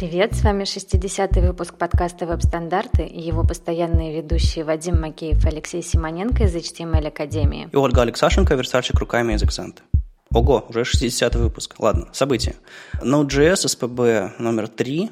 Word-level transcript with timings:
Привет, 0.00 0.34
с 0.34 0.44
вами 0.44 0.62
60-й 0.62 1.46
выпуск 1.46 1.74
подкаста 1.74 2.24
«Веб-стандарты» 2.24 3.04
и 3.04 3.20
его 3.20 3.44
постоянные 3.44 4.16
ведущие 4.16 4.64
Вадим 4.64 4.98
Макеев, 4.98 5.44
Алексей 5.44 5.82
Симоненко 5.82 6.44
из 6.44 6.56
HTML 6.56 7.08
Академии. 7.08 7.68
И 7.70 7.76
Ольга 7.76 8.00
Алексашенко, 8.00 8.54
верстальщик 8.54 8.98
руками 8.98 9.34
из 9.34 9.42
Экзанта. 9.42 9.82
Ого, 10.32 10.64
уже 10.70 10.84
60-й 10.84 11.38
выпуск. 11.38 11.74
Ладно, 11.78 12.08
события. 12.12 12.56
Node.js 13.02 13.66
SPB 13.66 14.30
номер 14.38 14.68
3. 14.68 15.10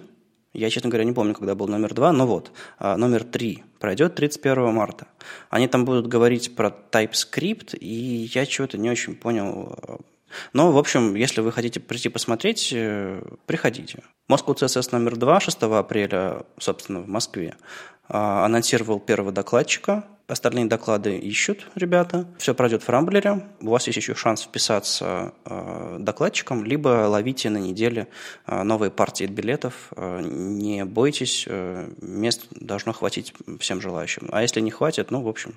Я, 0.54 0.70
честно 0.70 0.88
говоря, 0.88 1.04
не 1.04 1.12
помню, 1.12 1.34
когда 1.34 1.54
был 1.54 1.68
номер 1.68 1.92
2, 1.92 2.10
но 2.12 2.26
вот, 2.26 2.50
а, 2.78 2.96
номер 2.96 3.24
3 3.24 3.64
пройдет 3.80 4.14
31 4.14 4.72
марта. 4.72 5.06
Они 5.50 5.68
там 5.68 5.84
будут 5.84 6.06
говорить 6.06 6.56
про 6.56 6.74
TypeScript, 6.90 7.76
и 7.76 8.30
я 8.32 8.46
чего-то 8.46 8.78
не 8.78 8.88
очень 8.88 9.16
понял 9.16 10.00
но, 10.52 10.72
в 10.72 10.78
общем, 10.78 11.14
если 11.14 11.40
вы 11.40 11.52
хотите 11.52 11.80
прийти 11.80 12.08
посмотреть, 12.08 12.70
э, 12.72 13.22
приходите. 13.46 14.02
Moscow 14.30 14.54
CSS 14.54 14.88
номер 14.92 15.16
2 15.16 15.40
6 15.40 15.62
апреля, 15.62 16.42
собственно, 16.58 17.00
в 17.00 17.08
Москве, 17.08 17.56
а, 18.08 18.44
анонсировал 18.44 19.00
первого 19.00 19.32
докладчика– 19.32 20.04
Остальные 20.28 20.66
доклады 20.66 21.16
ищут 21.16 21.66
ребята. 21.74 22.26
Все 22.36 22.54
пройдет 22.54 22.82
в 22.82 22.88
Рамблере. 22.90 23.46
У 23.62 23.70
вас 23.70 23.86
есть 23.86 23.96
еще 23.96 24.14
шанс 24.14 24.42
вписаться 24.42 25.32
э, 25.46 25.96
докладчиком, 26.00 26.66
либо 26.66 27.08
ловите 27.08 27.48
на 27.48 27.56
неделе 27.56 28.08
э, 28.46 28.62
новые 28.62 28.90
партии 28.90 29.24
билетов. 29.24 29.90
Э, 29.96 30.20
не 30.22 30.84
бойтесь, 30.84 31.48
мест 32.02 32.46
должно 32.50 32.92
хватить 32.92 33.32
всем 33.58 33.80
желающим. 33.80 34.28
А 34.30 34.42
если 34.42 34.60
не 34.60 34.70
хватит, 34.70 35.10
ну, 35.10 35.22
в 35.22 35.28
общем, 35.28 35.54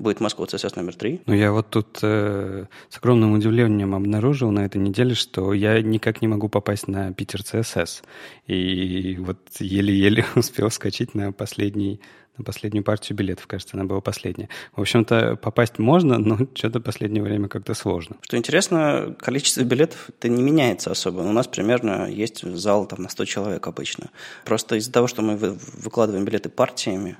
будет 0.00 0.18
Москва 0.18 0.46
ЦСС 0.46 0.74
номер 0.74 0.96
три. 0.96 1.20
Ну, 1.26 1.34
я 1.34 1.52
вот 1.52 1.70
тут 1.70 2.00
э, 2.02 2.64
с 2.88 2.96
огромным 2.96 3.34
удивлением 3.34 3.94
обнаружил 3.94 4.50
на 4.50 4.64
этой 4.64 4.78
неделе, 4.78 5.14
что 5.14 5.52
я 5.52 5.80
никак 5.80 6.22
не 6.22 6.26
могу 6.26 6.48
попасть 6.48 6.88
на 6.88 7.12
Питер 7.12 7.44
ЦСС. 7.44 8.02
И 8.48 9.16
вот 9.20 9.38
еле-еле 9.60 10.26
успел 10.34 10.72
скачать 10.72 11.14
на 11.14 11.30
последний 11.30 12.00
на 12.38 12.44
последнюю 12.44 12.84
партию 12.84 13.16
билетов, 13.16 13.46
кажется, 13.46 13.76
она 13.76 13.84
была 13.84 14.00
последняя. 14.00 14.48
В 14.74 14.80
общем-то, 14.80 15.36
попасть 15.36 15.78
можно, 15.78 16.18
но 16.18 16.38
что-то 16.54 16.80
последнее 16.80 17.22
время 17.22 17.48
как-то 17.48 17.74
сложно. 17.74 18.16
Что 18.22 18.36
интересно, 18.36 19.16
количество 19.18 19.62
билетов 19.62 20.08
это 20.08 20.28
не 20.28 20.42
меняется 20.42 20.90
особо. 20.90 21.20
У 21.20 21.32
нас 21.32 21.46
примерно 21.46 22.08
есть 22.08 22.42
зал 22.42 22.86
там, 22.86 23.02
на 23.02 23.08
100 23.08 23.24
человек 23.24 23.66
обычно. 23.66 24.10
Просто 24.44 24.76
из-за 24.76 24.92
того, 24.92 25.06
что 25.06 25.22
мы 25.22 25.36
выкладываем 25.36 26.24
билеты 26.24 26.48
партиями, 26.48 27.16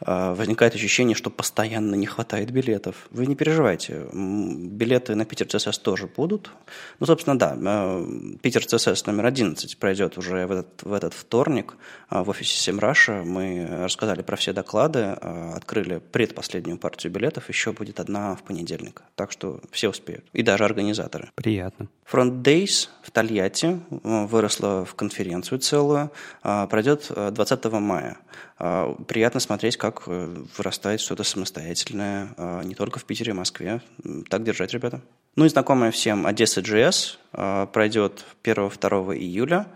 возникает 0.00 0.74
ощущение, 0.74 1.14
что 1.14 1.30
постоянно 1.30 1.94
не 1.94 2.06
хватает 2.06 2.50
билетов. 2.50 3.08
Вы 3.10 3.26
не 3.26 3.34
переживайте, 3.34 4.06
билеты 4.12 5.14
на 5.14 5.24
Питер 5.24 5.46
ЦСС 5.46 5.78
тоже 5.78 6.06
будут. 6.06 6.50
Ну, 6.98 7.06
собственно, 7.06 7.38
да, 7.38 7.56
а, 7.56 8.06
Питер 8.42 8.64
ЦСС 8.64 9.06
номер 9.06 9.26
11 9.26 9.78
пройдет 9.78 10.18
уже 10.18 10.46
в 10.46 10.52
этот, 10.52 10.82
в 10.82 10.92
этот 10.92 11.14
вторник 11.14 11.76
а, 12.08 12.24
в 12.24 12.30
офисе 12.30 12.56
Семраша. 12.56 13.22
Мы 13.24 13.66
рассказали 13.82 14.22
про 14.22 14.36
все 14.36 14.52
доклады, 14.52 15.00
открыли 15.00 15.98
предпоследнюю 15.98 16.78
партию 16.78 17.12
билетов, 17.12 17.48
еще 17.48 17.72
будет 17.72 18.00
одна 18.00 18.36
в 18.36 18.42
понедельник. 18.42 19.02
Так 19.14 19.32
что 19.32 19.60
все 19.70 19.90
успеют, 19.90 20.24
и 20.32 20.42
даже 20.42 20.64
организаторы. 20.64 21.30
Приятно. 21.34 21.88
Front 22.10 22.42
Days 22.42 22.88
в 23.02 23.10
Тольятти 23.12 23.80
выросла 23.90 24.84
в 24.84 24.94
конференцию 24.94 25.60
целую, 25.60 26.10
пройдет 26.42 27.08
20 27.08 27.64
мая. 27.72 28.16
Приятно 28.60 29.40
смотреть, 29.40 29.78
как 29.78 30.02
э, 30.06 30.44
вырастает 30.58 31.00
что-то 31.00 31.24
самостоятельное, 31.24 32.34
а, 32.36 32.62
не 32.62 32.74
только 32.74 32.98
в 32.98 33.04
Питере 33.06 33.30
и 33.30 33.34
Москве. 33.34 33.80
Так 34.28 34.44
держать, 34.44 34.74
ребята. 34.74 35.00
Ну 35.34 35.46
и 35.46 35.48
знакомая 35.48 35.90
всем 35.90 36.26
Одесса 36.26 36.60
GS 36.60 37.16
а, 37.32 37.66
пройдет 37.66 38.26
1-2 38.44 39.16
июля. 39.16 39.66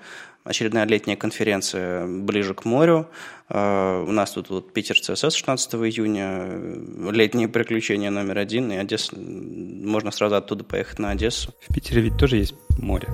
Очередная 0.45 0.85
летняя 0.85 1.17
конференция 1.17 2.07
ближе 2.07 2.53
к 2.53 2.67
морю. 2.67 3.09
А, 3.49 4.05
у 4.05 4.13
нас 4.13 4.33
тут, 4.33 4.49
тут 4.49 4.75
Питер 4.75 5.01
ЦСС 5.01 5.35
16 5.35 5.75
июня, 5.77 7.11
летние 7.11 7.49
приключения 7.49 8.11
номер 8.11 8.37
один, 8.37 8.71
и 8.71 8.77
Одесса, 8.77 9.17
можно 9.17 10.11
сразу 10.11 10.37
оттуда 10.37 10.63
поехать 10.63 10.99
на 10.99 11.11
Одессу. 11.11 11.55
В 11.67 11.73
Питере 11.73 12.03
ведь 12.03 12.19
тоже 12.19 12.37
есть 12.37 12.55
море. 12.79 13.09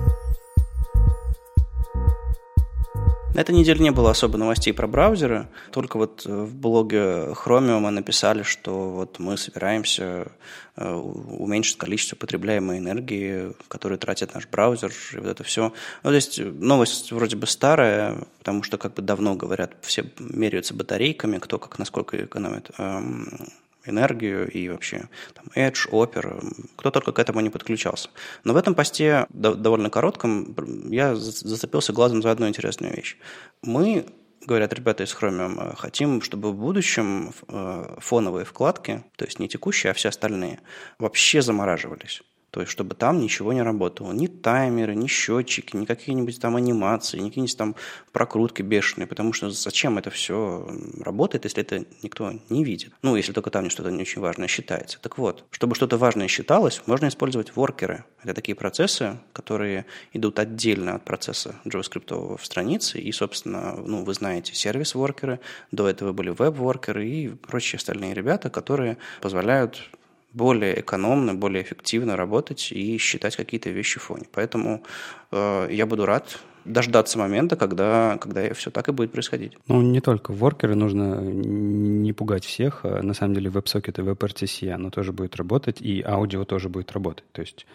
На 3.33 3.39
этой 3.39 3.55
неделе 3.55 3.79
не 3.79 3.91
было 3.91 4.11
особо 4.11 4.37
новостей 4.37 4.73
про 4.73 4.87
браузеры, 4.87 5.47
только 5.71 5.95
вот 5.95 6.25
э, 6.25 6.29
в 6.29 6.53
блоге 6.53 7.33
Chromium 7.33 7.79
мы 7.79 7.89
написали, 7.91 8.43
что 8.43 8.89
вот 8.89 9.19
мы 9.19 9.37
собираемся 9.37 10.27
э, 10.75 10.93
уменьшить 10.93 11.77
количество 11.77 12.17
потребляемой 12.17 12.79
энергии, 12.79 13.53
которую 13.69 13.99
тратит 13.99 14.33
наш 14.33 14.49
браузер, 14.49 14.91
и 15.13 15.17
вот 15.17 15.27
это 15.27 15.43
все. 15.45 15.71
Ну, 16.03 16.09
то 16.09 16.15
есть 16.15 16.39
новость 16.39 17.13
вроде 17.13 17.37
бы 17.37 17.47
старая, 17.47 18.17
потому 18.39 18.63
что 18.63 18.77
как 18.77 18.95
бы 18.95 19.01
давно 19.01 19.35
говорят, 19.35 19.75
все 19.81 20.03
меряются 20.19 20.73
батарейками, 20.73 21.37
кто 21.37 21.57
как 21.57 21.79
насколько 21.79 22.25
экономит 22.25 22.71
эм, 22.77 23.47
энергию 23.85 24.49
и 24.49 24.69
вообще 24.69 25.09
там, 25.33 25.45
Edge, 25.55 25.89
Opera, 25.89 26.43
кто 26.75 26.91
только 26.91 27.11
к 27.11 27.19
этому 27.19 27.41
не 27.41 27.49
подключался. 27.49 28.09
Но 28.43 28.53
в 28.53 28.57
этом 28.57 28.75
посте, 28.75 29.25
довольно 29.29 29.89
коротком, 29.89 30.55
я 30.89 31.15
зацепился 31.15 31.93
глазом 31.93 32.21
за 32.21 32.31
одну 32.31 32.47
интересную 32.47 32.95
вещь. 32.95 33.17
Мы 33.61 34.05
говорят 34.45 34.73
ребята 34.73 35.03
из 35.03 35.15
Chromium, 35.15 35.75
хотим, 35.75 36.21
чтобы 36.21 36.51
в 36.51 36.55
будущем 36.55 37.33
э, 37.47 37.95
фоновые 37.99 38.45
вкладки, 38.45 39.03
то 39.15 39.25
есть 39.25 39.39
не 39.39 39.47
текущие, 39.47 39.91
а 39.91 39.93
все 39.93 40.09
остальные, 40.09 40.59
вообще 40.97 41.41
замораживались. 41.41 42.23
То 42.51 42.59
есть, 42.59 42.71
чтобы 42.71 42.95
там 42.95 43.19
ничего 43.19 43.53
не 43.53 43.61
работало. 43.61 44.11
Ни 44.11 44.27
таймеры, 44.27 44.93
ни 44.93 45.07
счетчики, 45.07 45.75
ни 45.77 45.85
какие-нибудь 45.85 46.39
там 46.39 46.57
анимации, 46.57 47.17
ни 47.17 47.29
какие-нибудь 47.29 47.57
там 47.57 47.75
прокрутки 48.11 48.61
бешеные. 48.61 49.07
Потому 49.07 49.31
что 49.31 49.49
зачем 49.49 49.97
это 49.97 50.09
все 50.09 50.67
работает, 50.99 51.45
если 51.45 51.63
это 51.63 51.85
никто 52.03 52.33
не 52.49 52.65
видит? 52.65 52.91
Ну, 53.01 53.15
если 53.15 53.31
только 53.31 53.51
там 53.51 53.69
что-то 53.69 53.89
не 53.89 54.01
очень 54.01 54.21
важное 54.21 54.49
считается. 54.49 54.99
Так 55.01 55.17
вот, 55.17 55.45
чтобы 55.51 55.75
что-то 55.75 55.97
важное 55.97 56.27
считалось, 56.27 56.81
можно 56.87 57.07
использовать 57.07 57.55
воркеры. 57.55 58.03
Это 58.21 58.33
такие 58.33 58.55
процессы, 58.55 59.17
которые 59.31 59.85
идут 60.11 60.37
отдельно 60.37 60.95
от 60.95 61.05
процесса 61.05 61.55
JavaScript 61.63 62.37
в 62.37 62.45
странице. 62.45 62.99
И, 62.99 63.13
собственно, 63.13 63.77
ну, 63.77 64.03
вы 64.03 64.13
знаете 64.13 64.53
сервис-воркеры, 64.53 65.39
до 65.71 65.87
этого 65.87 66.11
были 66.11 66.29
веб-воркеры 66.29 67.07
и 67.07 67.29
прочие 67.29 67.77
остальные 67.77 68.13
ребята, 68.13 68.49
которые 68.49 68.97
позволяют 69.21 69.89
более 70.33 70.79
экономно, 70.79 71.33
более 71.33 71.63
эффективно 71.63 72.15
работать 72.15 72.71
и 72.71 72.97
считать 72.97 73.35
какие-то 73.35 73.69
вещи 73.69 73.99
в 73.99 74.03
фоне. 74.03 74.25
Поэтому 74.31 74.83
э, 75.31 75.67
я 75.71 75.85
буду 75.85 76.05
рад 76.05 76.39
дождаться 76.65 77.17
момента, 77.17 77.55
когда, 77.55 78.17
когда 78.21 78.53
все 78.53 78.69
так 78.71 78.87
и 78.87 78.91
будет 78.91 79.11
происходить. 79.11 79.57
Ну, 79.67 79.81
не 79.81 79.99
только 79.99 80.31
воркеры, 80.31 80.75
нужно 80.75 81.19
не 81.21 82.13
пугать 82.13 82.45
всех. 82.45 82.81
А 82.83 83.01
на 83.01 83.13
самом 83.13 83.35
деле 83.35 83.49
WebSocket 83.49 84.01
и 84.01 84.07
WebRTC, 84.07 84.69
оно 84.69 84.89
тоже 84.89 85.11
будет 85.11 85.35
работать, 85.35 85.81
и 85.81 86.01
аудио 86.01 86.45
тоже 86.45 86.69
будет 86.69 86.91
работать. 86.91 87.25
То 87.31 87.41
есть 87.41 87.65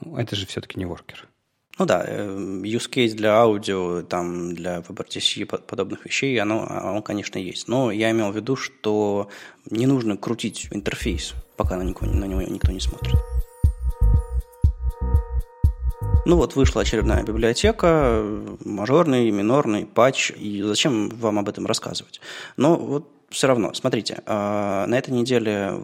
ну, 0.00 0.16
это 0.16 0.36
же 0.36 0.46
все-таки 0.46 0.78
не 0.78 0.86
воркер. 0.86 1.28
Ну 1.78 1.86
да, 1.86 2.04
э, 2.06 2.28
use 2.62 2.88
case 2.88 3.14
для 3.14 3.34
аудио, 3.34 4.02
там, 4.02 4.54
для 4.54 4.78
WebRTC 4.78 5.44
подобных 5.44 6.04
вещей, 6.04 6.38
оно, 6.40 6.66
оно, 6.68 7.02
конечно, 7.02 7.38
есть. 7.38 7.66
Но 7.66 7.90
я 7.90 8.12
имел 8.12 8.30
в 8.30 8.36
виду, 8.36 8.54
что 8.54 9.28
не 9.68 9.86
нужно 9.86 10.16
крутить 10.16 10.68
интерфейс, 10.70 11.34
пока 11.56 11.76
на 11.76 11.82
него, 11.82 11.98
на 12.02 12.24
него 12.24 12.42
никто 12.42 12.72
не 12.72 12.80
смотрит. 12.80 13.16
Ну 16.26 16.36
вот 16.36 16.56
вышла 16.56 16.82
очередная 16.82 17.22
библиотека, 17.22 18.24
мажорный, 18.64 19.30
минорный, 19.30 19.84
патч, 19.84 20.30
и 20.30 20.62
зачем 20.62 21.10
вам 21.10 21.38
об 21.38 21.50
этом 21.50 21.66
рассказывать? 21.66 22.20
Но 22.56 22.76
вот 22.76 23.06
все 23.34 23.48
равно, 23.48 23.74
смотрите, 23.74 24.22
а, 24.26 24.86
на 24.86 24.96
этой 24.96 25.10
неделе 25.10 25.74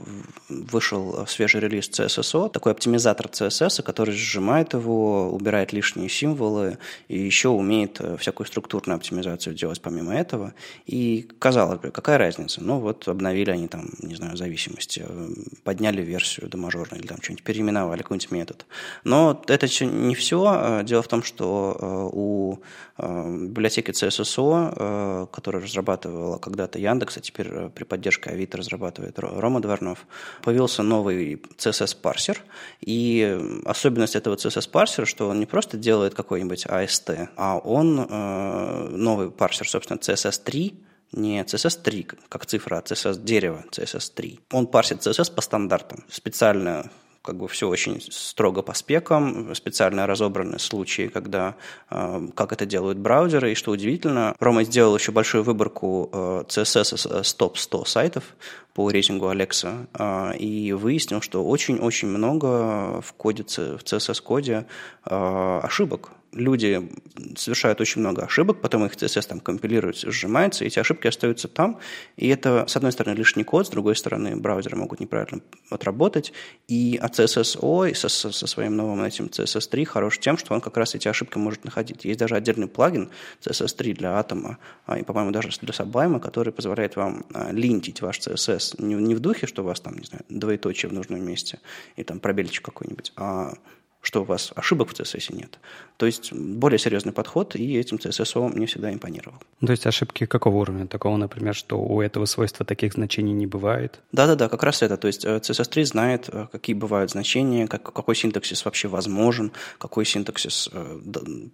вышел 0.49 1.27
свежий 1.27 1.61
релиз 1.61 1.91
CSSO, 1.91 2.49
такой 2.49 2.73
оптимизатор 2.73 3.27
CSS, 3.27 3.83
который 3.83 4.15
сжимает 4.15 4.73
его, 4.73 5.31
убирает 5.31 5.73
лишние 5.73 6.09
символы 6.09 6.79
и 7.09 7.19
еще 7.19 7.49
умеет 7.49 8.01
э, 8.01 8.17
всякую 8.19 8.47
структурную 8.47 8.97
оптимизацию 8.97 9.55
делать 9.55 9.81
помимо 9.81 10.15
этого. 10.15 10.55
И, 10.87 11.29
казалось 11.39 11.81
бы, 11.81 11.91
какая 11.91 12.19
разница? 12.19 12.63
Ну 12.63 12.79
вот 12.79 13.09
обновили 13.09 13.51
они 13.51 13.67
там, 13.67 13.91
не 13.99 14.15
знаю, 14.15 14.37
зависимости, 14.37 15.05
э, 15.05 15.29
подняли 15.65 16.03
версию 16.03 16.49
до 16.49 16.57
мажорной 16.57 17.01
или 17.01 17.07
там 17.07 17.21
что-нибудь 17.21 17.45
переименовали, 17.45 18.03
какой-нибудь 18.03 18.31
метод. 18.31 18.67
Но 19.03 19.43
это 19.49 19.67
не 19.85 20.15
все. 20.15 20.83
Дело 20.85 21.03
в 21.03 21.09
том, 21.09 21.25
что 21.25 21.77
э, 21.81 22.09
у 22.13 22.61
библиотеки 23.01 23.91
CSSO, 23.91 25.27
которую 25.31 25.65
разрабатывала 25.65 26.39
когда-то 26.39 26.79
Яндекс, 26.79 27.17
а 27.17 27.21
теперь 27.21 27.49
э, 27.51 27.71
при 27.75 27.85
поддержке 27.85 28.31
Авито 28.31 28.59
разрабатывает 28.59 29.19
Рома 29.19 29.61
Дворнов, 29.61 30.07
появился 30.43 30.83
новый 30.83 31.43
CSS-парсер. 31.57 32.39
И 32.81 33.39
особенность 33.65 34.17
этого 34.17 34.37
CSS-парсера, 34.37 35.07
что 35.07 35.29
он 35.29 35.41
не 35.41 35.47
просто 35.47 35.77
делает 35.77 36.15
какой-нибудь 36.15 36.67
AST, 36.67 37.29
а 37.37 37.59
он 37.59 38.01
э, 38.01 38.89
новый 38.91 39.31
парсер, 39.31 39.69
собственно, 39.69 39.99
CSS3, 39.99 40.75
не 41.13 41.43
CSS3 41.43 42.19
как 42.29 42.47
цифра, 42.47 42.79
а 42.79 42.83
CSS 42.83 43.23
дерево, 43.23 43.65
CSS3. 43.71 44.41
Он 44.53 44.67
парсит 44.67 45.07
CSS 45.07 45.35
по 45.35 45.41
стандартам. 45.41 46.05
Специально 46.09 46.91
как 47.23 47.37
бы 47.37 47.49
все 47.49 47.69
очень 47.69 48.01
строго 48.01 48.63
по 48.63 48.75
спекам, 48.75 49.55
специально 49.55 50.07
разобраны 50.07 50.59
случаи, 50.59 51.09
когда 51.09 51.57
э, 51.91 52.29
как 52.35 52.53
это 52.53 52.67
делают 52.67 52.99
браузеры, 52.99 53.53
и 53.53 53.55
что 53.55 53.73
удивительно, 53.73 54.35
Рома 54.41 54.65
сделал 54.65 54.97
еще 54.97 55.13
большую 55.13 55.45
выборку 55.45 56.09
э, 56.13 56.45
CSS 56.49 57.23
с 57.23 57.35
топ-100 57.35 57.87
сайтов 57.87 58.25
по 58.73 58.91
рейтингу 58.91 59.27
Alexa, 59.31 59.87
э, 59.95 60.39
и 60.39 60.73
выяснил, 60.73 61.21
что 61.21 61.45
очень-очень 61.45 62.09
много 62.09 63.01
в 63.03 63.13
коде, 63.17 63.43
в 63.43 63.83
CSS-коде 63.83 64.67
э, 65.05 65.61
ошибок, 65.63 66.13
люди 66.33 66.89
совершают 67.37 67.81
очень 67.81 68.01
много 68.01 68.23
ошибок, 68.23 68.61
потом 68.61 68.85
их 68.87 68.93
CSS 68.93 69.29
там 69.29 69.41
компилируется, 69.41 70.11
сжимается, 70.11 70.65
и 70.65 70.69
эти 70.69 70.79
ошибки 70.79 71.07
остаются 71.07 71.49
там. 71.49 71.79
И 72.17 72.29
это, 72.29 72.67
с 72.69 72.77
одной 72.77 72.93
стороны, 72.93 73.17
лишний 73.17 73.45
код, 73.45 73.67
с 73.67 73.71
другой 73.71 73.97
стороны, 73.97 74.37
браузеры 74.37 74.77
могут 74.77 75.01
неправильно 75.01 75.41
отработать. 75.71 76.33
И 76.69 76.99
от 77.01 77.19
CSS-O 77.19 77.93
со, 77.95 78.09
со 78.09 78.47
своим 78.47 78.77
новым 78.77 79.03
этим 79.03 79.27
CSS3 79.27 79.85
хорош 79.85 80.19
тем, 80.19 80.39
что 80.39 80.55
он 80.55 80.61
как 80.61 80.77
раз 80.77 80.95
эти 80.95 81.09
ошибки 81.09 81.39
может 81.39 81.65
находить. 81.65 82.05
Есть 82.05 82.21
даже 82.21 82.37
отдельный 82.37 82.69
плагин 82.69 83.11
CSS3 83.43 83.95
для 83.95 84.21
Atom, 84.21 84.57
а, 84.87 84.99
и, 84.99 85.03
по-моему, 85.03 85.33
даже 85.33 85.49
для 85.61 85.73
Sublime, 85.73 86.21
который 86.21 86.53
позволяет 86.53 86.97
вам 86.97 87.25
а, 87.35 87.51
линтить 87.53 88.03
ваш 88.03 88.21
CSS 88.21 88.83
не, 88.83 88.95
не 88.95 89.15
в 89.15 89.21
духе, 89.21 89.47
что 89.47 89.63
у 89.63 89.67
вас 89.67 89.81
там, 89.81 89.97
не 89.97 90.05
знаю, 90.05 90.25
двоеточие 90.29 90.91
в 90.91 90.93
нужном 90.93 91.25
месте 91.25 91.59
и 91.97 92.05
там 92.05 92.21
пробельчик 92.21 92.65
какой-нибудь, 92.65 93.13
а 93.17 93.55
что 94.03 94.23
у 94.23 94.25
вас 94.25 94.53
ошибок 94.55 94.91
в 94.91 94.93
CSS 94.93 95.35
нет. 95.35 95.59
То 95.97 96.07
есть 96.07 96.33
более 96.33 96.79
серьезный 96.79 97.13
подход, 97.13 97.55
и 97.55 97.77
этим 97.77 97.99
CSS 97.99 98.49
мне 98.55 98.65
всегда 98.67 98.93
импонировал. 98.93 99.39
То 99.61 99.71
есть 99.71 99.87
ошибки 99.87 100.25
какого 100.25 100.57
уровня? 100.57 100.87
Такого, 100.87 101.19
например, 101.19 101.55
что 101.55 101.79
у 101.79 102.01
этого 102.01 102.25
свойства 102.25 102.65
таких 102.65 102.95
значений 102.95 103.35
не 103.35 103.47
бывает? 103.47 104.01
Да-да-да, 104.13 104.49
как 104.49 104.63
раз 104.63 104.81
это. 104.83 104.97
То 104.97 105.09
есть 105.09 105.27
э, 105.27 105.37
CSS3 105.37 105.85
знает, 105.85 106.31
э, 106.33 106.47
какие 106.51 106.75
бывают 106.75 107.11
значения, 107.11 107.67
как, 107.67 107.83
какой 107.83 108.17
синтаксис 108.17 108.65
вообще 108.65 108.89
возможен, 108.89 109.53
какой 109.77 110.07
синтаксис 110.07 110.71
э, 110.73 111.01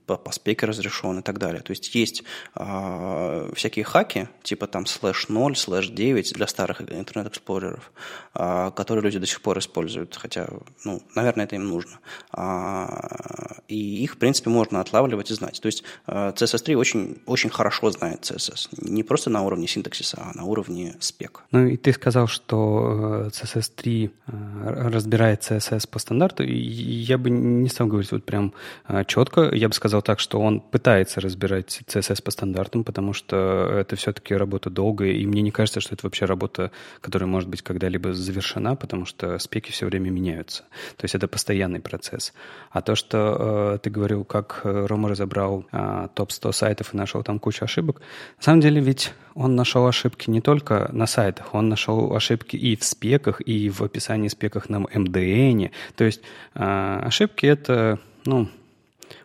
по, 0.06 0.16
по 0.16 0.30
спеке 0.30 0.66
разрешен 0.66 1.18
и 1.18 1.22
так 1.22 1.38
далее. 1.38 1.62
То 1.62 1.72
есть 1.72 1.92
есть 1.96 2.22
э, 2.54 3.50
всякие 3.56 3.84
хаки, 3.84 4.28
типа 4.44 4.68
там 4.68 4.86
слэш 4.86 5.28
0, 5.28 5.56
слэш 5.56 5.88
9 5.88 6.34
для 6.34 6.46
старых 6.46 6.80
Internet 6.80 7.26
Explorer 7.26 7.73
ов, 7.73 7.90
э, 8.34 8.70
которые 8.76 9.02
люди 9.02 9.18
до 9.18 9.26
сих 9.26 9.42
пор 9.42 9.58
используют, 9.58 10.14
хотя, 10.14 10.48
ну, 10.84 11.02
наверное, 11.16 11.46
это 11.46 11.56
им 11.56 11.66
нужно 11.66 11.98
и 12.36 14.02
их, 14.02 14.14
в 14.14 14.16
принципе, 14.18 14.50
можно 14.50 14.80
отлавливать 14.80 15.30
и 15.30 15.34
знать. 15.34 15.60
То 15.60 15.66
есть 15.66 15.82
CSSO 16.06 16.72
э, 16.72 16.76
очень, 16.76 17.18
очень 17.26 17.50
хорошо 17.50 17.90
знает 17.90 18.20
CSS. 18.22 18.68
Не 18.78 19.02
просто 19.02 19.30
на 19.30 19.42
уровне 19.42 19.66
синтаксиса, 19.66 20.18
а 20.20 20.36
на 20.36 20.44
уровне 20.44 20.94
спек. 21.00 21.42
Ну 21.50 21.66
и 21.66 21.76
ты 21.76 21.92
сказал, 21.92 22.26
что 22.26 23.28
CSSO 23.30 24.10
э, 24.26 24.88
разбирает 24.90 25.42
CSS 25.42 25.88
по 25.88 25.98
стандарту. 25.98 26.44
И 26.44 26.54
я 26.54 27.18
бы 27.18 27.30
не 27.30 27.68
стал 27.68 27.86
говорить 27.86 28.12
вот 28.12 28.24
прям 28.24 28.52
э, 28.88 29.04
четко. 29.06 29.50
Я 29.52 29.68
бы 29.68 29.74
сказал 29.74 30.02
так, 30.02 30.20
что 30.20 30.40
он 30.40 30.60
пытается 30.60 31.20
разбирать 31.20 31.82
CSS 31.86 32.22
по 32.22 32.30
стандартам, 32.30 32.84
потому 32.84 33.12
что 33.12 33.68
это 33.72 33.96
все-таки 33.96 34.34
работа 34.34 34.70
долгая, 34.70 35.12
и 35.12 35.26
мне 35.26 35.42
не 35.42 35.50
кажется, 35.50 35.80
что 35.80 35.94
это 35.94 36.06
вообще 36.06 36.24
работа, 36.26 36.70
которая 37.00 37.28
может 37.28 37.48
быть 37.48 37.62
когда-либо 37.62 38.12
завершена, 38.12 38.76
потому 38.76 39.06
что 39.06 39.38
спеки 39.38 39.72
все 39.72 39.86
время 39.86 40.10
меняются. 40.10 40.62
То 40.96 41.04
есть 41.04 41.14
это 41.14 41.28
постоянный 41.28 41.80
процесс 41.80 42.25
процесс. 42.26 42.32
А 42.70 42.82
то, 42.82 42.94
что 42.94 43.74
э, 43.74 43.78
ты 43.82 43.90
говорил, 43.90 44.24
как 44.24 44.60
э, 44.64 44.86
Рома 44.86 45.08
разобрал 45.08 45.64
э, 45.72 46.08
топ-100 46.14 46.52
сайтов 46.52 46.92
и 46.92 46.96
нашел 46.96 47.22
там 47.22 47.38
кучу 47.38 47.64
ошибок, 47.64 48.00
на 48.36 48.42
самом 48.42 48.60
деле 48.60 48.80
ведь 48.80 49.14
он 49.34 49.56
нашел 49.56 49.86
ошибки 49.86 50.30
не 50.30 50.40
только 50.40 50.90
на 50.92 51.06
сайтах, 51.06 51.54
он 51.54 51.68
нашел 51.68 52.14
ошибки 52.14 52.56
и 52.56 52.76
в 52.76 52.84
спеках, 52.84 53.40
и 53.40 53.70
в 53.70 53.82
описании 53.82 54.28
спеках 54.28 54.68
на 54.68 54.76
MDN. 54.76 55.70
То 55.94 56.04
есть 56.04 56.20
э, 56.54 57.00
ошибки— 57.06 57.46
это, 57.46 57.98
ну, 58.26 58.48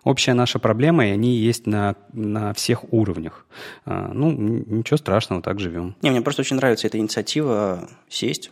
общая 0.03 0.33
наша 0.33 0.59
проблема, 0.59 1.07
и 1.07 1.11
они 1.11 1.35
есть 1.35 1.67
на, 1.67 1.95
на 2.13 2.53
всех 2.53 2.93
уровнях. 2.93 3.45
А, 3.85 4.11
ну, 4.13 4.31
ничего 4.31 4.97
страшного, 4.97 5.41
так 5.41 5.59
живем. 5.59 5.95
Не, 6.01 6.11
мне 6.11 6.21
просто 6.21 6.41
очень 6.41 6.55
нравится 6.55 6.87
эта 6.87 6.97
инициатива 6.97 7.89
сесть, 8.07 8.51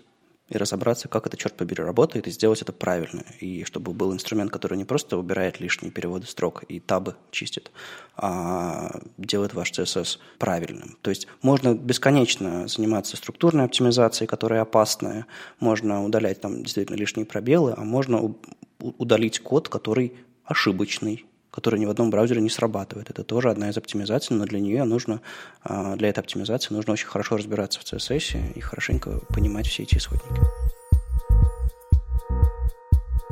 и 0.50 0.58
разобраться, 0.58 1.08
как 1.08 1.28
это, 1.28 1.38
черт 1.38 1.56
побери, 1.56 1.84
работает, 1.84 2.28
и 2.28 2.32
сделать 2.32 2.62
это 2.62 2.74
правильно. 2.74 3.24
И 3.40 3.64
чтобы 3.64 3.94
был 3.94 4.14
инструмент, 4.14 4.52
который 4.52 4.78
не 4.78 4.86
просто 4.86 5.18
убирает 5.18 5.60
лишние 5.60 5.92
переводы 5.92 6.28
строк 6.28 6.64
и 6.68 6.80
табы 6.80 7.16
чистит, 7.32 7.72
а 8.16 9.00
делает 9.18 9.54
ваш 9.54 9.72
CSS 9.72 10.20
правильным. 10.38 10.98
То 11.02 11.12
есть 11.12 11.28
можно 11.42 11.74
бесконечно 11.76 12.68
заниматься 12.68 13.16
структурной 13.16 13.66
оптимизацией, 13.66 14.28
которая 14.28 14.62
опасная, 14.62 15.26
можно 15.60 16.04
удалять 16.04 16.42
там 16.42 16.64
действительно 16.64 16.98
лишние 16.98 17.26
пробелы, 17.26 17.74
а 17.78 17.84
можно 17.84 18.34
удалить 18.80 19.40
код, 19.40 19.70
который 19.70 20.14
ошибочный, 20.44 21.26
которая 21.52 21.80
ни 21.80 21.86
в 21.86 21.90
одном 21.90 22.10
браузере 22.10 22.42
не 22.42 22.50
срабатывает. 22.50 23.10
Это 23.10 23.24
тоже 23.24 23.50
одна 23.50 23.70
из 23.70 23.78
оптимизаций, 23.78 24.36
но 24.36 24.46
для 24.46 24.60
нее 24.60 24.84
нужно, 24.84 25.22
а, 25.64 25.96
для 25.96 26.10
этой 26.10 26.20
оптимизации 26.20 26.74
нужно 26.74 26.94
очень 26.94 27.08
хорошо 27.08 27.38
разбираться 27.38 27.80
в 27.80 27.84
CSS 27.84 28.54
и 28.54 28.60
хорошенько 28.60 29.20
понимать 29.30 29.68
все 29.68 29.84
эти 29.84 29.98
исходники. 29.98 30.42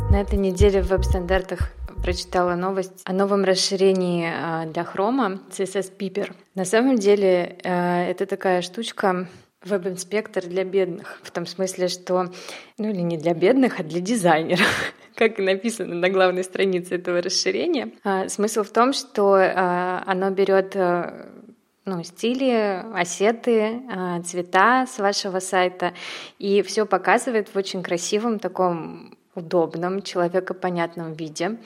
На 0.09 0.21
этой 0.21 0.39
неделе 0.39 0.81
в 0.81 0.87
веб-стандартах 0.87 1.71
прочитала 2.01 2.55
новость 2.55 3.01
о 3.03 3.13
новом 3.13 3.43
расширении 3.43 4.31
а, 4.33 4.65
для 4.65 4.83
Chrome 4.83 5.39
CSS 5.49 5.97
Piper. 5.97 6.33
На 6.55 6.65
самом 6.65 6.97
деле 6.97 7.57
а, 7.63 8.03
это 8.03 8.25
такая 8.25 8.61
штучка, 8.61 9.27
веб-инспектор 9.63 10.45
для 10.45 10.63
бедных, 10.63 11.19
в 11.23 11.31
том 11.31 11.45
смысле, 11.45 11.87
что, 11.87 12.31
ну 12.77 12.89
или 12.89 13.01
не 13.01 13.17
для 13.17 13.33
бедных, 13.33 13.79
а 13.79 13.83
для 13.83 13.99
дизайнеров 13.99 14.93
как 15.17 15.39
написано 15.39 15.95
на 15.95 16.09
главной 16.09 16.43
странице 16.43 16.95
этого 16.95 17.21
расширения. 17.21 17.91
А, 18.03 18.29
смысл 18.29 18.63
в 18.63 18.69
том, 18.69 18.93
что 18.93 19.33
а, 19.33 20.03
оно 20.05 20.29
берет 20.29 20.75
а, 20.75 21.27
ну, 21.85 22.03
стили, 22.03 22.83
осеты, 22.93 23.81
цвета 24.25 24.85
с 24.85 24.99
вашего 24.99 25.39
сайта, 25.39 25.93
и 26.37 26.61
все 26.61 26.85
показывает 26.85 27.47
в 27.47 27.55
очень 27.55 27.81
красивом, 27.81 28.39
таком 28.39 29.17
удобном, 29.35 30.01
человекопонятном 30.01 31.13
виде. 31.13 31.57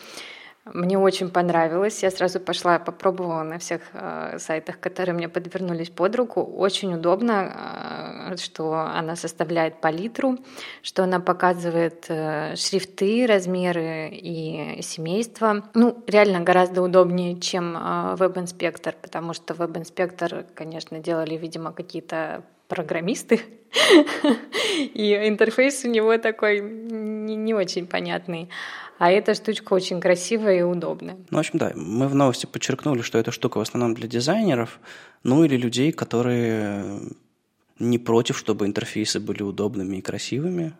Мне 0.66 1.00
очень 1.00 1.32
понравилось. 1.32 2.04
Я 2.04 2.12
сразу 2.12 2.40
пошла, 2.40 2.78
попробовала 2.78 3.42
на 3.42 3.58
всех 3.58 3.82
э, 3.94 4.38
сайтах, 4.38 4.80
которые 4.80 5.16
мне 5.16 5.28
подвернулись 5.28 5.90
под 5.90 6.16
руку. 6.16 6.44
Очень 6.44 6.94
удобно, 6.94 8.32
э, 8.32 8.38
что 8.38 8.74
она 8.74 9.16
составляет 9.16 9.82
палитру, 9.82 10.38
что 10.84 11.04
она 11.04 11.20
показывает 11.20 12.06
э, 12.10 12.56
шрифты, 12.56 13.26
размеры 13.26 14.10
и 14.12 14.82
семейства. 14.84 15.64
Ну, 15.74 16.04
реально 16.06 16.42
гораздо 16.42 16.84
удобнее, 16.84 17.40
чем 17.40 17.76
э, 17.76 18.16
веб-инспектор, 18.18 18.94
потому 19.02 19.34
что 19.34 19.56
веб-инспектор, 19.56 20.46
конечно, 20.54 21.00
делали, 21.00 21.38
видимо, 21.38 21.72
какие-то 21.72 22.44
программисты, 22.68 23.42
и 24.78 25.28
интерфейс 25.28 25.84
у 25.84 25.90
него 25.90 26.18
такой 26.18 26.62
не 26.62 27.54
очень 27.54 27.88
понятный. 27.88 28.50
А 29.02 29.10
эта 29.10 29.34
штучка 29.34 29.74
очень 29.74 30.00
красивая 30.00 30.60
и 30.60 30.62
удобная. 30.62 31.18
Ну, 31.32 31.38
в 31.38 31.40
общем, 31.40 31.58
да, 31.58 31.72
мы 31.76 32.08
в 32.08 32.14
новости 32.14 32.46
подчеркнули, 32.46 33.02
что 33.02 33.18
эта 33.18 33.32
штука 33.32 33.58
в 33.58 33.62
основном 33.62 33.96
для 33.96 34.08
дизайнеров, 34.08 34.80
ну 35.24 35.44
или 35.44 35.58
людей, 35.58 35.92
которые 35.92 37.02
не 37.80 37.98
против, 37.98 38.38
чтобы 38.38 38.68
интерфейсы 38.68 39.20
были 39.20 39.42
удобными 39.42 39.98
и 39.98 40.02
красивыми. 40.02 40.74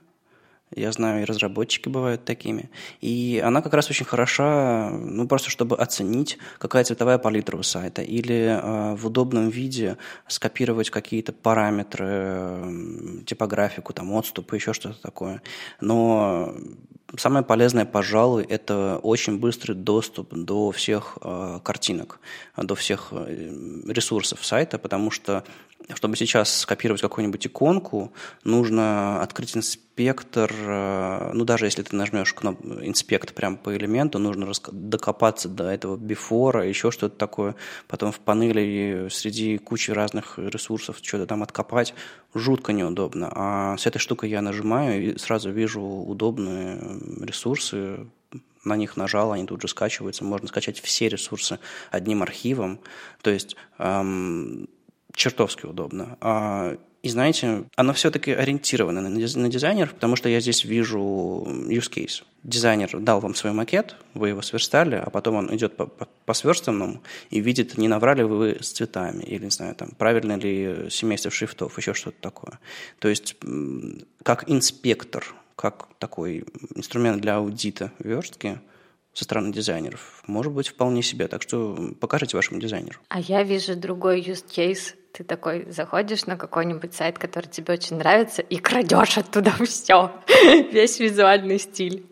Я 0.76 0.92
знаю, 0.92 1.24
и 1.24 1.26
разработчики 1.26 1.90
бывают 1.90 2.24
такими. 2.24 2.70
И 3.02 3.42
она 3.44 3.64
как 3.64 3.74
раз 3.74 3.90
очень 3.90 4.06
хороша, 4.06 4.92
ну, 4.92 5.28
просто 5.28 5.50
чтобы 5.50 5.76
оценить, 5.76 6.38
какая 6.60 6.84
цветовая 6.84 7.18
палитра 7.18 7.58
у 7.58 7.64
сайта, 7.64 8.04
или 8.04 8.56
э, 8.62 8.96
в 8.98 9.08
удобном 9.08 9.50
виде 9.50 9.98
скопировать 10.28 10.92
какие-то 10.92 11.34
параметры, 11.34 12.06
э, 12.08 13.24
типографику, 13.26 13.94
там, 13.94 14.12
отступы, 14.14 14.58
еще 14.58 14.74
что-то 14.74 15.02
такое. 15.02 15.42
Но 15.82 16.56
самое 17.18 17.44
полезное, 17.44 17.86
пожалуй, 17.86 18.44
это 18.44 19.00
очень 19.04 19.40
быстрый 19.40 19.74
доступ 19.74 20.34
до 20.34 20.72
всех 20.72 21.18
э, 21.22 21.60
картинок, 21.64 22.20
до 22.58 22.76
всех 22.76 23.10
э, 23.12 23.84
ресурсов 23.88 24.46
сайта, 24.46 24.78
потому 24.78 25.12
что 25.12 25.44
чтобы 25.96 26.16
сейчас 26.16 26.60
скопировать 26.60 27.02
какую-нибудь 27.02 27.48
иконку, 27.48 28.14
нужно 28.44 29.22
открыть 29.22 29.58
инспектор, 29.58 30.52
э, 30.54 31.32
ну 31.34 31.44
даже 31.44 31.66
если 31.66 31.82
ты 31.82 31.96
нажмешь 31.96 32.34
кнопку 32.34 32.68
инспект 32.82 33.34
прямо 33.34 33.58
по 33.58 33.76
элементу, 33.76 34.20
нужно 34.20 34.52
докопаться 34.72 35.50
до 35.50 35.70
этого 35.70 35.98
бифора, 35.98 36.68
еще 36.68 36.92
что-то 36.92 37.16
такое, 37.18 37.56
потом 37.88 38.12
в 38.12 38.20
панели 38.20 39.08
среди 39.10 39.58
кучи 39.58 39.92
разных 39.92 40.38
ресурсов 40.38 41.00
что-то 41.02 41.26
там 41.26 41.44
откопать, 41.44 41.94
жутко 42.34 42.74
неудобно. 42.74 43.32
А 43.34 43.78
с 43.78 43.86
этой 43.86 44.00
штукой 44.00 44.30
я 44.30 44.42
нажимаю 44.42 45.04
и 45.04 45.18
сразу 45.18 45.52
вижу 45.52 45.82
удобные 45.82 46.80
ресурсы, 47.22 48.08
на 48.64 48.76
них 48.76 48.98
нажал, 48.98 49.32
они 49.32 49.46
тут 49.46 49.62
же 49.62 49.68
скачиваются. 49.68 50.24
Можно 50.24 50.48
скачать 50.48 50.80
все 50.80 51.10
ресурсы 51.10 51.60
одним 51.90 52.22
архивом. 52.22 52.80
То 53.22 53.32
есть 53.32 53.56
эм, 53.80 54.68
чертовски 55.14 55.66
удобно. 55.66 56.18
А 56.22 56.78
И 57.04 57.10
знаете, 57.10 57.64
оно 57.76 57.94
все-таки 57.94 58.32
ориентировано 58.32 59.02
на 59.02 59.50
дизайнеров, 59.50 59.94
потому 59.96 60.16
что 60.16 60.30
я 60.30 60.40
здесь 60.40 60.64
вижу 60.64 61.00
use 61.68 61.90
case. 61.90 62.24
Дизайнер 62.44 63.00
дал 63.00 63.20
вам 63.20 63.34
свой 63.34 63.54
макет, 63.54 63.96
вы 64.14 64.30
его 64.30 64.42
сверстали, 64.42 64.96
а 64.96 65.10
потом 65.10 65.36
он 65.36 65.56
идет 65.56 65.76
по, 65.76 65.88
по, 65.88 66.08
по 66.26 66.34
сверстанному 66.34 67.02
и 67.32 67.40
видит, 67.40 67.78
не 67.78 67.88
наврали 67.88 68.24
вы 68.24 68.58
с 68.62 68.72
цветами, 68.72 69.24
или, 69.24 69.46
не 69.46 69.52
знаю, 69.52 69.76
там, 69.76 69.90
правильно 69.98 70.38
ли 70.38 70.90
семейство 70.92 71.32
шрифтов, 71.32 71.78
еще 71.78 71.94
что-то 71.94 72.18
такое. 72.22 72.60
То 73.00 73.10
есть, 73.10 73.36
как 74.24 74.50
инспектор, 74.50 75.34
как 75.62 75.88
такой 76.00 76.44
инструмент 76.76 77.22
для 77.22 77.36
аудита 77.36 77.92
верстки– 78.00 78.60
со 79.14 79.24
стороны 79.26 79.52
дизайнеров. 79.52 80.24
Может 80.28 80.54
быть, 80.54 80.70
вполне 80.70 81.04
себе. 81.04 81.28
Так 81.28 81.42
что 81.42 81.78
покажите 82.00 82.38
вашему 82.38 82.60
дизайнеру. 82.60 83.00
А 83.10 83.20
я 83.20 83.44
вижу 83.44 83.76
другой 83.76 84.22
use 84.22 84.46
case. 84.46 84.96
Ты 85.12 85.26
такой 85.26 85.70
заходишь 85.70 86.26
на 86.26 86.38
какой-нибудь 86.38 86.94
сайт, 86.94 87.20
который 87.20 87.48
тебе 87.48 87.74
очень 87.74 87.98
нравится, 87.98 88.42
и 88.42 88.58
крадешь 88.58 89.18
оттуда 89.18 89.52
все, 89.66 90.12
весь 90.72 91.00
визуальный 91.02 91.60
стиль. 91.60 92.06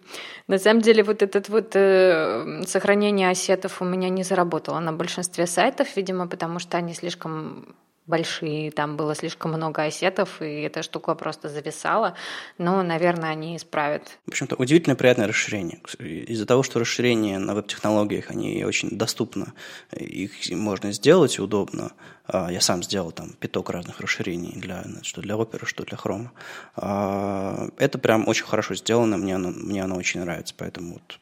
На 0.47 0.57
самом 0.57 0.81
деле 0.81 1.03
вот 1.03 1.21
этот 1.21 1.47
вот 1.47 1.71
э, 1.75 2.63
сохранение 2.65 3.29
ассетов 3.29 3.81
у 3.81 3.85
меня 3.85 4.09
не 4.09 4.23
заработало 4.23 4.79
на 4.79 4.91
большинстве 4.91 5.47
сайтов, 5.47 5.95
видимо, 5.95 6.27
потому 6.27 6.59
что 6.59 6.75
они 6.77 6.93
слишком 6.93 7.73
большие, 8.09 8.71
там 8.71 8.97
было 8.97 9.15
слишком 9.15 9.51
много 9.51 9.83
осетов, 9.83 10.41
и 10.41 10.61
эта 10.61 10.81
штука 10.83 11.15
просто 11.15 11.47
зависала. 11.47 12.15
Но, 12.57 12.81
наверное, 12.83 13.29
они 13.29 13.55
исправят. 13.55 14.17
В 14.25 14.31
общем-то, 14.31 14.55
удивительно 14.55 14.95
приятное 14.95 15.27
расширение. 15.27 15.79
Из-за 15.99 16.45
того, 16.45 16.63
что 16.63 16.79
расширение 16.79 17.37
на 17.37 17.53
веб-технологиях, 17.53 18.31
они 18.31 18.65
очень 18.65 18.89
доступно, 18.89 19.53
их 19.91 20.31
можно 20.49 20.91
сделать 20.91 21.39
удобно. 21.39 21.91
А, 22.25 22.51
я 22.51 22.61
сам 22.61 22.83
сделал 22.83 23.11
там 23.11 23.33
пяток 23.39 23.69
разных 23.69 24.01
расширений, 24.01 24.53
для, 24.55 24.83
что 25.03 25.21
для 25.21 25.37
оперы, 25.37 25.65
что 25.65 25.83
для 25.83 25.97
хрома. 25.97 26.31
Это 26.75 27.99
прям 27.99 28.27
очень 28.27 28.45
хорошо 28.45 28.75
сделано, 28.75 29.17
мне 29.17 29.35
оно, 29.35 29.51
мне 29.51 29.83
оно 29.83 29.95
очень 29.95 30.21
нравится, 30.21 30.55
поэтому 30.57 30.93
вот 30.93 31.19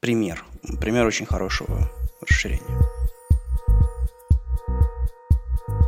пример, 0.00 0.44
пример 0.80 1.06
очень 1.06 1.26
хорошего 1.26 1.90
расширения. 2.20 3.17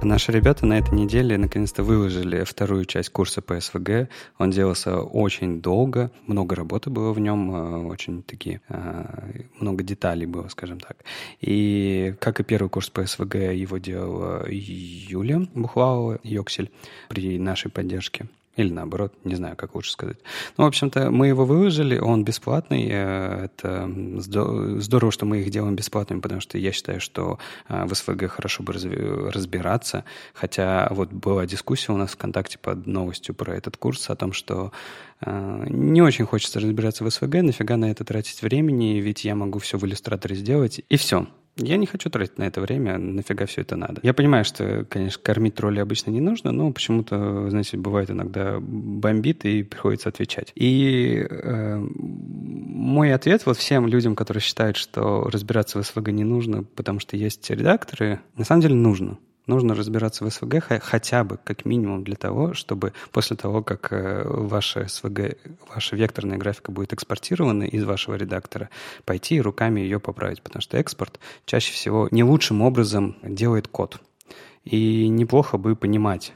Наши 0.03 0.33
ребята 0.33 0.65
на 0.65 0.79
этой 0.79 0.95
неделе 0.95 1.37
наконец-то 1.37 1.83
выложили 1.83 2.43
вторую 2.45 2.87
часть 2.87 3.11
курса 3.11 3.43
по 3.43 3.61
СВГ. 3.61 4.09
Он 4.39 4.51
делался 4.51 5.03
очень 5.03 5.61
долго, 5.61 6.11
много 6.27 6.57
работы 6.57 6.89
было 6.89 7.13
в 7.13 7.21
нем, 7.21 7.55
э, 7.55 7.87
очень 7.87 8.23
такие, 8.23 8.63
э, 8.71 9.43
много 9.59 9.83
деталей 9.83 10.25
было, 10.25 10.49
скажем 10.49 10.81
так. 10.81 10.97
И 11.43 12.15
как 12.19 12.41
и 12.41 12.45
первый 12.45 12.71
курс 12.71 12.89
по 12.89 13.05
СВГ, 13.05 13.35
его 13.53 13.77
делала 13.77 14.47
Юля 14.49 15.43
Бухлалова, 15.55 16.19
Йоксель, 16.23 16.71
при 17.11 17.39
нашей 17.39 17.71
поддержке. 17.71 18.27
Или 18.57 18.73
наоборот, 18.73 19.15
не 19.25 19.37
знаю, 19.37 19.57
как 19.57 19.77
лучше 19.77 19.93
сказать. 19.93 20.17
Ну, 20.57 20.65
в 20.65 20.67
общем-то, 20.67 21.11
мы 21.11 21.29
его 21.29 21.45
выложили, 21.45 21.99
он 21.99 22.25
бесплатный. 22.25 22.89
Э, 22.91 23.45
это 23.45 23.89
здорово, 24.19 25.13
что 25.13 25.25
мы 25.25 25.39
их 25.39 25.51
делаем 25.51 25.77
бесплатными, 25.77 26.21
потому 26.21 26.41
что 26.41 26.59
я 26.59 26.73
считаю, 26.73 27.01
что 27.01 27.39
э, 27.69 27.85
в 27.85 27.95
СВГ 27.95 28.29
хорошо 28.29 28.65
бы 28.65 28.73
разбираться. 28.73 30.05
Хотя 30.35 30.89
вот 30.91 31.13
была 31.13 31.47
дискуссия 31.47 31.93
у 31.93 31.97
нас 31.97 32.11
ВКонтакте 32.11 32.59
под 32.59 32.87
новостью 32.87 33.37
про 33.37 33.55
этот 33.55 33.77
курс 33.77 34.11
о 34.11 34.17
том, 34.17 34.33
что 34.33 34.73
э, 35.21 35.67
не 35.69 36.03
очень 36.03 36.27
хочется 36.27 36.59
разбираться 36.59 37.05
в 37.05 37.11
СВГ, 37.11 37.37
нафига 37.43 37.77
на 37.77 37.91
это 37.91 38.05
тратить 38.05 38.43
времени, 38.43 39.01
ведь 39.01 39.25
я 39.25 39.37
могу 39.37 39.61
все 39.61 39.79
в 39.79 39.87
иллюстраторе 39.87 40.35
сделать, 40.35 40.81
и 40.89 40.97
все. 40.97 41.29
Я 41.57 41.77
не 41.77 41.87
хочу 41.87 42.09
тратить 42.11 42.39
на 42.39 42.45
это 42.45 42.61
время, 42.61 42.97
нафига 42.99 43.47
все 43.47 43.63
это 43.63 43.77
надо. 43.77 44.01
Я 44.03 44.15
понимаю, 44.15 44.45
что, 44.45 44.87
конечно, 44.89 45.21
кормить 45.23 45.55
тролли 45.55 45.81
обычно 45.81 46.11
не 46.11 46.21
нужно, 46.21 46.53
но 46.53 46.73
почему-то, 46.73 47.51
знаете, 47.51 47.77
бывает 47.77 48.11
иногда 48.11 48.59
бомбит 48.61 49.45
и 49.45 49.63
приходится 49.63 50.09
отвечать. 50.09 50.53
И 50.55 51.27
э, 51.29 51.77
мой 51.77 53.13
ответ 53.13 53.45
вот 53.47 53.57
всем 53.57 53.87
людям, 53.87 54.17
которые 54.17 54.41
считают, 54.41 54.77
что 54.77 55.25
разбираться 55.25 55.83
в 55.83 55.87
СВГ 55.87 56.09
не 56.09 56.25
нужно, 56.25 56.65
потому 56.65 57.01
что 57.01 57.17
есть 57.17 57.51
редакторы, 57.51 58.21
на 58.37 58.45
самом 58.45 58.63
деле 58.63 58.75
нужно 58.75 59.19
нужно 59.51 59.75
разбираться 59.75 60.25
в 60.25 60.31
СВГ 60.31 60.81
хотя 60.83 61.25
бы 61.25 61.39
как 61.45 61.67
минимум 61.67 62.05
для 62.05 62.17
того, 62.17 62.55
чтобы 62.55 62.95
после 63.13 63.37
того, 63.37 63.63
как 63.63 63.93
э, 63.93 64.23
ваша 64.25 64.89
СВГ, 64.89 65.37
ваша 65.75 65.97
векторная 65.97 66.39
графика 66.39 66.73
будет 66.73 66.95
экспортирована 66.95 67.65
из 67.65 67.85
вашего 67.85 68.15
редактора, 68.15 68.71
пойти 69.05 69.37
и 69.37 69.41
руками 69.41 69.81
ее 69.81 70.01
поправить, 70.01 70.41
потому 70.41 70.63
что 70.63 70.79
экспорт 70.79 71.21
чаще 71.45 71.73
всего 71.73 72.09
не 72.11 72.25
лучшим 72.25 72.63
образом 72.63 73.17
делает 73.23 73.69
код. 73.69 74.01
И 74.65 75.09
неплохо 75.09 75.59
бы 75.59 75.75
понимать, 75.77 76.33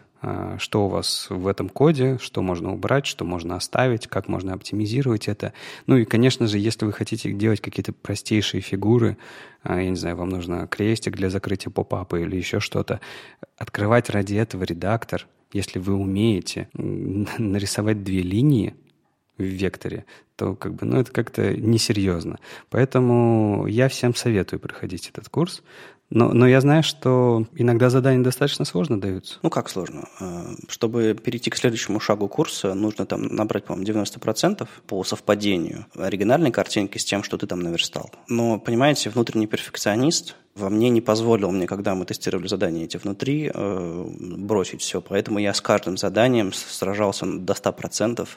что 0.58 0.86
у 0.86 0.88
вас 0.88 1.26
в 1.30 1.46
этом 1.46 1.68
коде, 1.68 2.18
что 2.20 2.42
можно 2.42 2.72
убрать, 2.72 3.06
что 3.06 3.24
можно 3.24 3.56
оставить, 3.56 4.06
как 4.06 4.28
можно 4.28 4.52
оптимизировать 4.52 5.28
это. 5.28 5.52
Ну 5.86 5.96
и, 5.96 6.04
конечно 6.04 6.46
же, 6.46 6.58
если 6.58 6.84
вы 6.86 6.92
хотите 6.92 7.32
делать 7.32 7.60
какие-то 7.60 7.92
простейшие 7.92 8.60
фигуры, 8.60 9.16
а, 9.62 9.80
я 9.80 9.90
не 9.90 9.96
знаю, 9.96 10.16
вам 10.16 10.30
нужно 10.30 10.66
крестик 10.66 11.16
для 11.16 11.30
закрытия 11.30 11.70
поп-апа 11.70 12.16
или 12.16 12.36
еще 12.36 12.60
что-то, 12.60 13.00
открывать 13.56 14.10
ради 14.10 14.34
этого 14.34 14.64
редактор, 14.64 15.26
если 15.52 15.78
вы 15.78 15.94
умеете 15.94 16.68
нарисовать 16.74 18.02
две 18.02 18.22
линии, 18.22 18.74
в 19.38 19.42
векторе, 19.42 20.04
то 20.36 20.54
как 20.54 20.74
бы, 20.74 20.86
ну, 20.86 21.00
это 21.00 21.10
как-то 21.10 21.56
несерьезно. 21.56 22.38
Поэтому 22.70 23.66
я 23.66 23.88
всем 23.88 24.14
советую 24.14 24.60
проходить 24.60 25.10
этот 25.12 25.28
курс. 25.28 25.62
Но, 26.10 26.32
но 26.32 26.46
я 26.46 26.60
знаю, 26.60 26.82
что 26.82 27.46
иногда 27.54 27.90
задания 27.90 28.22
достаточно 28.22 28.64
сложно 28.64 29.00
даются. 29.00 29.38
Ну, 29.42 29.50
как 29.50 29.68
сложно? 29.68 30.08
Э, 30.20 30.54
чтобы 30.68 31.14
перейти 31.14 31.50
к 31.50 31.56
следующему 31.56 31.98
шагу 31.98 32.28
курса, 32.28 32.74
нужно 32.74 33.06
там 33.06 33.22
набрать, 33.22 33.64
по-моему, 33.64 34.00
90% 34.00 34.68
по 34.86 35.02
совпадению 35.02 35.86
оригинальной 35.96 36.50
картинки 36.50 36.98
с 36.98 37.04
тем, 37.04 37.22
что 37.22 37.38
ты 37.38 37.46
там 37.46 37.60
наверстал. 37.60 38.10
Но, 38.28 38.58
понимаете, 38.58 39.10
внутренний 39.10 39.46
перфекционист 39.46 40.36
во 40.54 40.70
мне 40.70 40.88
не 40.88 41.00
позволил 41.00 41.50
мне, 41.50 41.66
когда 41.66 41.94
мы 41.96 42.04
тестировали 42.04 42.46
задания 42.46 42.84
эти 42.84 42.96
внутри, 42.96 43.50
э, 43.52 44.06
бросить 44.38 44.82
все. 44.82 45.00
Поэтому 45.00 45.40
я 45.40 45.52
с 45.52 45.60
каждым 45.60 45.96
заданием 45.96 46.52
сражался 46.52 47.26
до 47.26 47.54
100%. 47.54 48.28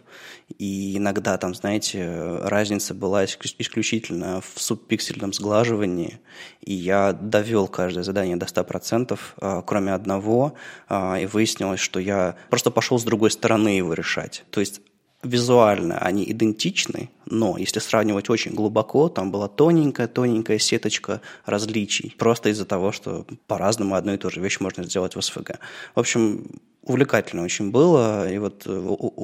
И 0.58 0.98
иногда 0.98 1.38
там, 1.38 1.54
знаете, 1.54 2.40
разница 2.42 2.96
была 2.96 3.26
исключительно 3.26 4.42
в 4.42 4.60
субпиксельном 4.60 5.32
сглаживании. 5.32 6.20
И 6.62 6.74
я 6.74 7.14
довел 7.14 7.68
каждое 7.68 8.04
задание 8.04 8.36
до 8.36 8.48
100%, 8.48 9.20
э, 9.40 9.62
кроме 9.68 9.94
одного. 9.94 10.56
Э, 10.90 11.22
и 11.22 11.28
выяснилось, 11.28 11.80
что 11.80 12.00
я 12.00 12.36
просто 12.50 12.72
пошел 12.72 12.98
с 12.98 13.04
другой 13.04 13.30
стороны 13.30 13.70
его 13.70 13.94
решать. 13.94 14.44
То 14.50 14.60
есть 14.60 14.82
визуально 15.24 15.98
они 15.98 16.24
идентичны, 16.32 17.10
но 17.26 17.58
если 17.58 17.80
сравнивать 17.80 18.30
очень 18.30 18.54
глубоко, 18.54 19.10
там 19.10 19.32
была 19.32 19.48
тоненькая-тоненькая 19.48 20.60
сеточка 20.60 21.22
различий, 21.46 22.16
просто 22.18 22.50
из-за 22.50 22.66
того, 22.66 22.92
что 22.92 23.26
по-разному 23.48 23.96
одну 23.96 24.14
и 24.14 24.18
ту 24.18 24.30
же 24.30 24.42
вещь 24.42 24.60
можно 24.60 24.84
сделать 24.84 25.16
в 25.16 25.22
СВГ. 25.22 25.60
В 25.96 26.00
общем, 26.00 26.46
увлекательно 26.84 27.44
очень 27.44 27.72
было, 27.72 28.30
и 28.32 28.38
вот 28.38 28.66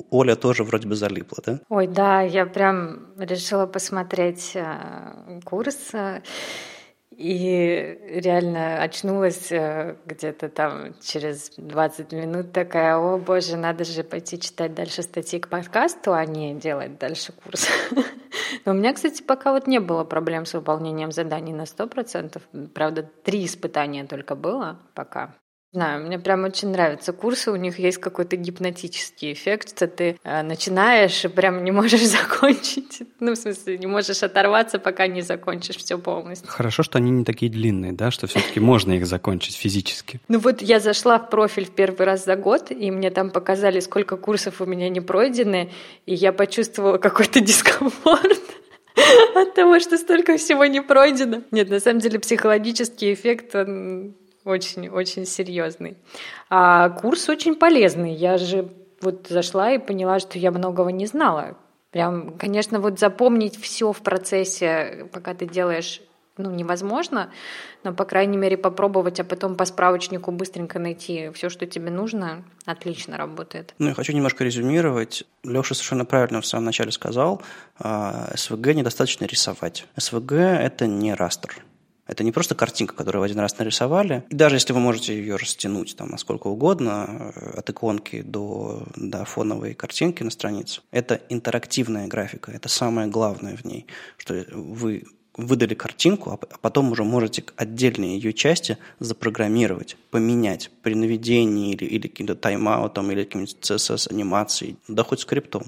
Оля 0.09 0.35
тоже 0.35 0.63
вроде 0.63 0.87
бы 0.87 0.95
залипла, 0.95 1.37
да? 1.45 1.59
Ой, 1.69 1.87
да, 1.87 2.21
я 2.21 2.45
прям 2.45 3.07
решила 3.17 3.65
посмотреть 3.65 4.51
э, 4.55 5.39
курс, 5.45 5.91
и 7.17 7.99
реально 8.07 8.81
очнулась 8.81 9.51
э, 9.51 9.95
где-то 10.05 10.49
там 10.49 10.95
через 11.01 11.51
20 11.57 12.11
минут 12.11 12.51
такая, 12.51 12.97
о 12.97 13.17
боже, 13.17 13.57
надо 13.57 13.83
же 13.83 14.03
пойти 14.03 14.39
читать 14.39 14.73
дальше 14.73 15.03
статьи 15.03 15.39
к 15.39 15.47
подкасту, 15.47 16.13
а 16.13 16.25
не 16.25 16.55
делать 16.55 16.97
дальше 16.97 17.33
курс. 17.33 17.67
Но 18.65 18.71
у 18.71 18.75
меня, 18.75 18.93
кстати, 18.93 19.21
пока 19.21 19.51
вот 19.51 19.67
не 19.67 19.79
было 19.79 20.03
проблем 20.03 20.45
с 20.45 20.53
выполнением 20.53 21.11
заданий 21.11 21.53
на 21.53 21.63
100%. 21.63 22.69
Правда, 22.73 23.09
три 23.23 23.45
испытания 23.45 24.05
только 24.05 24.35
было 24.35 24.79
пока 24.93 25.35
знаю, 25.73 26.05
мне 26.05 26.19
прям 26.19 26.43
очень 26.43 26.69
нравятся 26.69 27.13
курсы, 27.13 27.51
у 27.51 27.55
них 27.55 27.79
есть 27.79 27.97
какой-то 27.97 28.35
гипнотический 28.35 29.33
эффект, 29.33 29.75
что 29.75 29.87
ты 29.87 30.19
э, 30.23 30.43
начинаешь 30.43 31.25
и 31.25 31.27
прям 31.27 31.63
не 31.63 31.71
можешь 31.71 32.01
закончить. 32.05 33.01
Ну, 33.19 33.33
в 33.33 33.35
смысле, 33.35 33.77
не 33.79 33.87
можешь 33.87 34.21
оторваться, 34.21 34.77
пока 34.77 35.07
не 35.07 35.21
закончишь 35.21 35.77
все 35.77 35.97
полностью. 35.97 36.47
Хорошо, 36.47 36.83
что 36.83 36.99
они 36.99 37.09
не 37.11 37.25
такие 37.25 37.51
длинные, 37.51 37.91
да, 37.91 38.11
что 38.11 38.27
все-таки 38.27 38.59
можно 38.59 38.93
их 38.93 39.07
закончить 39.07 39.55
физически. 39.55 40.19
Ну 40.27 40.39
вот 40.39 40.61
я 40.61 40.79
зашла 40.79 41.17
в 41.17 41.29
профиль 41.29 41.65
в 41.65 41.71
первый 41.71 42.05
раз 42.05 42.25
за 42.25 42.35
год, 42.35 42.71
и 42.71 42.91
мне 42.91 43.09
там 43.09 43.31
показали, 43.31 43.79
сколько 43.79 44.15
курсов 44.15 44.61
у 44.61 44.65
меня 44.65 44.89
не 44.89 45.01
пройдены, 45.01 45.71
и 46.05 46.13
я 46.13 46.33
почувствовала 46.33 46.99
какой-то 46.99 47.39
дискомфорт 47.39 48.41
от 49.35 49.55
того, 49.55 49.79
что 49.79 49.97
столько 49.97 50.37
всего 50.37 50.65
не 50.65 50.81
пройдено. 50.81 51.41
Нет, 51.49 51.69
на 51.69 51.79
самом 51.79 51.99
деле 51.99 52.19
психологический 52.19 53.13
эффект, 53.13 53.55
он 53.55 54.13
очень-очень 54.45 55.25
серьезный. 55.25 55.97
А 56.49 56.89
курс 56.89 57.29
очень 57.29 57.55
полезный. 57.55 58.13
Я 58.13 58.37
же 58.37 58.69
вот 59.01 59.27
зашла 59.27 59.71
и 59.71 59.77
поняла, 59.77 60.19
что 60.19 60.37
я 60.39 60.51
многого 60.51 60.91
не 60.91 61.05
знала. 61.05 61.57
Прям, 61.91 62.37
конечно, 62.37 62.79
вот 62.79 62.99
запомнить 62.99 63.59
все 63.59 63.91
в 63.91 64.01
процессе, 64.01 65.07
пока 65.11 65.33
ты 65.33 65.45
делаешь 65.45 66.01
ну, 66.37 66.49
невозможно, 66.49 67.31
но, 67.83 67.93
по 67.93 68.05
крайней 68.05 68.37
мере, 68.37 68.57
попробовать, 68.57 69.19
а 69.19 69.23
потом 69.23 69.55
по 69.55 69.65
справочнику 69.65 70.31
быстренько 70.31 70.79
найти 70.79 71.29
все, 71.33 71.49
что 71.49 71.67
тебе 71.67 71.91
нужно, 71.91 72.43
отлично 72.65 73.17
работает. 73.17 73.75
Ну, 73.77 73.89
я 73.89 73.93
хочу 73.93 74.13
немножко 74.13 74.43
резюмировать. 74.43 75.25
Леша 75.43 75.75
совершенно 75.75 76.05
правильно 76.05 76.41
в 76.41 76.45
самом 76.47 76.65
начале 76.65 76.91
сказал, 76.91 77.43
СВГ 77.77 78.67
а, 78.67 78.73
недостаточно 78.73 79.25
рисовать. 79.25 79.85
СВГ– 79.95 80.31
это 80.31 80.87
не 80.87 81.13
растер. 81.13 81.63
Это 82.05 82.23
не 82.23 82.31
просто 82.31 82.53
картинка, 82.53 82.95
которую 82.95 83.21
вы 83.21 83.27
один 83.27 83.39
раз 83.39 83.57
нарисовали. 83.57 84.25
И 84.29 84.35
даже 84.35 84.57
если 84.57 84.73
вы 84.73 84.79
можете 84.79 85.15
ее 85.15 85.35
растянуть 85.35 85.95
там 85.95 86.09
насколько 86.09 86.47
угодно, 86.47 87.33
э, 87.35 87.59
от 87.59 87.69
иконки 87.69 88.21
до, 88.21 88.83
до 88.95 89.23
фоновой 89.25 89.73
картинки 89.73 90.23
на 90.23 90.31
странице, 90.31 90.81
это 90.91 91.21
интерактивная 91.29 92.07
графика. 92.07 92.51
Это 92.51 92.67
самое 92.67 93.07
главное 93.07 93.55
в 93.55 93.63
ней, 93.63 93.85
что 94.17 94.45
вы 94.51 95.05
выдали 95.35 95.73
картинку, 95.73 96.31
а, 96.31 96.33
а 96.33 96.57
потом 96.61 96.91
уже 96.91 97.03
можете 97.03 97.43
отдельные 97.55 98.17
ее 98.17 98.33
части 98.33 98.77
запрограммировать, 98.99 99.97
поменять 100.11 100.69
при 100.81 100.93
наведении 100.93 101.73
или, 101.73 101.85
или 101.85 102.07
каким-то 102.07 102.35
тайм-аутом, 102.35 103.11
или 103.11 103.23
каким-нибудь 103.23 103.57
CSS-анимацией, 103.61 104.77
да 104.87 105.03
хоть 105.03 105.21
скриптом. 105.21 105.63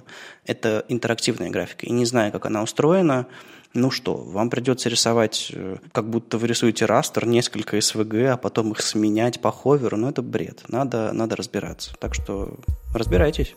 Это 0.46 0.86
интерактивная 0.88 1.50
графика. 1.50 1.86
И 1.86 1.92
не 1.92 2.06
зная, 2.06 2.32
как 2.32 2.46
она 2.46 2.62
устроена, 2.62 3.28
ну 3.76 3.92
что, 3.92 4.16
вам 4.16 4.50
придется 4.50 4.90
рисовать, 4.90 5.52
э, 5.54 5.78
как 5.92 6.10
будто 6.10 6.38
вы 6.38 6.48
рисуете 6.48 6.86
растер, 6.86 7.28
несколько 7.28 7.80
СВГ, 7.80 8.14
а 8.32 8.38
потом 8.38 8.72
их 8.72 8.82
сменять 8.82 9.42
по 9.42 9.52
ховеру. 9.52 9.98
Ну, 9.98 10.10
это 10.10 10.22
бред. 10.22 10.64
Надо, 10.70 11.12
надо 11.14 11.36
разбираться. 11.36 11.94
Так 12.00 12.16
что 12.16 12.58
разбирайтесь. 12.94 13.56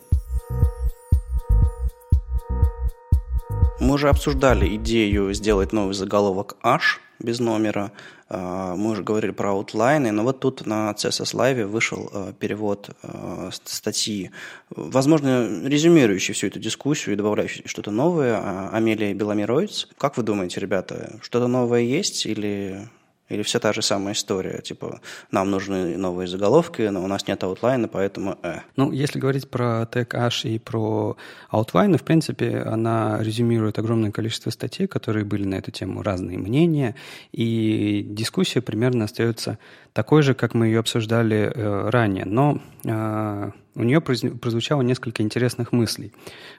Мы 3.79 3.93
уже 3.93 4.09
обсуждали 4.09 4.75
идею 4.75 5.33
сделать 5.33 5.71
новый 5.71 5.93
заголовок 5.93 6.57
H 6.61 6.99
без 7.19 7.39
номера. 7.39 7.91
А, 8.27 8.75
мы 8.75 8.91
уже 8.91 9.03
говорили 9.03 9.31
про 9.31 9.51
аутлайны, 9.51 10.11
но 10.11 10.23
вот 10.23 10.39
тут 10.39 10.65
на 10.65 10.91
CSS 10.91 11.35
Live 11.35 11.65
вышел 11.65 12.09
а, 12.11 12.33
перевод 12.33 12.91
а, 13.01 13.49
статьи, 13.51 14.31
возможно, 14.69 15.47
резюмирующий 15.65 16.33
всю 16.33 16.47
эту 16.47 16.59
дискуссию 16.59 17.13
и 17.13 17.17
добавляющий 17.17 17.63
что-то 17.65 17.91
новое. 17.91 18.69
Амелия 18.71 19.13
Беломировец. 19.13 19.87
Как 19.97 20.17
вы 20.17 20.23
думаете, 20.23 20.59
ребята, 20.59 21.19
что-то 21.21 21.47
новое 21.47 21.81
есть 21.81 22.25
или 22.25 22.87
или 23.29 23.43
все 23.43 23.59
та 23.59 23.73
же 23.73 23.81
самая 23.81 24.13
история, 24.13 24.61
типа, 24.61 25.01
нам 25.31 25.51
нужны 25.51 25.97
новые 25.97 26.27
заголовки, 26.27 26.81
но 26.81 27.03
у 27.03 27.07
нас 27.07 27.27
нет 27.27 27.43
outline 27.43 27.77
а, 27.77 27.87
поэтому 27.87 28.37
э. 28.43 28.59
Ну, 28.75 28.91
если 28.91 29.19
говорить 29.19 29.49
про 29.49 29.85
тег 29.85 30.15
H 30.15 30.45
и 30.45 30.59
про 30.59 31.15
outline 31.49 31.86
ы, 31.86 31.97
в 31.97 32.03
принципе, 32.03 32.59
она 32.59 33.19
резюмирует 33.21 33.79
огромное 33.79 34.11
количество 34.11 34.49
статей, 34.49 34.87
которые 34.87 35.25
были 35.25 35.45
на 35.45 35.55
эту 35.55 35.71
тему, 35.71 36.01
разные 36.01 36.37
мнения, 36.37 36.95
и 37.31 38.05
дискуссия 38.09 38.61
примерно 38.61 39.05
остается 39.05 39.59
такой 39.93 40.23
же, 40.23 40.33
как 40.33 40.53
мы 40.53 40.67
ее 40.67 40.79
обсуждали 40.79 41.51
э, 41.53 41.89
ранее, 41.89 42.25
но 42.25 42.59
э, 42.83 43.51
у 43.75 43.83
нее 43.83 44.01
прозвучало 44.01 44.81
несколько 44.81 45.23
интересных 45.23 45.71
мыслей. 45.71 46.11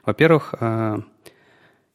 Во-первых, 0.05 0.55
э, 0.59 0.99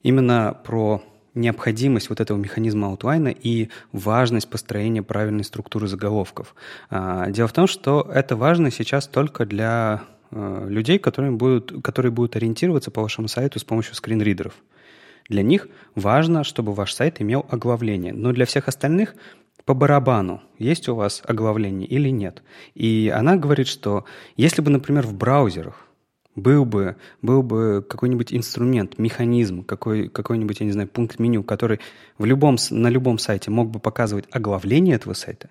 именно 0.03 0.57
про 0.65 1.03
необходимость 1.37 2.09
вот 2.09 2.21
этого 2.21 2.37
механизма 2.37 2.89
аутлайна 2.89 3.29
и 3.29 3.69
важность 3.93 4.49
построения 4.49 5.03
правильной 5.03 5.45
структуры 5.45 5.87
заголовков. 5.87 6.55
А, 6.91 7.31
дело 7.31 7.49
в 7.49 7.53
том, 7.53 7.67
что 7.67 8.11
это 8.13 8.37
важно 8.37 8.71
сейчас 8.71 9.07
только 9.07 9.47
для 9.47 10.03
э, 10.31 10.67
людей, 10.69 10.99
которые 10.99 11.33
будут, 11.33 11.83
которые 11.83 12.11
будут 12.11 12.37
ориентироваться 12.37 12.91
по 12.91 13.03
вашему 13.03 13.29
сайту 13.29 13.59
с 13.59 13.65
помощью 13.65 13.95
скринридеров. 13.95 14.55
Для 15.29 15.43
них 15.43 15.69
важно, 15.95 16.45
чтобы 16.45 16.73
ваш 16.73 16.93
сайт 16.93 17.21
имел 17.21 17.47
оглавление, 17.51 18.13
но 18.13 18.33
для 18.33 18.47
всех 18.47 18.69
остальных 18.69 19.15
по 19.65 19.75
барабану, 19.75 20.43
есть 20.59 20.89
у 20.89 20.95
вас 20.95 21.23
оглавление 21.27 21.89
или 21.89 22.09
нет. 22.09 22.43
И 22.75 23.13
она 23.15 23.37
говорит, 23.37 23.67
что 23.67 24.05
если 24.37 24.63
бы, 24.63 24.71
например, 24.71 25.05
в 25.05 25.13
браузерах 25.15 25.86
был 26.37 26.65
бы, 26.65 26.97
был 27.23 27.43
бы 27.43 27.85
какой-нибудь 27.89 28.33
инструмент, 28.33 28.99
механизм, 28.99 29.65
какой, 29.65 30.09
какой-нибудь, 30.09 30.61
я 30.61 30.67
не 30.67 30.73
знаю, 30.73 30.89
пункт 30.89 31.19
меню, 31.19 31.43
который 31.43 31.81
в 32.19 32.25
любом, 32.25 32.57
на 32.71 32.89
любом 32.89 33.19
сайте 33.19 33.51
мог 33.51 33.71
бы 33.71 33.81
показывать 33.81 34.27
оглавление 34.31 34.95
этого 34.95 35.15
сайта, 35.15 35.51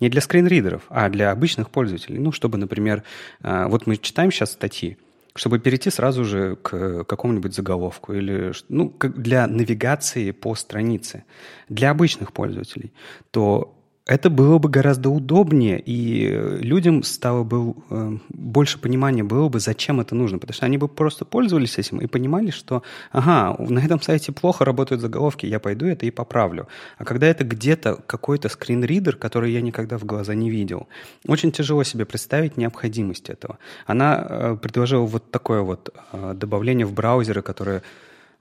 не 0.00 0.08
для 0.08 0.20
скринридеров, 0.20 0.82
а 0.88 1.08
для 1.10 1.30
обычных 1.30 1.70
пользователей. 1.70 2.18
Ну, 2.18 2.32
чтобы, 2.32 2.58
например, 2.58 3.04
а, 3.42 3.68
вот 3.68 3.86
мы 3.86 3.98
читаем 3.98 4.32
сейчас 4.32 4.52
статьи, 4.52 4.96
чтобы 5.34 5.58
перейти 5.58 5.90
сразу 5.90 6.24
же 6.24 6.56
к 6.56 7.04
какому-нибудь 7.04 7.54
заголовку 7.54 8.14
или 8.14 8.52
ну, 8.68 8.92
для 9.00 9.46
навигации 9.46 10.30
по 10.30 10.54
странице 10.54 11.24
для 11.68 11.90
обычных 11.90 12.32
пользователей, 12.32 12.92
то 13.30 13.78
это 14.04 14.30
было 14.30 14.58
бы 14.58 14.68
гораздо 14.68 15.10
удобнее, 15.10 15.80
и 15.80 16.26
людям 16.60 17.04
стало 17.04 17.44
бы 17.44 17.74
э, 17.88 18.18
больше 18.30 18.78
понимания 18.78 19.22
было 19.22 19.48
бы, 19.48 19.60
зачем 19.60 20.00
это 20.00 20.16
нужно, 20.16 20.38
потому 20.38 20.54
что 20.54 20.66
они 20.66 20.76
бы 20.76 20.88
просто 20.88 21.24
пользовались 21.24 21.78
этим 21.78 21.98
и 21.98 22.06
понимали, 22.06 22.50
что, 22.50 22.82
ага, 23.12 23.56
на 23.62 23.78
этом 23.78 24.02
сайте 24.02 24.32
плохо 24.32 24.64
работают 24.64 25.00
заголовки, 25.00 25.46
я 25.46 25.60
пойду 25.60 25.86
это 25.86 26.04
и 26.04 26.10
поправлю. 26.10 26.66
А 26.98 27.04
когда 27.04 27.28
это 27.28 27.44
где-то 27.44 27.96
какой-то 28.06 28.48
скринридер, 28.48 29.14
который 29.14 29.52
я 29.52 29.60
никогда 29.60 29.98
в 29.98 30.04
глаза 30.04 30.34
не 30.34 30.50
видел, 30.50 30.88
очень 31.28 31.52
тяжело 31.52 31.84
себе 31.84 32.04
представить 32.04 32.56
необходимость 32.56 33.30
этого. 33.30 33.58
Она 33.86 34.26
э, 34.28 34.56
предложила 34.60 35.06
вот 35.06 35.30
такое 35.30 35.60
вот 35.60 35.94
э, 36.12 36.34
добавление 36.34 36.86
в 36.86 36.92
браузеры, 36.92 37.42
которое 37.42 37.78
Э, 37.78 37.82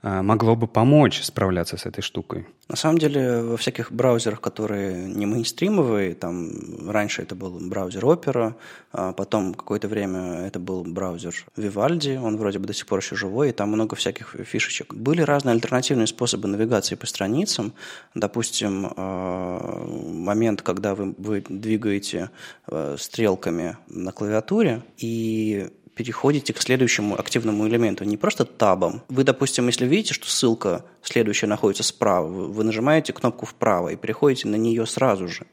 могло 0.03 0.55
бы 0.55 0.67
помочь 0.67 1.21
справляться 1.21 1.77
с 1.77 1.85
этой 1.85 2.01
штукой? 2.01 2.47
На 2.67 2.75
самом 2.75 2.97
деле, 2.97 3.41
во 3.41 3.57
всяких 3.57 3.91
браузерах, 3.91 4.39
которые 4.39 5.07
не 5.07 5.25
мейнстримовые, 5.25 6.15
там 6.15 6.89
раньше 6.89 7.21
это 7.21 7.35
был 7.35 7.59
браузер 7.59 8.05
Opera, 8.05 8.55
а 8.93 9.13
потом 9.13 9.53
какое-то 9.53 9.87
время 9.87 10.45
это 10.47 10.59
был 10.59 10.83
браузер 10.83 11.33
Vivaldi, 11.57 12.17
он 12.17 12.37
вроде 12.37 12.59
бы 12.59 12.67
до 12.67 12.73
сих 12.73 12.87
пор 12.87 12.99
еще 12.99 13.15
живой, 13.15 13.49
и 13.49 13.51
там 13.51 13.69
много 13.69 13.95
всяких 13.95 14.35
фишечек. 14.45 14.93
Были 14.93 15.21
разные 15.21 15.53
альтернативные 15.53 16.07
способы 16.07 16.47
навигации 16.47 16.95
по 16.95 17.05
страницам. 17.05 17.73
Допустим, 18.15 18.85
э, 18.85 19.85
момент, 20.13 20.61
когда 20.61 20.95
вы, 20.95 21.13
вы 21.17 21.43
двигаете 21.47 22.29
э, 22.67 22.95
стрелками 22.97 23.77
на 23.87 24.11
клавиатуре, 24.11 24.83
и 24.97 25.69
переходите 26.01 26.51
к 26.51 26.59
следующему 26.59 27.19
активному 27.19 27.67
элементу, 27.67 28.05
не 28.05 28.17
просто 28.17 28.43
табом. 28.43 29.03
Вы, 29.07 29.23
допустим, 29.23 29.67
если 29.67 29.85
видите, 29.85 30.15
что 30.15 30.27
ссылка 30.27 30.83
следующая 31.03 31.45
находится 31.45 31.83
справа, 31.83 32.27
вы 32.27 32.63
нажимаете 32.63 33.13
кнопку 33.13 33.45
вправо 33.45 33.89
и 33.89 33.95
переходите 33.95 34.47
на 34.47 34.55
нее 34.55 34.87
сразу 34.87 35.27
же 35.27 35.45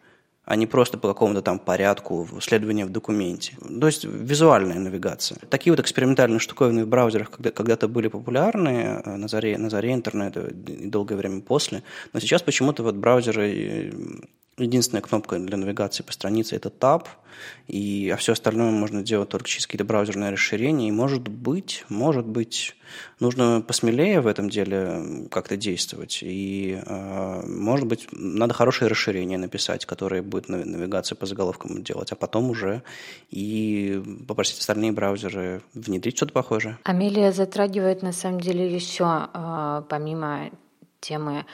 а 0.51 0.57
не 0.57 0.67
просто 0.67 0.97
по 0.97 1.09
какому-то 1.09 1.43
там 1.43 1.59
порядку 1.59 2.27
следования 2.41 2.87
в 2.87 2.91
документе. 2.91 3.59
То 3.81 3.87
есть 3.87 4.05
визуальная 4.05 4.79
навигация. 4.79 5.37
Такие 5.51 5.75
вот 5.75 5.81
экспериментальные 5.81 6.39
штуковины 6.39 6.87
в 6.87 6.89
браузерах 6.89 7.31
когда- 7.31 7.51
когда-то 7.51 7.87
были 7.87 8.09
популярны 8.09 9.03
э, 9.05 9.17
на 9.17 9.29
заре, 9.29 9.59
на 9.59 9.69
заре 9.69 9.93
интернета 9.93 10.47
и 10.47 10.87
долгое 10.87 11.17
время 11.17 11.43
после, 11.43 11.83
но 12.15 12.21
сейчас 12.21 12.41
почему-то 12.41 12.83
вот 12.83 12.95
браузеры 12.95 13.53
э, 13.53 13.93
Единственная 14.59 15.03
кнопка 15.03 15.39
для 15.39 15.57
навигации 15.57 16.03
по 16.03 16.13
странице– 16.13 16.57
это 16.57 16.69
Tab, 16.69 17.07
и, 17.67 18.11
а 18.13 18.17
все 18.17 18.33
остальное 18.33 18.71
можно 18.71 19.03
делать 19.03 19.29
только 19.29 19.47
через 19.47 19.67
какие-то 19.67 19.85
браузерные 19.85 20.31
расширения. 20.31 20.89
И, 20.89 20.93
может 20.93 21.29
быть, 21.29 21.85
может 21.89 22.27
быть, 22.27 22.75
нужно 23.21 23.63
посмелее 23.67 24.21
в 24.21 24.27
этом 24.27 24.51
деле 24.51 25.29
как-то 25.31 25.57
действовать. 25.57 26.21
И, 26.23 26.81
э, 26.85 27.43
может 27.47 27.87
быть, 27.87 28.09
надо 28.13 28.55
хорошее 28.55 28.91
расширение 28.91 29.39
написать, 29.39 29.87
которое 29.87 30.23
будет 30.23 30.49
навигацию 30.49 31.17
по 31.17 31.27
заголовкам 31.27 31.83
делать, 31.83 32.13
а 32.13 32.17
потом 32.17 32.51
уже 32.51 32.83
и 33.31 34.03
попросить 34.27 34.59
остальные 34.59 34.93
браузеры 34.93 35.63
внедрить 35.75 36.17
что-то 36.17 36.33
похожее. 36.33 36.79
Амелия 36.85 37.33
затрагивает, 37.33 38.03
на 38.03 38.13
самом 38.13 38.41
деле, 38.41 38.73
еще, 38.75 39.29
э, 39.33 39.83
помимо 39.89 40.51
темы 41.01 41.47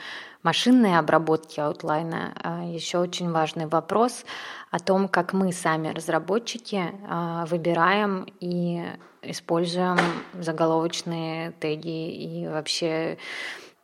машинной 0.45 0.99
обработки 0.99 1.59
аутлайна 1.59 2.33
а, 2.35 2.63
еще 2.63 2.99
очень 2.99 3.31
важный 3.31 3.65
вопрос 3.65 4.25
о 4.69 4.77
том, 4.79 5.07
как 5.07 5.33
мы 5.33 5.51
сами, 5.51 5.89
разработчики, 5.89 6.93
а, 7.09 7.47
выбираем 7.47 8.27
и 8.39 8.83
используем 9.23 9.97
заголовочные 10.33 11.51
теги 11.53 12.11
и 12.11 12.47
вообще 12.47 13.17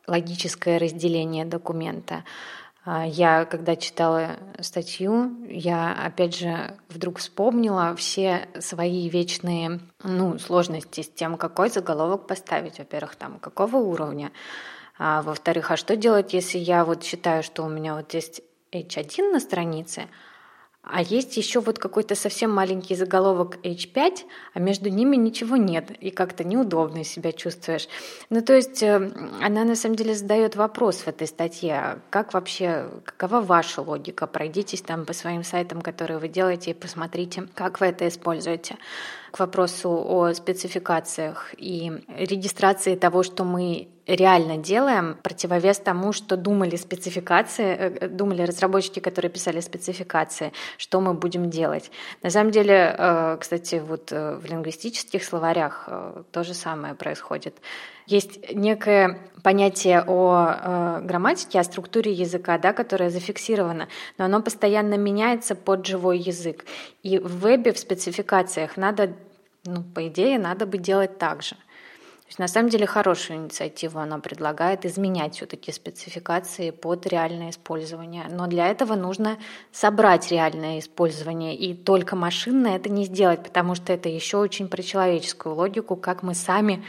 логическое 0.06 0.78
разделение 0.78 1.46
документа. 1.46 2.24
А, 2.86 3.08
я, 3.08 3.46
когда 3.46 3.76
читала 3.76 4.38
статью, 4.60 5.44
я 5.50 5.94
опять 5.94 6.38
же 6.38 6.78
вдруг 6.90 7.18
вспомнила 7.18 7.96
все 7.96 8.48
свои 8.60 9.10
вечные 9.10 9.80
ну, 10.04 10.38
сложности 10.38 11.02
с 11.02 11.10
тем, 11.10 11.38
какой 11.38 11.70
заголовок 11.70 12.28
поставить. 12.28 12.78
Во-первых, 12.78 13.16
там, 13.16 13.40
какого 13.40 13.78
уровня, 13.78 14.32
а, 15.04 15.24
во-вторых, 15.24 15.72
а 15.72 15.78
что 15.78 15.96
делать, 15.96 16.32
если 16.32 16.60
я 16.60 16.86
вот 16.86 17.04
считаю, 17.04 17.42
что 17.42 17.64
у 17.64 17.70
меня 17.70 17.96
вот 17.96 18.14
есть 18.14 18.42
H1 18.72 19.32
на 19.32 19.40
странице, 19.40 20.08
А 20.84 21.02
есть 21.02 21.38
еще 21.38 21.60
вот 21.60 21.80
какой-то 21.80 22.16
совсем 22.16 22.52
маленький 22.52 22.96
заголовок 22.96 23.58
H5, 23.64 24.20
а 24.54 24.60
между 24.60 24.90
ними 24.90 25.16
ничего 25.16 25.58
нет, 25.58 25.90
и 25.90 26.12
как-то 26.12 26.44
неудобно 26.44 27.04
себя 27.04 27.32
чувствуешь. 27.32 27.88
Ну, 28.30 28.42
то 28.42 28.54
есть 28.54 28.84
э, 28.84 29.12
она 29.42 29.64
на 29.64 29.76
самом 29.76 29.96
деле 29.96 30.14
задает 30.14 30.56
вопрос 30.56 30.98
в 30.98 31.08
этой 31.08 31.28
статье, 31.28 31.74
а 31.74 32.00
как 32.12 32.34
вообще, 32.34 32.90
какова 33.04 33.42
ваша 33.42 33.82
логика? 33.82 34.28
Пройдитесь 34.28 34.82
там 34.82 35.06
по 35.06 35.14
своим 35.14 35.44
сайтам, 35.44 35.82
которые 35.82 36.20
вы 36.20 36.28
делаете, 36.28 36.72
и 36.72 36.76
посмотрите, 36.76 37.48
как 37.56 37.80
вы 37.80 37.88
это 37.88 38.08
используете 38.08 38.78
к 39.32 39.40
вопросу 39.40 39.90
о 39.90 40.34
спецификациях 40.34 41.54
и 41.58 41.92
регистрации 42.18 42.96
того, 42.96 43.24
что 43.24 43.44
мы 43.44 43.88
реально 44.08 44.58
делаем, 44.58 45.18
противовес 45.24 45.80
тому, 45.80 46.12
что 46.14 46.36
думали 46.36 46.76
спецификации, 46.76 47.76
э, 47.76 48.08
думали 48.08 48.44
разработчики, 48.44 49.00
которые 49.00 49.32
писали 49.32 49.62
спецификации, 49.62 50.52
что 50.78 51.02
мы 51.02 51.14
будем 51.14 51.50
делать. 51.50 51.92
На 52.24 52.30
самом 52.30 52.52
деле, 52.52 52.96
э, 52.98 53.38
кстати, 53.40 53.76
вот 53.76 54.12
э, 54.12 54.36
в 54.36 54.46
лингвистических 54.46 55.24
словарях 55.24 55.90
то 56.32 56.44
же 56.44 56.54
самое 56.54 56.94
происходит. 56.94 57.56
Есть 58.12 58.54
некое 58.54 59.20
понятие 59.42 60.04
о 60.06 61.00
э, 61.00 61.02
грамматике, 61.06 61.62
о 61.62 61.64
структуре 61.64 62.12
языка, 62.12 62.58
да, 62.58 62.74
которое 62.74 63.10
зафиксировано, 63.10 63.88
но 64.18 64.26
оно 64.26 64.42
постоянно 64.42 64.96
меняется 64.96 65.56
под 65.56 65.86
живой 65.86 66.20
язык. 66.20 66.66
И 67.04 67.18
в 67.18 67.40
вебе, 67.40 67.72
в 67.72 67.80
спецификациях 67.80 68.76
надо, 68.76 69.14
ну, 69.64 69.82
по 69.82 70.06
идее, 70.10 70.40
надо 70.40 70.66
бы 70.66 70.78
делать 70.78 71.18
так 71.18 71.42
же. 71.42 71.56
То 71.56 72.34
есть 72.34 72.40
на 72.40 72.48
самом 72.48 72.70
деле 72.70 72.86
хорошую 72.86 73.40
инициативу 73.40 74.00
она 74.00 74.18
предлагает 74.20 74.86
изменять 74.86 75.36
все-таки 75.36 75.72
спецификации 75.72 76.72
под 76.72 77.06
реальное 77.08 77.50
использование. 77.50 78.26
Но 78.30 78.48
для 78.48 78.68
этого 78.68 78.96
нужно 78.96 79.38
собрать 79.72 80.32
реальное 80.32 80.80
использование. 80.80 81.56
И 81.56 81.74
только 81.74 82.16
машинно 82.16 82.68
это 82.68 82.90
не 82.90 83.04
сделать, 83.04 83.44
потому 83.44 83.76
что 83.76 83.92
это 83.92 84.08
еще 84.08 84.38
очень 84.38 84.70
про 84.70 84.82
человеческую 84.82 85.56
логику, 85.56 85.96
как 85.96 86.24
мы 86.24 86.34
сами 86.34 86.86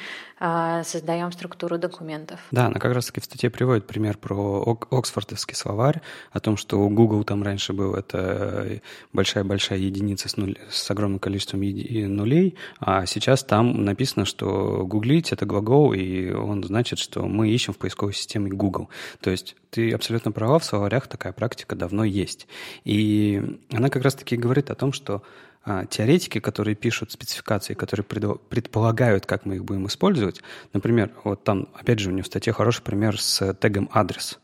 создаем 0.84 1.30
структуру 1.30 1.78
документов. 1.78 2.40
Да, 2.50 2.66
она 2.66 2.80
как 2.80 2.92
раз-таки 2.92 3.20
в 3.20 3.24
статье 3.24 3.48
приводит 3.48 3.86
пример 3.86 4.18
про 4.18 4.78
Оксфордовский 4.90 5.54
словарь, 5.54 6.00
о 6.32 6.40
том, 6.40 6.56
что 6.56 6.80
у 6.80 6.88
Google 6.88 7.22
там 7.22 7.42
раньше 7.42 7.72
был 7.72 7.94
это 7.94 8.80
большая-большая 9.12 9.78
единица 9.78 10.28
с, 10.28 10.36
нуль, 10.36 10.58
с 10.68 10.90
огромным 10.90 11.20
количеством 11.20 11.60
нулей, 11.60 12.56
а 12.80 13.06
сейчас 13.06 13.44
там 13.44 13.84
написано, 13.84 14.24
что 14.24 14.84
гуглить— 14.84 15.32
это 15.32 15.46
глагол, 15.46 15.92
и 15.92 16.30
он 16.30 16.64
значит, 16.64 16.98
что 16.98 17.22
мы 17.22 17.48
ищем 17.48 17.72
в 17.72 17.78
поисковой 17.78 18.14
системе 18.14 18.50
Google. 18.50 18.88
То 19.20 19.30
есть 19.30 19.54
ты 19.70 19.92
абсолютно 19.92 20.32
права, 20.32 20.58
в 20.58 20.64
словарях 20.64 21.06
такая 21.06 21.32
практика 21.32 21.76
давно 21.76 22.04
есть. 22.04 22.48
И 22.84 23.60
она 23.72 23.90
как 23.90 24.02
раз-таки 24.02 24.36
говорит 24.36 24.70
о 24.70 24.74
том, 24.74 24.92
что 24.92 25.22
а, 25.64 25.86
теоретики, 25.86 26.40
которые 26.40 26.74
пишут 26.74 27.12
спецификации, 27.12 27.74
которые 27.74 28.04
предполагают, 28.04 29.26
как 29.26 29.44
мы 29.44 29.56
их 29.56 29.64
будем 29.64 29.86
использовать. 29.86 30.42
Например, 30.72 31.10
вот 31.24 31.44
там, 31.44 31.68
опять 31.74 31.98
же, 31.98 32.10
у 32.10 32.12
него 32.12 32.24
в 32.24 32.26
статье 32.26 32.52
хороший 32.52 32.82
пример 32.82 33.20
с 33.20 33.54
тегом 33.54 33.88
адрес. 33.92 34.40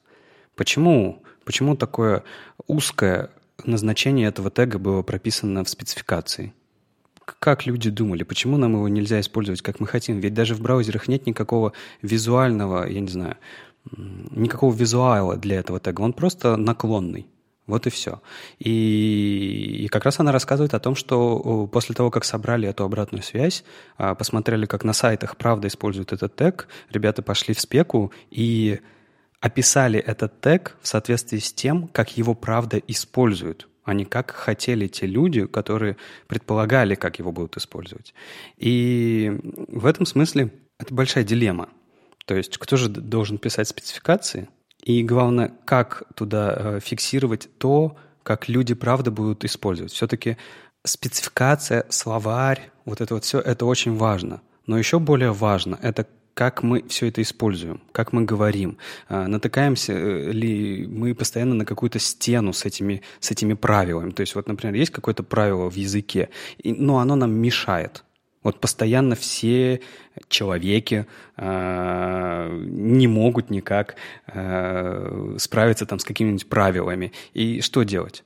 Почему, 0.54 1.22
почему 1.44 1.76
такое 1.76 2.24
узкое 2.66 3.31
назначение 3.64 4.28
этого 4.28 4.50
тега 4.50 4.78
было 4.78 5.02
прописано 5.02 5.64
в 5.64 5.68
спецификации? 5.68 6.52
как 7.40 7.66
люди 7.66 7.90
думали, 7.90 8.22
почему 8.22 8.57
нам 8.57 8.72
его 8.72 8.88
нельзя 8.88 9.20
использовать, 9.20 9.62
как 9.62 9.81
мы 9.81 9.87
хотим. 9.87 10.18
Ведь 10.20 10.35
даже 10.35 10.54
в 10.54 10.62
браузерах 10.62 11.09
нет 11.09 11.26
никакого 11.26 11.72
визуального, 12.00 12.88
я 12.88 13.00
не 13.00 13.09
знаю, 13.09 13.37
никакого 13.96 14.74
визуала 14.74 15.37
для 15.37 15.57
этого 15.57 15.81
тега. 15.81 16.00
Он 16.00 16.12
просто 16.12 16.57
наклонный. 16.57 17.26
Вот 17.68 17.87
и 17.87 17.90
все. 17.90 18.22
И, 18.59 19.83
и 19.85 19.88
как 19.88 20.07
раз 20.07 20.18
она 20.18 20.33
рассказывает 20.33 20.72
о 20.72 20.81
том, 20.81 20.96
что 20.96 21.68
после 21.70 21.94
того, 21.94 22.11
как 22.11 22.24
собрали 22.24 22.66
эту 22.66 22.83
обратную 22.83 23.22
связь, 23.22 23.62
а, 23.98 24.14
посмотрели, 24.14 24.64
как 24.64 24.85
на 24.85 24.94
сайтах 24.94 25.37
правда 25.37 25.68
используют 25.68 26.14
этот 26.14 26.35
тег, 26.35 26.66
ребята 26.90 27.22
пошли 27.22 27.54
в 27.54 27.61
спеку 27.61 28.11
и 28.31 28.81
описали 29.40 30.00
этот 30.00 30.40
тег 30.40 30.78
в 30.81 30.88
соответствии 30.88 31.38
с 31.38 31.52
тем, 31.52 31.88
как 31.88 32.16
его 32.16 32.35
правда 32.35 32.78
используют 32.78 33.68
а 33.85 33.94
не 33.94 34.04
как 34.04 34.33
хотели 34.33 34.87
те 34.87 35.07
люди, 35.07 35.46
которые 35.46 35.96
предполагали, 36.26 36.94
как 36.94 37.18
его 37.18 37.33
будут 37.33 37.57
использовать. 37.57 38.12
И 38.59 39.33
в 39.66 39.87
этом 39.87 40.04
смысле 40.04 40.52
это 40.78 40.92
большая 40.92 41.24
дилемма. 41.24 41.70
То 42.26 42.35
есть 42.35 42.59
кто 42.59 42.76
же 42.76 42.90
должен 42.90 43.38
писать 43.38 43.66
спецификации, 43.66 44.50
и 44.88 45.03
главное, 45.03 45.53
как 45.66 46.05
туда 46.14 46.55
э, 46.57 46.81
фиксировать 46.81 47.51
то, 47.59 47.94
как 48.22 48.48
люди 48.48 48.72
правда 48.72 49.11
будут 49.11 49.44
использовать. 49.44 49.92
Все-таки 49.92 50.38
спецификация, 50.83 51.85
словарь, 51.90 52.70
вот 52.87 53.03
это 53.03 53.12
вот 53.12 53.24
все, 53.24 53.38
это 53.38 53.66
очень 53.66 53.94
важно. 53.94 54.40
Но 54.66 54.79
еще 54.79 54.98
более 54.98 55.33
важно, 55.33 55.79
это 55.83 56.07
как 56.33 56.62
мы 56.62 56.85
все 56.88 57.09
это 57.09 57.20
используем, 57.20 57.83
как 57.92 58.14
мы 58.14 58.24
говорим, 58.24 58.79
а, 59.09 59.27
натыкаемся 59.27 59.92
э, 59.92 60.33
ли 60.33 60.87
мы 60.87 61.14
постоянно 61.14 61.55
на 61.55 61.66
какую-то 61.66 61.98
стену 61.98 62.55
с 62.55 62.64
этими, 62.64 63.03
с 63.20 63.31
этими 63.31 63.53
правилами. 63.53 64.12
То 64.12 64.22
есть 64.22 64.35
вот, 64.37 64.48
например, 64.48 64.74
есть 64.74 64.90
какое-то 64.90 65.22
правило 65.22 65.68
в 65.68 65.74
языке, 65.74 66.31
но 66.64 66.98
оно 66.98 67.14
нам 67.14 67.33
мешает. 67.33 68.05
Вот 68.42 68.61
постоянно 68.61 69.14
все 69.14 69.81
человеки 70.29 71.07
э, 71.37 72.59
не 72.62 73.07
могут 73.07 73.51
никак 73.51 73.96
э, 74.27 75.37
справиться 75.38 75.87
там 75.87 75.98
с 75.98 76.05
какими-нибудь 76.05 76.48
правилами. 76.48 77.12
И 77.35 77.61
что 77.61 77.83
делать? 77.83 78.24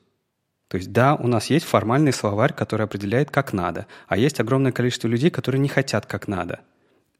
То 0.69 0.77
есть 0.77 0.93
да, 0.93 1.15
у 1.15 1.27
нас 1.27 1.51
есть 1.51 1.67
формальный 1.67 2.13
словарь, 2.13 2.55
который 2.55 2.85
определяет, 2.85 3.31
как 3.31 3.53
надо, 3.53 3.87
а 4.07 4.17
есть 4.17 4.41
огромное 4.41 4.73
количество 4.73 5.09
людей, 5.09 5.31
которые 5.31 5.61
не 5.61 5.69
хотят, 5.69 6.07
как 6.07 6.29
надо. 6.29 6.61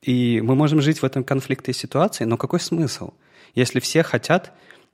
И 0.03 0.41
мы 0.41 0.55
можем 0.55 0.81
жить 0.81 1.01
в 1.01 1.05
этом 1.05 1.23
конфликте 1.23 1.73
ситуации, 1.73 2.25
но 2.25 2.37
какой 2.37 2.61
смысл? 2.61 3.13
Если 3.55 3.79
все 3.81 4.03
хотят, 4.03 4.53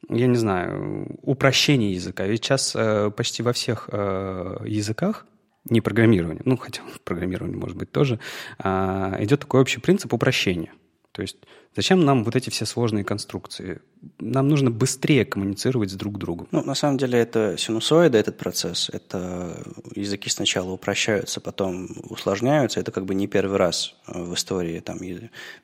я 0.08 0.26
не 0.26 0.36
знаю, 0.36 1.06
упрощения 1.22 1.92
языка, 1.92 2.26
ведь 2.26 2.44
сейчас 2.44 2.74
э, 2.74 3.10
почти 3.16 3.42
во 3.42 3.52
всех 3.52 3.88
э, 3.90 4.58
языках 4.66 5.26
не 5.70 5.80
программирование, 5.80 6.42
ну, 6.44 6.56
хотя 6.56 6.82
программирование 7.04 7.56
может 7.56 7.76
быть 7.76 7.90
тоже, 7.90 8.18
а, 8.58 9.16
идет 9.20 9.40
такой 9.40 9.60
общий 9.60 9.80
принцип 9.80 10.12
упрощения. 10.12 10.72
То 11.18 11.22
есть 11.22 11.36
зачем 11.74 12.04
нам 12.04 12.22
вот 12.22 12.36
эти 12.36 12.48
все 12.48 12.64
сложные 12.64 13.02
конструкции? 13.02 13.80
Нам 14.20 14.46
нужно 14.46 14.70
быстрее 14.70 15.24
коммуницировать 15.24 15.90
с 15.90 15.94
друг 15.94 16.16
другом. 16.16 16.46
Ну, 16.52 16.62
на 16.62 16.76
самом 16.76 16.96
деле 16.96 17.18
это 17.18 17.56
синусоида, 17.58 18.16
этот 18.18 18.36
процесс. 18.36 18.88
Это 18.88 19.60
языки 19.96 20.30
сначала 20.30 20.70
упрощаются, 20.70 21.40
потом 21.40 21.88
усложняются. 22.08 22.78
Это 22.78 22.92
как 22.92 23.04
бы 23.04 23.16
не 23.16 23.26
первый 23.26 23.56
раз 23.56 23.96
в 24.06 24.32
истории 24.34 24.78
там, 24.78 25.00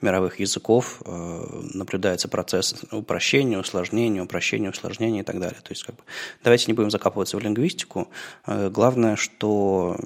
мировых 0.00 0.40
языков 0.40 1.00
э, 1.06 1.60
наблюдается 1.72 2.26
процесс 2.26 2.74
упрощения, 2.90 3.56
усложнения, 3.56 4.24
упрощения, 4.24 4.70
усложнения 4.70 5.20
и 5.20 5.24
так 5.24 5.38
далее. 5.38 5.60
То 5.62 5.70
есть 5.70 5.84
как 5.84 5.94
бы, 5.94 6.02
давайте 6.42 6.64
не 6.66 6.72
будем 6.72 6.90
закапываться 6.90 7.36
в 7.36 7.40
лингвистику. 7.40 8.08
Э, 8.44 8.70
главное, 8.70 9.14
что 9.14 10.00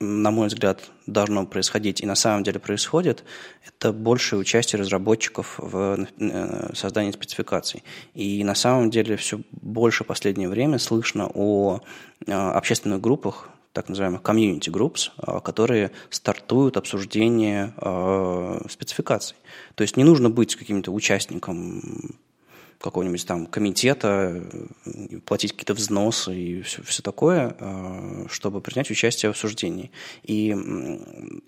на 0.00 0.30
мой 0.30 0.48
взгляд, 0.48 0.90
должно 1.06 1.44
происходить 1.44 2.00
и 2.00 2.06
на 2.06 2.14
самом 2.14 2.42
деле 2.42 2.58
происходит, 2.58 3.22
это 3.66 3.92
большее 3.92 4.40
участие 4.40 4.80
разработчиков 4.80 5.56
в 5.58 6.06
э, 6.18 6.74
создании 6.74 7.10
спецификаций. 7.10 7.84
И 8.14 8.42
на 8.42 8.54
самом 8.54 8.90
деле 8.90 9.16
все 9.16 9.40
больше 9.52 10.04
в 10.04 10.06
последнее 10.06 10.48
время 10.48 10.78
слышно 10.78 11.30
о 11.34 11.80
э, 12.26 12.32
общественных 12.32 13.02
группах, 13.02 13.50
так 13.74 13.90
называемых 13.90 14.22
community 14.22 14.70
groups, 14.70 15.10
э, 15.18 15.40
которые 15.44 15.90
стартуют 16.08 16.78
обсуждение 16.78 17.74
спецификаций. 18.70 19.36
То 19.74 19.82
есть 19.82 19.98
не 19.98 20.04
нужно 20.04 20.30
быть 20.30 20.56
каким-то 20.56 20.92
участником 20.92 22.18
какого-нибудь 22.80 23.26
там 23.26 23.46
комитета, 23.46 24.42
платить 25.26 25.52
какие-то 25.52 25.74
взносы 25.74 26.34
и 26.34 26.62
все, 26.62 26.82
все 26.82 27.02
такое, 27.02 27.54
э, 27.58 28.26
чтобы 28.30 28.60
принять 28.60 28.90
участие 28.90 29.30
в 29.30 29.34
обсуждении. 29.34 29.90
И 30.22 30.56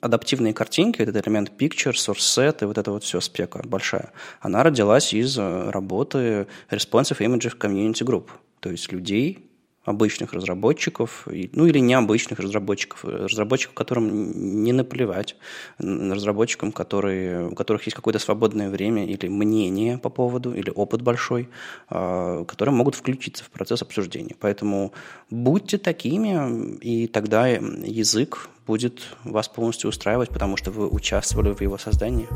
адаптивные 0.00 0.52
картинки, 0.52 1.00
этот 1.00 1.26
элемент 1.26 1.52
picture, 1.58 1.92
source 1.92 2.18
set 2.18 2.58
и 2.62 2.66
вот 2.66 2.76
это 2.76 2.90
вот 2.90 3.04
все 3.04 3.20
спека 3.20 3.62
большая, 3.64 4.12
она 4.40 4.62
родилась 4.62 5.14
из 5.14 5.38
э, 5.38 5.70
работы 5.70 6.46
Responsive 6.70 7.18
Images 7.18 7.56
Community 7.56 8.04
Group, 8.04 8.28
то 8.60 8.70
есть 8.70 8.92
людей, 8.92 9.51
обычных 9.84 10.32
разработчиков, 10.32 11.26
ну 11.26 11.66
или 11.66 11.78
необычных 11.78 12.38
разработчиков, 12.38 13.04
разработчиков, 13.04 13.74
которым 13.74 14.62
не 14.62 14.72
наплевать, 14.72 15.36
разработчикам, 15.78 16.70
которые, 16.72 17.48
у 17.48 17.54
которых 17.54 17.84
есть 17.84 17.96
какое-то 17.96 18.20
свободное 18.20 18.70
время 18.70 19.04
или 19.04 19.28
мнение 19.28 19.98
по 19.98 20.08
поводу, 20.08 20.54
или 20.54 20.70
опыт 20.70 21.02
большой, 21.02 21.48
а, 21.88 22.44
которые 22.44 22.74
могут 22.74 22.94
включиться 22.94 23.44
в 23.44 23.50
процесс 23.50 23.82
обсуждения. 23.82 24.36
Поэтому 24.38 24.92
будьте 25.30 25.78
такими, 25.78 26.76
и 26.76 27.08
тогда 27.08 27.48
язык 27.48 28.48
будет 28.66 29.02
вас 29.24 29.48
полностью 29.48 29.90
устраивать, 29.90 30.28
потому 30.28 30.56
что 30.56 30.70
вы 30.70 30.88
участвовали 30.88 31.52
в 31.52 31.60
его 31.60 31.78
создании. 31.78 32.28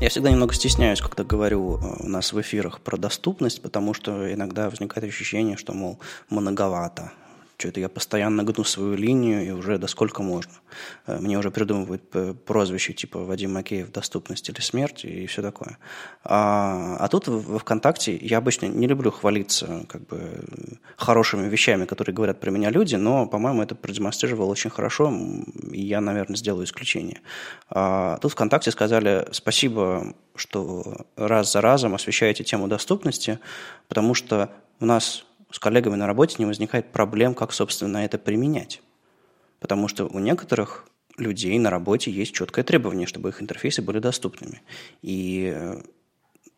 Я 0.00 0.08
всегда 0.08 0.30
немного 0.30 0.54
стесняюсь, 0.54 1.02
когда 1.02 1.24
говорю 1.24 1.76
э, 1.76 2.04
у 2.04 2.08
нас 2.08 2.32
в 2.32 2.40
эфирах 2.40 2.80
про 2.80 2.96
доступность, 2.96 3.60
потому 3.60 3.92
что 3.92 4.32
иногда 4.32 4.70
возникает 4.70 5.06
ощущение, 5.06 5.58
что, 5.58 5.74
мол, 5.74 6.00
многовато, 6.30 7.12
что-то 7.60 7.80
я 7.80 7.88
постоянно 7.88 8.42
гну 8.42 8.64
свою 8.64 8.94
линию, 8.94 9.46
и 9.46 9.50
уже 9.50 9.78
до 9.78 9.86
сколько 9.86 10.22
можно. 10.22 10.52
Э, 11.06 11.18
мне 11.20 11.38
уже 11.38 11.50
придумывают 11.50 12.02
прозвище 12.44 12.92
типа 12.92 13.18
Вадим 13.24 13.52
Макеев 13.52 13.92
«Доступность 13.92 14.48
или 14.48 14.60
смерть» 14.60 15.04
и 15.04 15.26
все 15.26 15.42
такое. 15.42 15.78
А, 16.24 16.96
а 16.98 17.08
тут 17.08 17.28
во 17.28 17.58
ВКонтакте 17.58 18.16
я 18.16 18.38
обычно 18.38 18.66
не 18.66 18.86
люблю 18.86 19.10
хвалиться 19.10 19.84
как 19.88 20.06
бы 20.06 20.20
хорошими 20.96 21.48
вещами, 21.48 21.84
которые 21.84 22.14
говорят 22.14 22.40
про 22.40 22.50
меня 22.50 22.70
люди, 22.70 22.96
но, 22.96 23.26
по-моему, 23.26 23.62
это 23.62 23.74
продемонстрировало 23.74 24.50
очень 24.50 24.70
хорошо, 24.70 25.12
и 25.70 25.80
я, 25.80 26.00
наверное, 26.00 26.36
сделаю 26.36 26.64
исключение. 26.64 27.20
А, 27.68 28.18
тут 28.18 28.32
ВКонтакте 28.32 28.70
сказали 28.70 29.28
спасибо, 29.32 30.14
что 30.34 31.06
раз 31.16 31.52
за 31.52 31.60
разом 31.60 31.94
освещаете 31.94 32.44
тему 32.44 32.68
доступности, 32.68 33.38
потому 33.88 34.14
что 34.14 34.50
у 34.80 34.86
нас 34.86 35.24
с 35.50 35.58
коллегами 35.58 35.96
на 35.96 36.06
работе 36.06 36.36
не 36.38 36.46
возникает 36.46 36.92
проблем, 36.92 37.34
как, 37.34 37.52
собственно, 37.52 37.98
это 37.98 38.18
применять. 38.18 38.82
Потому 39.58 39.88
что 39.88 40.06
у 40.06 40.18
некоторых 40.18 40.86
людей 41.16 41.58
на 41.58 41.70
работе 41.70 42.10
есть 42.10 42.32
четкое 42.32 42.64
требование, 42.64 43.06
чтобы 43.06 43.28
их 43.28 43.42
интерфейсы 43.42 43.82
были 43.82 43.98
доступными. 43.98 44.62
И 45.02 45.52
э, 45.54 45.80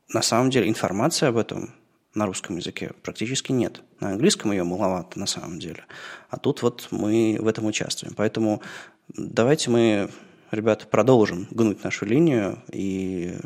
на 0.08 0.22
самом 0.22 0.50
деле 0.50 0.68
информация 0.68 1.30
об 1.30 1.36
этом 1.36 1.74
на 2.14 2.26
русском 2.26 2.56
языке 2.56 2.92
практически 3.02 3.52
нет. 3.52 3.82
На 4.00 4.10
английском 4.10 4.52
ее 4.52 4.64
маловато 4.64 5.18
на 5.18 5.26
самом 5.26 5.58
деле. 5.58 5.84
А 6.28 6.36
тут 6.36 6.62
вот 6.62 6.88
мы 6.90 7.38
в 7.40 7.46
этом 7.46 7.66
участвуем. 7.66 8.14
Поэтому 8.14 8.60
давайте 9.08 9.70
мы, 9.70 10.10
ребята, 10.50 10.86
продолжим 10.86 11.48
гнуть 11.50 11.82
нашу 11.82 12.04
линию 12.04 12.62
и 12.70 13.36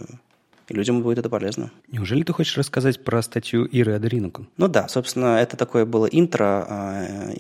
и 0.69 0.75
людям 0.75 1.03
будет 1.03 1.19
это 1.19 1.29
полезно. 1.29 1.71
Неужели 1.89 2.23
ты 2.23 2.33
хочешь 2.33 2.57
рассказать 2.57 3.03
про 3.05 3.23
статью 3.23 3.65
Иры 3.65 3.95
Адринуку? 3.95 4.47
Ну 4.57 4.69
да, 4.69 4.89
собственно, 4.89 5.39
это 5.41 5.57
такое 5.57 5.85
было 5.85 6.07
интро. 6.07 7.35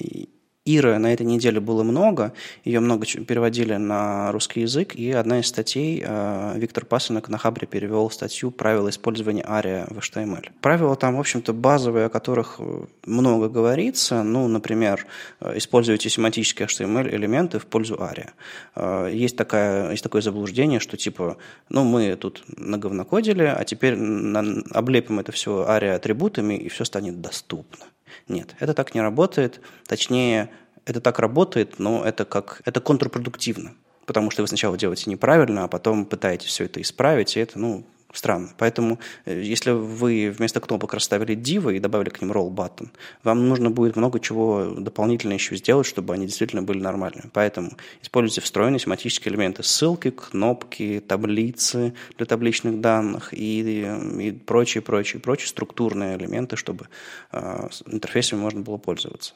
Иры 0.66 0.98
на 0.98 1.12
этой 1.12 1.24
неделе 1.24 1.60
было 1.60 1.84
много, 1.84 2.32
ее 2.64 2.80
много 2.80 3.06
переводили 3.06 3.76
на 3.76 4.32
русский 4.32 4.62
язык, 4.62 4.96
и 4.96 5.12
одна 5.12 5.38
из 5.38 5.46
статей, 5.46 6.02
э, 6.04 6.54
Виктор 6.56 6.84
Пасынок 6.84 7.28
на 7.28 7.38
Хабре 7.38 7.68
перевел 7.68 8.10
статью 8.10 8.50
«Правила 8.50 8.88
использования 8.88 9.42
ARIA 9.42 9.86
в 9.94 9.98
HTML». 9.98 10.50
Правила 10.60 10.96
там, 10.96 11.16
в 11.16 11.20
общем-то, 11.20 11.52
базовые, 11.52 12.06
о 12.06 12.08
которых 12.08 12.56
э, 12.58 12.84
много 13.06 13.48
говорится. 13.48 14.24
Ну, 14.24 14.48
например, 14.48 15.06
э, 15.40 15.56
используйте 15.56 16.10
семантические 16.10 16.66
HTML-элементы 16.66 17.60
в 17.60 17.66
пользу 17.66 17.94
ARIA. 17.94 18.30
Есть, 19.12 19.36
такая, 19.36 19.92
есть 19.92 20.02
такое 20.02 20.20
заблуждение, 20.20 20.80
что 20.80 20.96
типа, 20.96 21.36
ну, 21.68 21.84
мы 21.84 22.16
тут 22.16 22.42
наговнокодили, 22.48 23.44
а 23.44 23.64
теперь 23.64 23.94
облепим 24.72 25.20
это 25.20 25.30
все 25.30 25.64
ARIA-атрибутами, 25.68 26.54
и 26.54 26.68
все 26.68 26.84
станет 26.84 27.20
доступно. 27.20 27.86
Нет, 28.28 28.54
это 28.60 28.74
так 28.74 28.94
не 28.94 29.00
работает. 29.00 29.60
Точнее, 29.86 30.50
это 30.84 31.00
так 31.00 31.18
работает, 31.18 31.78
но 31.78 32.04
это 32.04 32.24
как 32.24 32.62
это 32.64 32.80
контрпродуктивно. 32.80 33.74
Потому 34.06 34.30
что 34.30 34.42
вы 34.42 34.48
сначала 34.48 34.78
делаете 34.78 35.10
неправильно, 35.10 35.64
а 35.64 35.68
потом 35.68 36.04
пытаетесь 36.04 36.48
все 36.48 36.64
это 36.64 36.80
исправить, 36.80 37.36
и 37.36 37.40
это, 37.40 37.58
ну, 37.58 37.84
странно. 38.16 38.50
Поэтому, 38.58 38.98
э, 39.24 39.40
если 39.42 39.70
вы 39.70 40.34
вместо 40.36 40.60
кнопок 40.60 40.94
расставили 40.94 41.34
дивы 41.34 41.76
и 41.76 41.80
добавили 41.80 42.10
к 42.10 42.20
ним 42.20 42.32
roll 42.32 42.50
button, 42.50 42.88
вам 43.22 43.48
нужно 43.48 43.70
будет 43.70 43.96
много 43.96 44.20
чего 44.20 44.74
дополнительно 44.78 45.34
еще 45.34 45.56
сделать, 45.56 45.86
чтобы 45.86 46.14
они 46.14 46.26
действительно 46.26 46.62
были 46.62 46.80
нормальными. 46.80 47.30
Поэтому 47.32 47.72
используйте 48.02 48.40
встроенные 48.40 48.80
семантические 48.80 49.32
элементы, 49.32 49.62
ссылки, 49.62 50.10
кнопки, 50.10 51.02
таблицы 51.06 51.94
для 52.16 52.26
табличных 52.26 52.80
данных 52.80 53.32
и, 53.32 53.86
и 54.20 54.32
прочие, 54.32 54.82
прочие, 54.82 55.20
прочие 55.20 55.48
структурные 55.48 56.16
элементы, 56.16 56.56
чтобы 56.56 56.88
э, 57.32 57.68
интерфейсами 57.86 58.40
можно 58.40 58.60
было 58.60 58.76
пользоваться. 58.76 59.34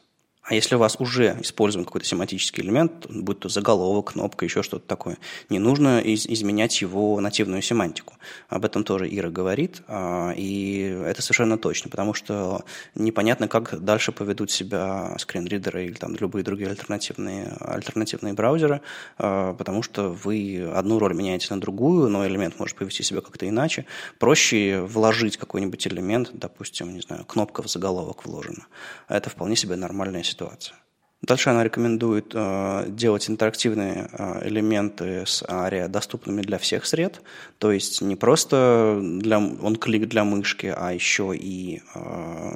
А 0.51 0.55
если 0.55 0.75
у 0.75 0.79
вас 0.79 0.97
уже 0.99 1.39
используем 1.43 1.85
какой-то 1.85 2.09
семантический 2.09 2.65
элемент, 2.65 3.07
будь 3.09 3.39
то 3.39 3.49
заголовок, 3.49 4.15
кнопка, 4.15 4.45
еще 4.45 4.65
что-то 4.65 4.85
такое, 4.85 5.17
не 5.49 5.61
нужно 5.61 6.01
из 6.01 6.27
изменять 6.27 6.81
его 6.83 7.21
нативную 7.21 7.63
семантику. 7.63 8.15
Об 8.49 8.65
этом 8.65 8.83
тоже 8.83 9.07
Ира 9.09 9.31
говорит, 9.31 9.83
а, 9.87 10.33
и 10.37 11.03
это 11.07 11.23
совершенно 11.23 11.57
точно, 11.57 11.89
потому 11.89 12.15
что 12.15 12.65
непонятно, 12.97 13.47
как 13.47 13.81
дальше 13.81 14.11
поведут 14.11 14.51
себя 14.51 15.15
скринридеры 15.21 15.85
или 15.85 15.93
там 15.95 16.17
любые 16.17 16.43
другие 16.43 16.69
альтернативные, 16.71 17.57
альтернативные 17.61 18.35
браузеры, 18.35 18.81
а, 19.19 19.55
потому 19.55 19.85
что 19.85 20.09
вы 20.09 20.69
одну 20.75 20.99
роль 20.99 21.15
меняете 21.15 21.55
на 21.55 21.61
другую, 21.61 22.09
но 22.09 22.27
элемент 22.27 22.59
может 22.59 22.77
повести 22.77 23.05
себя 23.05 23.21
как-то 23.21 23.49
иначе. 23.49 23.87
Проще 24.19 24.81
вложить 24.81 25.37
какой-нибудь 25.37 25.87
элемент, 25.87 26.31
допустим, 26.33 26.93
не 26.93 27.03
знаю, 27.03 27.25
кнопка 27.25 27.63
в 27.63 27.69
заголовок 27.69 28.27
вложена. 28.27 28.67
Это 29.07 29.31
вполне 29.31 29.55
себе 29.55 29.77
нормальная 29.77 30.25
ситуация 30.25 30.40
ситуация. 30.41 30.90
Дальше 31.23 31.51
она 31.51 31.63
рекомендует 31.63 32.33
э, 32.35 32.87
делать 32.89 33.29
интерактивные 33.29 34.09
э, 34.11 34.49
элементы 34.49 35.27
с 35.27 35.43
ARIA 35.43 35.87
доступными 35.87 36.41
для 36.41 36.57
всех 36.57 36.87
сред, 36.87 37.21
то 37.59 37.71
есть 37.71 38.01
не 38.01 38.17
просто 38.17 38.99
для, 39.03 39.39
он 39.39 39.77
клик 39.77 40.09
для 40.09 40.25
мышки, 40.25 40.73
а 40.75 40.95
еще 40.95 41.35
и 41.37 41.83
э, 41.95 42.53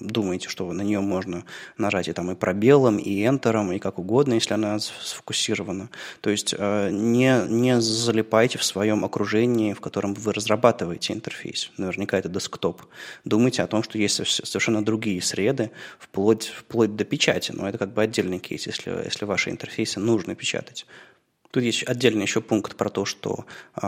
думаете, 0.00 0.50
что 0.50 0.70
на 0.74 0.82
нее 0.82 1.00
можно 1.00 1.44
нажать 1.78 2.08
и 2.08 2.12
там 2.12 2.30
и 2.30 2.34
пробелом, 2.34 2.98
и 2.98 3.26
энтером, 3.26 3.72
и 3.72 3.78
как 3.78 3.98
угодно, 3.98 4.34
если 4.34 4.52
она 4.52 4.78
сфокусирована. 4.78 5.88
То 6.20 6.28
есть 6.28 6.54
э, 6.56 6.90
не, 6.90 7.46
не 7.48 7.80
залипайте 7.80 8.58
в 8.58 8.64
своем 8.64 9.06
окружении, 9.06 9.72
в 9.72 9.80
котором 9.80 10.12
вы 10.12 10.34
разрабатываете 10.34 11.14
интерфейс. 11.14 11.70
Наверняка 11.78 12.18
это 12.18 12.28
десктоп. 12.28 12.82
Думайте 13.24 13.62
о 13.62 13.66
том, 13.66 13.82
что 13.82 13.96
есть 13.96 14.16
совершенно 14.26 14.84
другие 14.84 15.22
среды, 15.22 15.70
вплоть, 15.98 16.48
вплоть 16.48 16.94
до 16.94 17.04
печати, 17.04 17.52
но 17.52 17.66
это 17.66 17.78
как 17.78 17.94
бы 17.94 18.01
отдельный 18.02 18.38
кейс, 18.38 18.66
если, 18.66 18.90
если 19.04 19.24
ваши 19.24 19.50
интерфейсы 19.50 20.00
нужно 20.00 20.34
печатать. 20.34 20.86
Тут 21.52 21.64
есть 21.64 21.86
отдельный 21.86 22.22
еще 22.22 22.40
пункт 22.40 22.76
про 22.76 22.88
то, 22.88 23.04
что 23.04 23.44
э, 23.80 23.86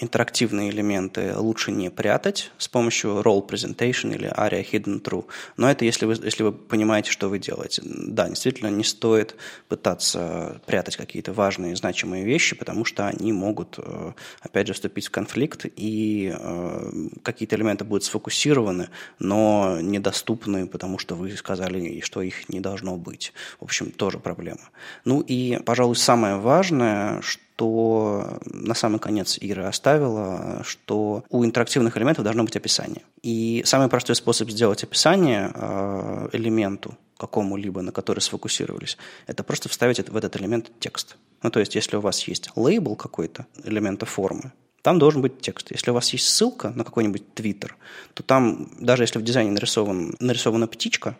интерактивные 0.00 0.70
элементы 0.70 1.36
лучше 1.36 1.72
не 1.72 1.90
прятать 1.90 2.52
с 2.58 2.68
помощью 2.68 3.22
role 3.22 3.44
presentation 3.44 4.14
или 4.14 4.30
aria 4.30 4.64
hidden 4.64 5.02
true. 5.02 5.24
Но 5.56 5.68
это 5.68 5.84
если 5.84 6.06
вы, 6.06 6.14
если 6.14 6.44
вы 6.44 6.52
понимаете, 6.52 7.10
что 7.10 7.28
вы 7.28 7.40
делаете. 7.40 7.82
Да, 7.84 8.28
действительно, 8.28 8.68
не 8.68 8.84
стоит 8.84 9.34
пытаться 9.68 10.60
прятать 10.64 10.96
какие-то 10.96 11.32
важные, 11.32 11.74
значимые 11.74 12.24
вещи, 12.24 12.54
потому 12.54 12.84
что 12.84 13.08
они 13.08 13.32
могут, 13.32 13.80
э, 13.80 14.12
опять 14.40 14.68
же, 14.68 14.72
вступить 14.72 15.08
в 15.08 15.10
конфликт, 15.10 15.66
и 15.74 16.32
э, 16.32 16.92
какие-то 17.24 17.56
элементы 17.56 17.82
будут 17.82 18.04
сфокусированы, 18.04 18.90
но 19.18 19.80
недоступны, 19.80 20.68
потому 20.68 20.98
что 20.98 21.16
вы 21.16 21.32
сказали, 21.32 21.98
что 21.98 22.22
их 22.22 22.48
не 22.48 22.60
должно 22.60 22.96
быть. 22.96 23.32
В 23.58 23.64
общем, 23.64 23.90
тоже 23.90 24.20
проблема. 24.20 24.70
Ну 25.04 25.20
и, 25.20 25.58
пожалуй, 25.66 25.96
самое 25.96 26.36
важное, 26.36 26.91
что 27.20 28.38
на 28.44 28.74
самый 28.74 28.98
конец 28.98 29.38
Ира 29.40 29.68
оставила, 29.68 30.62
что 30.64 31.24
у 31.30 31.44
интерактивных 31.44 31.96
элементов 31.96 32.24
должно 32.24 32.44
быть 32.44 32.56
описание. 32.56 33.02
И 33.22 33.62
самый 33.64 33.88
простой 33.88 34.16
способ 34.16 34.50
сделать 34.50 34.82
описание 34.84 35.50
э, 35.54 36.28
элементу 36.32 36.96
какому-либо, 37.18 37.82
на 37.82 37.92
который 37.92 38.20
сфокусировались, 38.20 38.96
это 39.26 39.44
просто 39.44 39.68
вставить 39.68 40.08
в 40.08 40.16
этот 40.16 40.36
элемент 40.36 40.72
текст. 40.80 41.16
Ну, 41.42 41.50
то 41.50 41.60
есть, 41.60 41.74
если 41.74 41.96
у 41.96 42.00
вас 42.00 42.28
есть 42.28 42.50
лейбл 42.56 42.96
какой-то 42.96 43.46
элемента 43.64 44.06
формы, 44.06 44.52
там 44.82 44.98
должен 44.98 45.22
быть 45.22 45.40
текст. 45.40 45.70
Если 45.70 45.92
у 45.92 45.94
вас 45.94 46.12
есть 46.12 46.28
ссылка 46.28 46.70
на 46.70 46.84
какой-нибудь 46.84 47.34
твиттер, 47.34 47.76
то 48.14 48.22
там, 48.22 48.68
даже 48.80 49.04
если 49.04 49.20
в 49.20 49.22
дизайне 49.22 49.52
нарисован, 49.52 50.16
нарисована 50.18 50.66
птичка, 50.66 51.16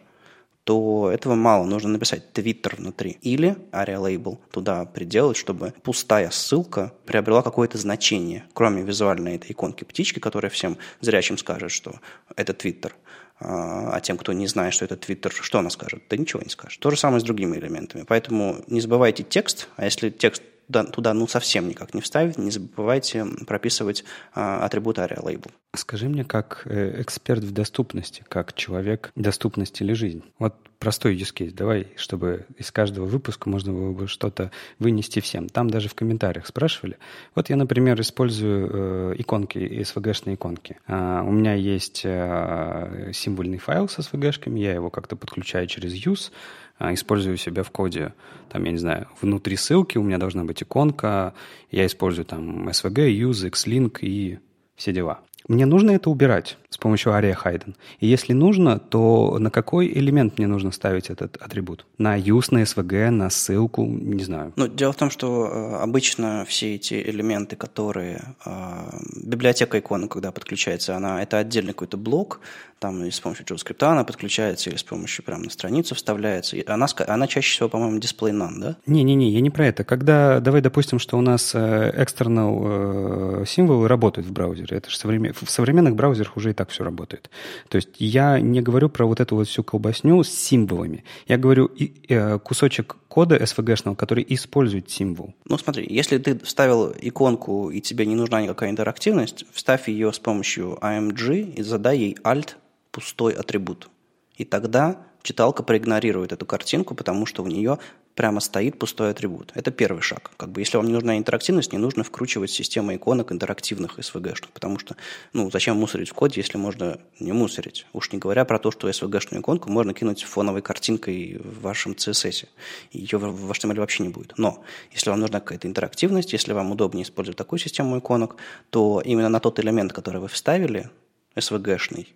то 0.65 1.11
этого 1.13 1.35
мало. 1.35 1.65
Нужно 1.65 1.91
написать 1.91 2.25
Twitter 2.33 2.77
внутри. 2.77 3.19
Или 3.23 3.57
ARIA 3.73 4.01
Label 4.01 4.39
туда 4.51 4.85
приделать, 4.85 5.37
чтобы 5.37 5.75
пустая 5.83 6.31
ссылка 6.31 6.93
приобрела 7.05 7.43
какое-то 7.43 7.79
значение, 7.79 8.45
кроме 8.53 8.83
визуальной 8.83 9.37
этой 9.37 9.53
иконки 9.53 9.85
птички, 9.85 10.19
которая 10.19 10.51
всем 10.51 10.79
зрячим 11.01 11.37
скажет, 11.39 11.73
что 11.73 11.97
это 12.37 12.53
Twitter. 12.53 12.93
А, 13.41 13.97
а 13.97 14.01
тем, 14.01 14.17
кто 14.19 14.33
не 14.33 14.47
знает, 14.47 14.73
что 14.73 14.85
это 14.85 14.95
Twitter, 14.95 15.33
что 15.33 15.59
она 15.59 15.71
скажет? 15.71 16.05
Да 16.09 16.17
ничего 16.17 16.43
не 16.43 16.51
скажет. 16.51 16.81
То 16.81 16.91
же 16.91 16.97
самое 16.97 17.21
с 17.21 17.25
другими 17.25 17.57
элементами. 17.57 18.05
Поэтому 18.07 18.63
не 18.69 18.81
забывайте 18.81 19.25
текст, 19.25 19.69
а 19.77 19.85
если 19.85 20.11
текст 20.11 20.43
туда, 20.73 20.85
туда 20.91 21.15
ну 21.15 21.29
совсем 21.29 21.69
никак 21.69 21.95
не 21.95 22.01
вставить, 22.01 22.39
не 22.39 22.51
забывайте 22.51 23.27
прописывать 23.47 24.05
а, 24.35 24.65
атрибут 24.65 24.99
ARIA 24.99 25.23
Label. 25.23 25.51
Скажи 25.75 26.09
мне, 26.09 26.25
как 26.25 26.63
э, 26.65 27.01
эксперт 27.01 27.43
в 27.43 27.53
доступности, 27.53 28.25
как 28.29 28.55
человек 28.55 29.11
доступности 29.15 29.83
или 29.83 29.93
жизнь. 29.95 30.23
Вот 30.39 30.55
простой 30.79 31.17
use 31.17 31.33
case. 31.35 31.55
Давай, 31.55 31.87
чтобы 31.97 32.45
из 32.59 32.71
каждого 32.73 33.07
выпуска 33.07 33.49
можно 33.49 33.73
было 33.73 33.93
бы 33.93 34.09
что-то 34.09 34.51
вынести 34.79 35.21
всем. 35.21 35.49
Там 35.49 35.71
даже 35.71 35.89
в 35.89 35.95
комментариях 35.95 36.47
спрашивали. 36.47 36.99
Вот 37.35 37.49
я, 37.51 37.57
например, 37.57 38.01
использую 38.01 39.13
э, 39.13 39.15
иконки, 39.19 39.59
SVG-шные 39.59 40.35
иконки. 40.35 40.79
Uh, 40.89 41.27
у 41.27 41.31
меня 41.31 41.55
есть 41.55 42.05
uh, 42.05 43.13
символьный 43.13 43.59
файл 43.59 43.89
с 43.89 43.99
SVG-шками, 43.99 44.59
я 44.59 44.73
его 44.73 44.91
как-то 44.91 45.17
подключаю 45.17 45.67
через 45.69 45.95
use, 45.95 46.33
использую 46.81 47.37
себя 47.37 47.63
в 47.63 47.71
коде. 47.71 48.15
Там, 48.49 48.65
я 48.65 48.73
не 48.73 48.79
знаю, 48.79 49.09
внутри 49.21 49.57
ссылки 49.57 49.99
у 49.99 50.03
меня 50.03 50.19
должна 50.19 50.45
быть 50.45 50.63
иконка, 50.63 51.35
я 51.71 51.87
использую 51.87 52.25
там 52.25 52.69
SVG, 52.69 53.11
use, 53.13 53.51
xlink 53.51 53.99
и 54.01 54.39
все 54.77 54.93
дела. 54.93 55.21
Мне 55.49 55.67
нужно 55.67 55.91
это 55.91 56.09
убирать 56.09 56.57
с 56.71 56.79
помощью 56.79 57.13
ARIA 57.13 57.37
Hidden. 57.37 57.75
И 57.99 58.07
если 58.07 58.33
нужно, 58.33 58.79
то 58.79 59.39
на 59.39 59.51
какой 59.51 59.89
элемент 59.89 60.39
мне 60.39 60.47
нужно 60.47 60.71
ставить 60.71 61.11
этот 61.11 61.37
атрибут? 61.37 61.85
На 61.99 62.19
use, 62.19 62.49
на 62.51 62.63
SVG, 62.63 63.11
на 63.11 63.29
ссылку, 63.29 63.85
не 63.85 64.23
знаю. 64.23 64.53
Ну, 64.57 64.69
дело 64.69 64.93
в 64.93 64.97
том, 64.97 65.11
что 65.11 65.47
э, 65.47 65.77
обычно 65.83 66.45
все 66.49 66.77
эти 66.77 66.95
элементы, 66.95 67.57
которые... 67.57 68.35
Э, 68.47 68.99
библиотека 69.25 69.79
иконы, 69.79 70.09
когда 70.09 70.31
подключается, 70.31 70.97
она 70.97 71.23
это 71.23 71.39
отдельный 71.39 71.73
какой-то 71.73 71.97
блок, 71.97 72.41
там 72.83 73.01
с 73.09 73.21
помощью 73.21 73.47
JavaScript 73.47 73.85
она 73.85 74.03
подключается 74.03 74.69
или 74.69 74.77
с 74.77 74.83
помощью 74.83 75.25
прямо 75.25 75.45
на 75.45 75.51
страницу 75.51 75.95
вставляется. 75.95 76.57
И 76.57 76.67
она, 76.67 76.87
она 77.07 77.27
чаще 77.29 77.53
всего, 77.53 77.69
по-моему, 77.69 77.99
display 77.99 78.33
none, 78.33 78.59
да? 78.59 78.77
Не-не-не, 78.87 79.31
я 79.31 79.41
не 79.41 79.51
про 79.51 79.69
это. 79.69 79.85
Когда, 79.85 80.41
давай 80.41 80.61
допустим, 80.61 80.99
что 80.99 81.17
у 81.17 81.21
нас 81.21 81.53
э, 81.55 81.59
external 81.97 83.43
э, 83.43 83.45
символы 83.47 83.87
работают 83.87 84.27
в 84.27 84.33
браузере. 84.33 84.77
Это 84.77 84.91
же 84.91 84.97
современ... 84.97 85.33
в 85.33 85.49
современных 85.49 85.95
браузерах 85.95 86.37
уже 86.37 86.51
и 86.51 86.55
так 86.55 86.71
все 86.71 86.83
работает. 86.83 87.31
То 87.69 87.77
есть 87.77 87.91
я 87.99 88.41
не 88.41 88.61
говорю 88.61 88.89
про 88.89 89.07
вот 89.07 89.21
эту 89.21 89.37
вот 89.37 89.47
всю 89.47 89.63
колбасню 89.63 90.25
с 90.25 90.29
символами. 90.29 91.05
Я 91.29 91.39
говорю 91.39 91.67
и, 91.67 91.93
э, 92.09 92.41
кусочек 92.41 92.97
кода 93.07 93.37
SVG-шного, 93.37 93.95
который 93.95 94.27
использует 94.29 94.91
символ. 94.91 95.35
Ну, 95.45 95.57
смотри, 95.57 95.87
если 95.89 96.19
ты 96.19 96.37
вставил 96.41 96.93
иконку, 97.01 97.71
и 97.71 97.81
тебе 97.81 98.07
не 98.07 98.17
нужна 98.17 98.43
никакая 98.43 98.71
интерактивность, 98.71 99.45
вставь 99.53 99.89
ее 99.89 100.13
с 100.13 100.19
помощью 100.19 100.79
AMG 100.81 101.55
и 101.55 101.63
задай 101.63 101.99
ей 101.99 102.17
alt 102.25 102.57
пустой 102.93 103.33
атрибут. 103.33 103.91
И 104.37 104.45
тогда 104.45 105.05
читалка 105.23 105.63
проигнорирует 105.63 106.33
эту 106.33 106.47
картинку, 106.47 106.95
потому 106.95 107.27
что 107.27 107.43
у 107.43 107.47
нее 107.47 107.79
прямо 108.15 108.41
стоит 108.41 108.79
пустой 108.79 109.11
атрибут. 109.11 109.53
Это 109.55 109.71
первый 109.71 110.03
шаг. 110.03 110.33
Как 110.37 110.51
бы, 110.51 110.61
если 110.61 110.77
вам 110.77 110.87
не 110.87 110.93
нужна 110.93 111.17
интерактивность, 111.17 111.73
не 111.73 111.79
нужно 111.79 112.05
вкручивать 112.05 112.51
систему 112.51 112.95
иконок 112.95 113.33
интерактивных 113.33 113.99
SVG-шных, 113.99 114.49
потому 114.53 114.79
что, 114.79 114.97
ну, 115.33 115.51
зачем 115.51 115.77
мусорить 115.79 116.11
в 116.11 116.15
коде, 116.15 116.41
если 116.41 116.59
можно 116.59 116.99
не 117.21 117.33
мусорить? 117.33 117.87
Уж 117.93 118.13
не 118.13 118.19
говоря 118.19 118.45
про 118.45 118.59
то, 118.59 118.71
что 118.71 118.89
SVG-шную 118.89 119.41
иконку 119.41 119.71
можно 119.71 119.95
кинуть 119.95 120.23
фоновой 120.25 120.61
картинкой 120.61 121.41
в 121.43 121.63
вашем 121.63 121.93
CSS. 121.93 122.49
Ее 122.93 123.19
в 123.19 123.51
HTML 123.51 123.79
вообще 123.79 124.03
не 124.03 124.11
будет. 124.11 124.35
Но 124.37 124.63
если 124.93 125.11
вам 125.11 125.21
нужна 125.21 125.41
какая-то 125.41 125.67
интерактивность, 125.67 126.33
если 126.33 126.53
вам 126.53 126.71
удобнее 126.71 127.05
использовать 127.05 127.39
такую 127.39 127.59
систему 127.59 127.99
иконок, 127.99 128.37
то 128.71 129.01
именно 129.03 129.29
на 129.29 129.41
тот 129.41 129.59
элемент, 129.59 129.93
который 129.93 130.21
вы 130.21 130.29
вставили, 130.29 130.91
SVG-шный, 131.35 132.09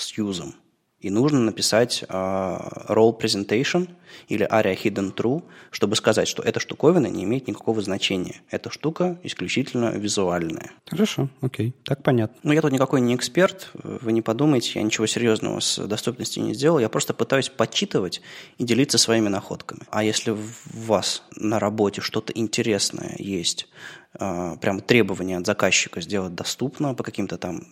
с 0.00 0.16
юзом. 0.16 0.54
И 1.00 1.08
нужно 1.08 1.40
написать 1.40 2.04
uh, 2.08 2.86
role 2.88 3.18
presentation 3.18 3.88
или 4.28 4.46
aria 4.46 4.76
hidden 4.76 5.14
true, 5.14 5.42
чтобы 5.70 5.96
сказать, 5.96 6.28
что 6.28 6.42
эта 6.42 6.60
штуковина 6.60 7.06
не 7.06 7.24
имеет 7.24 7.48
никакого 7.48 7.80
значения. 7.80 8.42
Эта 8.50 8.68
штука 8.70 9.18
исключительно 9.22 9.92
визуальная. 9.92 10.72
Хорошо, 10.86 11.30
окей, 11.40 11.74
так 11.84 12.02
понятно. 12.02 12.36
Ну, 12.42 12.52
я 12.52 12.60
тут 12.60 12.72
никакой 12.72 13.00
не 13.00 13.14
эксперт, 13.14 13.70
вы 13.72 14.12
не 14.12 14.20
подумайте, 14.20 14.72
я 14.74 14.82
ничего 14.82 15.06
серьезного 15.06 15.60
с 15.60 15.78
доступностью 15.86 16.42
не 16.42 16.52
сделал, 16.52 16.78
я 16.78 16.90
просто 16.90 17.14
пытаюсь 17.14 17.48
подчитывать 17.48 18.20
и 18.58 18.64
делиться 18.64 18.98
своими 18.98 19.28
находками. 19.28 19.86
А 19.90 20.04
если 20.04 20.32
у 20.32 20.38
вас 20.74 21.22
на 21.34 21.58
работе 21.58 22.02
что-то 22.02 22.34
интересное 22.34 23.16
есть, 23.18 23.68
uh, 24.18 24.58
прям 24.58 24.82
требование 24.82 25.38
от 25.38 25.46
заказчика 25.46 26.02
сделать 26.02 26.34
доступно 26.34 26.92
по 26.92 27.02
каким-то 27.02 27.38
там 27.38 27.62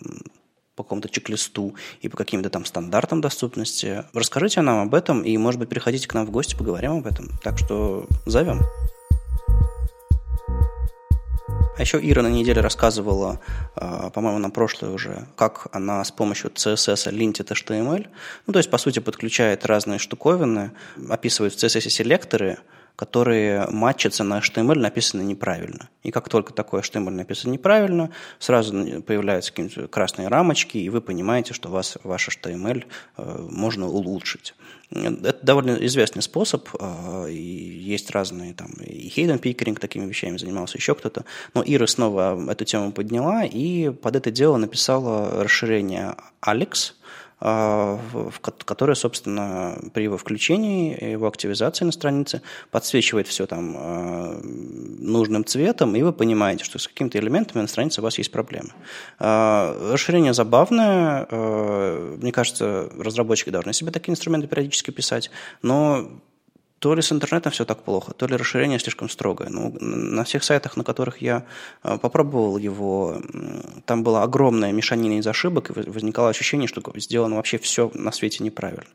по 0.79 0.85
какому-то 0.85 1.09
чек-листу 1.09 1.75
и 2.03 2.09
по 2.09 2.17
каким-то 2.17 2.51
там 2.51 2.65
стандартам 2.65 3.21
доступности. 3.21 4.05
Расскажите 4.15 4.61
нам 4.61 4.79
об 4.79 4.95
этом 4.95 5.23
и, 5.23 5.37
может 5.37 5.59
быть, 5.59 5.69
приходите 5.69 6.07
к 6.07 6.15
нам 6.15 6.25
в 6.25 6.31
гости, 6.31 6.55
поговорим 6.55 6.93
об 6.93 7.07
этом. 7.07 7.31
Так 7.43 7.59
что 7.59 8.07
зовем. 8.27 8.61
А 11.77 11.81
еще 11.81 11.99
Ира 12.01 12.23
на 12.23 12.29
неделе 12.29 12.61
рассказывала, 12.61 13.41
а, 13.75 14.11
по-моему, 14.11 14.39
на 14.39 14.51
прошлой 14.51 14.95
уже, 14.95 15.27
как 15.37 15.67
она 15.73 16.05
с 16.05 16.13
помощью 16.13 16.51
CSS 16.51 17.11
линтит 17.11 17.51
HTML. 17.51 18.07
Ну, 18.47 18.53
то 18.53 18.59
есть, 18.61 18.71
по 18.71 18.79
сути, 18.79 19.01
подключает 19.01 19.67
разные 19.67 19.99
штуковины, 19.99 20.71
описывает 21.09 21.55
в 21.55 21.57
CSS 21.57 21.89
селекторы, 21.91 22.59
которые 22.99 23.69
матчатся 23.71 24.25
на 24.25 24.41
HTML, 24.41 24.77
написаны 24.77 25.23
неправильно. 25.23 25.89
И 26.03 26.11
как 26.11 26.29
только 26.29 26.53
такое 26.53 26.83
HTML 26.83 27.11
написано 27.11 27.53
неправильно, 27.53 28.11
сразу 28.41 29.03
появляются 29.03 29.53
какие-то 29.53 29.87
красные 29.87 30.27
рамочки, 30.27 30.79
и 30.79 30.89
вы 30.89 31.01
понимаете, 31.01 31.55
что 31.55 31.69
вас 31.69 31.97
ваш 32.03 32.29
HTML 32.29 32.87
э, 33.17 33.47
можно 33.51 33.87
улучшить. 33.87 34.57
Это 34.91 35.39
довольно 35.43 35.77
известный 35.87 36.23
способ, 36.23 36.69
э, 36.75 37.31
и 37.31 37.41
есть 37.41 38.11
разные 38.11 38.53
там, 38.53 38.73
и 38.85 39.09
Хейден 39.09 39.39
Пикеринг 39.39 39.79
такими 39.79 40.05
вещами 40.07 40.37
занимался, 40.37 40.77
еще 40.77 40.97
кто-то. 40.97 41.25
Но 41.55 41.63
Ира 41.65 41.87
снова 41.87 42.51
эту 42.51 42.65
тему 42.65 42.91
подняла 42.91 43.45
и 43.45 43.91
под 43.91 44.17
это 44.17 44.33
дело 44.33 44.57
написала 44.57 45.45
расширение 45.45 46.17
Alex, 46.45 46.95
а, 46.95 46.98
которая, 47.41 48.97
собственно, 48.97 49.79
при 49.95 50.05
его 50.05 50.17
включении, 50.19 51.13
его 51.13 51.29
активизации 51.29 51.85
на 51.85 51.93
странице 51.93 52.43
подсвечивает 52.71 53.29
все 53.29 53.47
там 53.47 53.77
а, 53.77 54.41
нужным 54.43 55.45
цветом, 55.45 55.95
и 55.95 56.03
вы 56.03 56.13
понимаете, 56.13 56.65
что 56.65 56.79
с 56.79 56.89
какими-то 56.89 57.19
элементами 57.19 57.63
на 57.63 57.69
странице 57.69 58.01
у 58.01 58.05
вас 58.05 58.19
есть 58.19 58.33
проблемы. 58.33 58.71
А, 59.21 59.93
расширение 59.93 60.35
забавное. 60.35 61.27
Мне 61.29 62.33
кажется, 62.33 62.91
разработчики 62.99 63.51
должны 63.51 63.73
себе 63.73 63.93
такие 63.93 64.13
инструменты 64.13 64.49
периодически 64.49 64.91
писать, 64.91 65.31
но 65.63 66.11
то 66.79 66.95
ли 66.95 67.03
с 67.03 67.13
интернетом 67.13 67.53
все 67.53 67.65
так 67.65 67.83
плохо, 67.83 68.13
то 68.13 68.27
ли 68.27 68.37
расширение 68.37 68.79
слишком 68.79 69.09
строгое. 69.09 69.49
Ну, 69.51 69.75
на 69.81 70.25
всех 70.25 70.45
сайтах, 70.45 70.77
на 70.77 70.85
которых 70.85 71.23
я 71.23 71.45
э, 71.83 71.99
попробовал 71.99 72.59
его, 72.59 73.21
там 73.85 74.03
была 74.03 74.23
огромная 74.23 74.73
мешанина 74.73 75.19
из 75.19 75.27
ошибок, 75.27 75.71
и 75.71 75.91
возникало 75.91 76.31
ощущение, 76.31 76.69
что 76.69 76.83
сделано 76.97 77.37
вообще 77.37 77.59
все 77.59 77.91
на 77.95 78.13
свете 78.13 78.45
неправильно. 78.45 78.87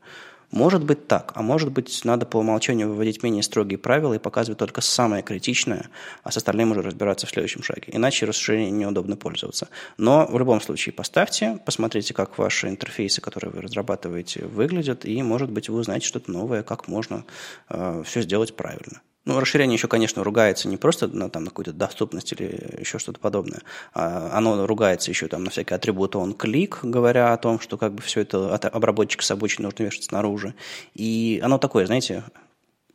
Может 0.53 0.83
быть 0.83 1.07
так, 1.07 1.31
а 1.33 1.41
может 1.41 1.71
быть 1.71 2.05
надо 2.05 2.27
по 2.27 2.37
умолчанию 2.37 2.87
выводить 2.87 3.23
менее 3.23 3.41
строгие 3.41 3.79
правила 3.79 4.13
и 4.13 4.19
показывать 4.19 4.59
только 4.59 4.81
самое 4.81 5.23
критичное, 5.23 5.89
а 6.21 6.29
с 6.29 6.37
остальным 6.37 6.69
уже 6.71 6.83
разбираться 6.83 7.25
в 7.25 7.31
следующем 7.31 7.63
шаге. 7.63 7.85
Иначе 7.87 8.27
расширением 8.27 8.77
неудобно 8.77 9.15
пользоваться. 9.15 9.69
Но 9.97 10.27
в 10.27 10.37
любом 10.37 10.61
случае 10.61 10.93
поставьте, 10.93 11.59
посмотрите, 11.65 12.13
как 12.13 12.37
ваши 12.37 12.67
интерфейсы, 12.69 13.19
которые 13.19 13.49
вы 13.49 13.61
разрабатываете, 13.61 14.45
выглядят, 14.45 15.05
и, 15.05 15.23
может 15.23 15.49
быть, 15.49 15.69
вы 15.69 15.79
узнаете 15.79 16.05
что-то 16.05 16.31
новое, 16.31 16.61
как 16.61 16.87
можно 16.87 17.25
э, 17.69 18.03
все 18.05 18.21
сделать 18.21 18.55
правильно. 18.55 19.01
Ну, 19.25 19.39
расширение 19.39 19.75
еще, 19.75 19.87
конечно, 19.87 20.21
ругается 20.23 20.67
не 20.67 20.75
просто 20.75 21.07
на, 21.07 21.29
там, 21.29 21.45
на 21.45 21.49
какую-то 21.49 21.71
доступность 21.71 22.33
или 22.33 22.79
еще 22.79 22.99
что-то 22.99 23.19
подобное. 23.19 23.61
А 23.93 24.31
оно 24.33 24.67
ругается 24.67 25.11
еще 25.11 25.27
там, 25.27 25.45
на 25.45 25.49
всякие 25.49 25.77
атрибуты 25.77 26.17
он 26.17 26.33
клик, 26.33 26.79
говоря 26.83 27.31
о 27.31 27.37
том, 27.37 27.59
что 27.59 27.77
как 27.77 27.93
бы 27.93 28.01
все 28.01 28.21
это 28.21 28.53
от 28.53 28.65
обработчика 28.65 29.23
с 29.23 29.31
обочины 29.31 29.63
нужно 29.65 29.83
вешать 29.83 30.05
снаружи. 30.05 30.55
И 30.93 31.39
оно 31.41 31.57
такое, 31.57 31.85
знаете, 31.85 32.25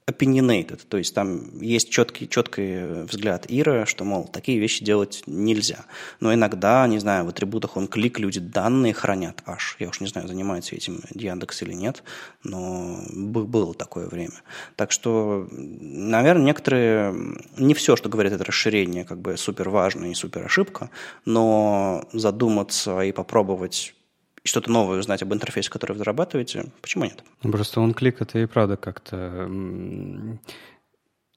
opinionated, 0.08 0.80
то 0.88 0.96
есть 0.96 1.14
там 1.14 1.60
есть 1.60 1.90
четкий, 1.90 2.28
четкий 2.28 3.04
взгляд 3.04 3.44
Ира, 3.48 3.84
что, 3.86 4.04
мол, 4.04 4.26
такие 4.26 4.58
вещи 4.58 4.84
делать 4.84 5.22
нельзя. 5.26 5.84
Но 6.20 6.32
иногда, 6.32 6.86
не 6.86 6.98
знаю, 6.98 7.26
в 7.26 7.28
атрибутах 7.28 7.76
он 7.76 7.88
клик, 7.88 8.18
люди 8.18 8.40
данные 8.40 8.94
хранят 8.94 9.42
аж. 9.44 9.76
Я 9.78 9.88
уж 9.88 10.00
не 10.00 10.06
знаю, 10.06 10.26
занимается 10.26 10.74
этим 10.74 11.02
Яндекс 11.14 11.62
или 11.62 11.74
нет, 11.74 12.02
но 12.42 13.00
было 13.12 13.74
такое 13.74 14.08
время. 14.08 14.42
Так 14.76 14.92
что, 14.92 15.46
наверное, 15.50 16.46
некоторые, 16.46 17.14
не 17.58 17.74
все, 17.74 17.94
что 17.96 18.08
говорят 18.08 18.32
это 18.32 18.44
расширение, 18.44 19.04
как 19.04 19.20
бы 19.20 19.36
супер 19.36 19.68
важно 19.68 20.10
и 20.10 20.14
супер 20.14 20.46
ошибка, 20.46 20.90
но 21.26 22.08
задуматься 22.12 23.00
и 23.02 23.12
попробовать 23.12 23.94
что-то 24.48 24.70
новое 24.70 24.98
узнать 24.98 25.22
об 25.22 25.32
интерфейсе, 25.32 25.70
который 25.70 25.92
вы 25.92 25.98
разрабатываете, 25.98 26.66
почему 26.80 27.04
нет? 27.04 27.22
Ну, 27.42 27.52
просто 27.52 27.80
он 27.80 27.94
клик 27.94 28.20
это 28.20 28.38
и 28.38 28.46
правда 28.46 28.76
как-то... 28.76 29.50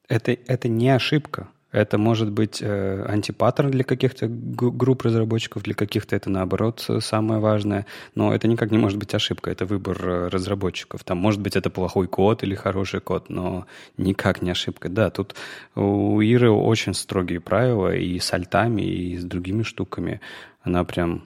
Это, 0.08 0.32
это 0.32 0.68
не 0.68 0.90
ошибка. 0.90 1.48
Это 1.72 1.96
может 1.96 2.30
быть 2.30 2.60
э, 2.60 3.04
антипаттерн 3.08 3.70
для 3.70 3.82
каких-то 3.82 4.26
групп 4.28 5.02
разработчиков, 5.02 5.62
для 5.62 5.72
каких-то 5.72 6.14
это 6.14 6.28
наоборот 6.28 6.86
самое 7.00 7.40
важное. 7.40 7.86
Но 8.14 8.34
это 8.34 8.46
никак 8.46 8.70
не 8.70 8.76
может 8.76 8.98
быть 8.98 9.14
ошибка, 9.14 9.50
это 9.50 9.64
выбор 9.64 9.98
э, 10.06 10.28
разработчиков. 10.28 11.02
Там 11.02 11.16
может 11.16 11.40
быть 11.40 11.56
это 11.56 11.70
плохой 11.70 12.08
код 12.08 12.42
или 12.42 12.54
хороший 12.54 13.00
код, 13.00 13.30
но 13.30 13.66
никак 13.96 14.42
не 14.42 14.50
ошибка. 14.50 14.90
Да, 14.90 15.08
тут 15.08 15.34
у 15.74 16.20
Иры 16.20 16.50
очень 16.50 16.92
строгие 16.92 17.40
правила 17.40 17.94
и 17.94 18.18
с 18.18 18.30
альтами, 18.34 18.82
и 18.82 19.16
с 19.16 19.24
другими 19.24 19.62
штуками. 19.62 20.20
Она 20.60 20.84
прям 20.84 21.24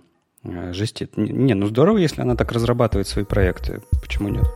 жестит. 0.72 1.16
Не, 1.16 1.54
ну 1.54 1.66
здорово, 1.66 1.98
если 1.98 2.22
она 2.22 2.36
так 2.36 2.52
разрабатывает 2.52 3.08
свои 3.08 3.24
проекты. 3.24 3.82
Почему 4.00 4.28
нет? 4.28 4.46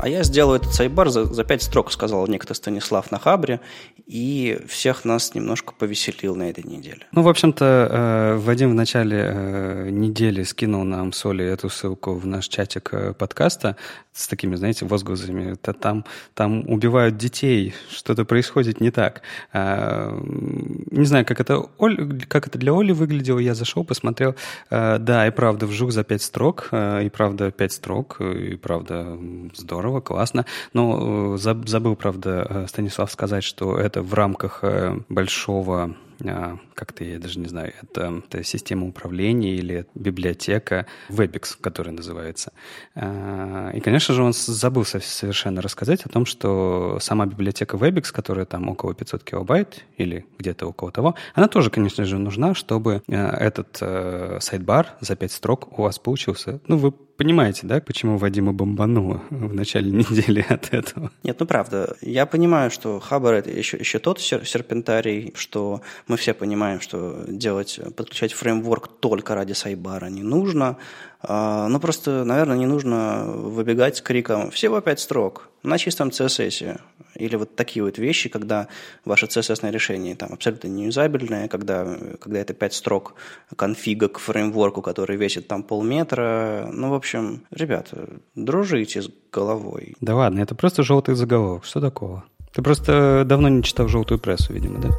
А 0.00 0.08
я 0.08 0.22
сделаю 0.22 0.60
этот 0.60 0.72
сайбар 0.72 1.10
за, 1.10 1.24
за 1.24 1.42
5 1.44 1.62
строк, 1.62 1.90
сказал 1.90 2.26
некто 2.28 2.54
Станислав 2.54 3.10
на 3.10 3.18
Хабре, 3.18 3.60
и 4.08 4.58
всех 4.66 5.04
нас 5.04 5.34
немножко 5.34 5.74
повеселил 5.78 6.34
на 6.34 6.48
этой 6.48 6.64
неделе. 6.64 7.06
Ну, 7.12 7.22
в 7.22 7.28
общем-то, 7.28 7.64
э, 7.64 8.36
Вадим 8.38 8.70
в 8.70 8.74
начале 8.74 9.18
э, 9.22 9.90
недели 9.90 10.44
скинул 10.44 10.84
нам 10.84 11.12
с 11.12 11.26
Олей 11.26 11.48
эту 11.48 11.68
ссылку 11.68 12.14
в 12.14 12.26
наш 12.26 12.48
чатик 12.48 12.88
э, 12.92 13.12
подкаста 13.12 13.76
с 14.12 14.26
такими, 14.26 14.56
знаете, 14.56 14.86
возгласами. 14.86 15.56
Там, 15.56 16.04
там 16.34 16.68
убивают 16.68 17.18
детей, 17.18 17.74
что-то 17.90 18.24
происходит 18.24 18.80
не 18.80 18.90
так. 18.90 19.22
Не 19.54 21.04
знаю, 21.04 21.24
как 21.24 21.38
это, 21.38 21.66
Оль, 21.78 22.24
как 22.26 22.48
это 22.48 22.58
для 22.58 22.72
Оли 22.72 22.90
выглядело. 22.90 23.38
Я 23.38 23.54
зашел, 23.54 23.84
посмотрел. 23.84 24.34
Да, 24.70 25.24
и 25.28 25.30
правда, 25.30 25.66
вжух 25.66 25.92
за 25.92 26.02
пять 26.02 26.22
строк. 26.22 26.70
И 26.72 27.08
правда, 27.14 27.52
пять 27.52 27.72
строк. 27.72 28.20
И 28.20 28.56
правда, 28.56 29.16
здорово, 29.54 29.87
классно. 30.00 30.46
Но 30.72 31.36
забыл, 31.36 31.96
правда, 31.96 32.66
Станислав 32.68 33.10
сказать, 33.10 33.44
что 33.44 33.78
это 33.78 34.02
в 34.02 34.14
рамках 34.14 34.62
большого 35.08 35.96
а, 36.24 36.58
как-то, 36.74 37.04
я 37.04 37.18
даже 37.18 37.38
не 37.38 37.48
знаю, 37.48 37.72
это, 37.80 38.22
это 38.26 38.42
система 38.42 38.86
управления 38.86 39.54
или 39.54 39.86
библиотека 39.94 40.86
Webex, 41.08 41.56
которая 41.60 41.94
называется. 41.94 42.52
И, 42.96 43.80
конечно 43.80 44.14
же, 44.14 44.22
он 44.22 44.32
забыл 44.32 44.84
совершенно 44.84 45.62
рассказать 45.62 46.04
о 46.04 46.08
том, 46.08 46.26
что 46.26 46.98
сама 47.00 47.26
библиотека 47.26 47.76
Webex, 47.76 48.12
которая 48.12 48.46
там 48.46 48.68
около 48.68 48.94
500 48.94 49.22
килобайт 49.22 49.84
или 49.96 50.26
где-то 50.38 50.66
около 50.66 50.90
того, 50.90 51.14
она 51.34 51.48
тоже, 51.48 51.70
конечно 51.70 52.04
же, 52.04 52.18
нужна, 52.18 52.54
чтобы 52.54 53.02
этот 53.06 53.78
э, 53.80 54.38
сайт-бар 54.40 54.94
за 55.00 55.14
5 55.14 55.32
строк 55.32 55.78
у 55.78 55.82
вас 55.82 55.98
получился. 55.98 56.60
Ну, 56.66 56.78
вы 56.78 56.92
понимаете, 57.18 57.66
да, 57.66 57.80
почему 57.80 58.16
Вадима 58.16 58.52
бомбануло 58.52 59.22
в 59.28 59.52
начале 59.52 59.90
недели 59.98 60.44
от 60.48 60.72
этого? 60.72 61.10
Нет, 61.22 61.36
ну 61.38 61.46
правда. 61.46 61.96
Я 62.00 62.24
понимаю, 62.24 62.70
что 62.70 63.00
Хабар 63.00 63.34
это 63.34 63.50
еще, 63.50 63.76
еще 63.76 63.98
тот 63.98 64.20
серпентарий, 64.20 65.32
что 65.34 65.82
мы 66.06 66.16
все 66.16 66.32
понимаем, 66.32 66.80
что 66.80 67.24
делать, 67.28 67.80
подключать 67.96 68.32
фреймворк 68.32 68.88
только 69.00 69.34
ради 69.34 69.52
сайбара 69.52 70.06
не 70.06 70.22
нужно. 70.22 70.78
А, 71.20 71.68
но 71.68 71.80
просто, 71.80 72.24
наверное, 72.24 72.56
не 72.56 72.66
нужно 72.66 73.24
выбегать 73.26 73.96
с 73.96 74.02
криком 74.02 74.50
«всего 74.50 74.80
пять 74.80 75.00
строк» 75.00 75.48
на 75.62 75.78
чистом 75.78 76.08
CSS. 76.08 76.80
Или 77.16 77.36
вот 77.36 77.56
такие 77.56 77.84
вот 77.84 77.98
вещи, 77.98 78.28
когда 78.28 78.68
ваше 79.04 79.26
CSS 79.26 79.68
решение 79.70 80.14
там 80.14 80.32
абсолютно 80.32 80.68
неюзабельное, 80.68 81.48
когда, 81.48 81.84
когда 82.20 82.38
это 82.38 82.54
пять 82.54 82.74
строк 82.74 83.14
конфига 83.56 84.08
к 84.08 84.18
фреймворку, 84.18 84.82
который 84.82 85.16
весит 85.16 85.48
там 85.48 85.64
полметра. 85.64 86.68
Ну, 86.72 86.90
в 86.90 86.94
общем, 86.94 87.42
ребята, 87.50 88.08
дружите 88.36 89.02
с 89.02 89.10
головой. 89.32 89.96
Да 90.00 90.14
ладно, 90.14 90.40
это 90.40 90.54
просто 90.54 90.84
желтый 90.84 91.16
заголовок. 91.16 91.64
Что 91.64 91.80
такого? 91.80 92.24
Ты 92.52 92.62
просто 92.62 93.24
давно 93.26 93.48
не 93.48 93.62
читал 93.62 93.88
желтую 93.88 94.20
прессу, 94.20 94.52
видимо, 94.52 94.80
да? 94.80 94.90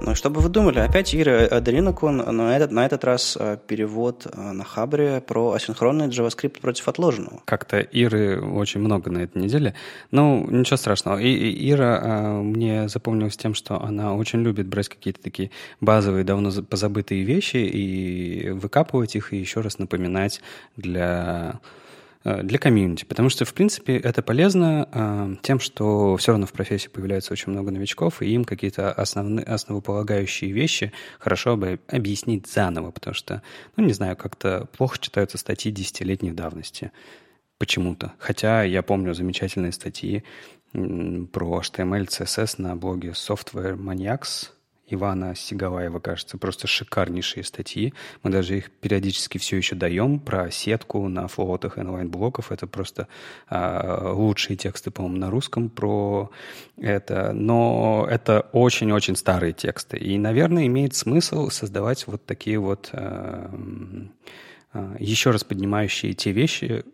Ну, 0.00 0.14
чтобы 0.14 0.40
вы 0.40 0.48
думали, 0.48 0.78
опять 0.78 1.12
Ира 1.12 1.46
Адринокун, 1.46 2.18
но 2.18 2.52
этот, 2.52 2.70
на 2.70 2.86
этот 2.86 3.02
раз 3.02 3.36
э, 3.38 3.58
перевод 3.66 4.26
э, 4.32 4.52
на 4.52 4.62
Хабре 4.62 5.20
про 5.20 5.52
асинхронный 5.52 6.06
JavaScript 6.06 6.60
против 6.60 6.86
отложенного. 6.86 7.42
Как-то 7.44 7.80
Иры 7.80 8.40
очень 8.40 8.80
много 8.80 9.10
на 9.10 9.18
этой 9.18 9.42
неделе. 9.42 9.74
Ну, 10.12 10.46
ничего 10.48 10.76
страшного. 10.76 11.18
И, 11.18 11.28
и 11.28 11.70
Ира 11.72 12.00
а, 12.00 12.42
мне 12.42 12.88
запомнилась 12.88 13.36
тем, 13.36 13.54
что 13.54 13.82
она 13.82 14.14
очень 14.14 14.40
любит 14.40 14.68
брать 14.68 14.88
какие-то 14.88 15.20
такие 15.20 15.50
базовые, 15.80 16.22
давно 16.22 16.52
позабытые 16.62 17.24
вещи 17.24 17.56
и 17.56 18.50
выкапывать 18.50 19.16
их, 19.16 19.32
и 19.32 19.36
еще 19.36 19.62
раз 19.62 19.78
напоминать 19.80 20.40
для 20.76 21.58
для 22.42 22.58
комьюнити, 22.58 23.04
потому 23.04 23.28
что, 23.28 23.44
в 23.44 23.54
принципе, 23.54 23.96
это 23.96 24.22
полезно 24.22 24.88
э, 24.92 25.34
тем, 25.42 25.60
что 25.60 26.16
все 26.16 26.32
равно 26.32 26.46
в 26.46 26.52
профессии 26.52 26.88
появляется 26.88 27.32
очень 27.32 27.52
много 27.52 27.70
новичков, 27.70 28.22
и 28.22 28.26
им 28.32 28.44
какие-то 28.44 28.92
основные, 28.92 29.44
основополагающие 29.44 30.52
вещи 30.52 30.92
хорошо 31.18 31.56
бы 31.56 31.80
объяснить 31.88 32.46
заново, 32.46 32.90
потому 32.90 33.14
что, 33.14 33.42
ну, 33.76 33.84
не 33.84 33.92
знаю, 33.92 34.16
как-то 34.16 34.68
плохо 34.76 34.98
читаются 34.98 35.38
статьи 35.38 35.72
десятилетней 35.72 36.32
давности 36.32 36.92
почему-то. 37.58 38.12
Хотя 38.18 38.62
я 38.62 38.82
помню 38.82 39.14
замечательные 39.14 39.72
статьи 39.72 40.24
про 40.72 41.60
HTML, 41.60 42.06
CSS 42.06 42.54
на 42.58 42.76
блоге 42.76 43.10
Software 43.10 43.76
Maniacs, 43.76 44.50
Ивана 44.90 45.34
Сигалаева, 45.34 45.98
кажется, 45.98 46.38
просто 46.38 46.66
шикарнейшие 46.66 47.44
статьи. 47.44 47.94
Мы 48.22 48.30
даже 48.30 48.56
их 48.56 48.70
периодически 48.70 49.38
все 49.38 49.56
еще 49.56 49.74
даем 49.74 50.18
про 50.18 50.50
сетку 50.50 51.08
на 51.08 51.28
флотах 51.28 51.78
инлайн-блоков. 51.78 52.52
Это 52.52 52.66
просто 52.66 53.08
э, 53.50 54.12
лучшие 54.12 54.56
тексты, 54.56 54.90
по-моему, 54.90 55.18
на 55.18 55.30
русском 55.30 55.68
про 55.68 56.30
это. 56.76 57.32
Но 57.32 58.06
это 58.10 58.48
очень-очень 58.52 59.16
старые 59.16 59.52
тексты. 59.52 59.98
И, 59.98 60.18
наверное, 60.18 60.66
имеет 60.66 60.94
смысл 60.94 61.50
создавать 61.50 62.06
вот 62.06 62.24
такие 62.24 62.58
вот 62.58 62.90
э, 62.92 63.48
э, 64.72 64.96
еще 64.98 65.30
раз 65.30 65.44
поднимающие 65.44 66.14
те 66.14 66.32
вещи, 66.32 66.84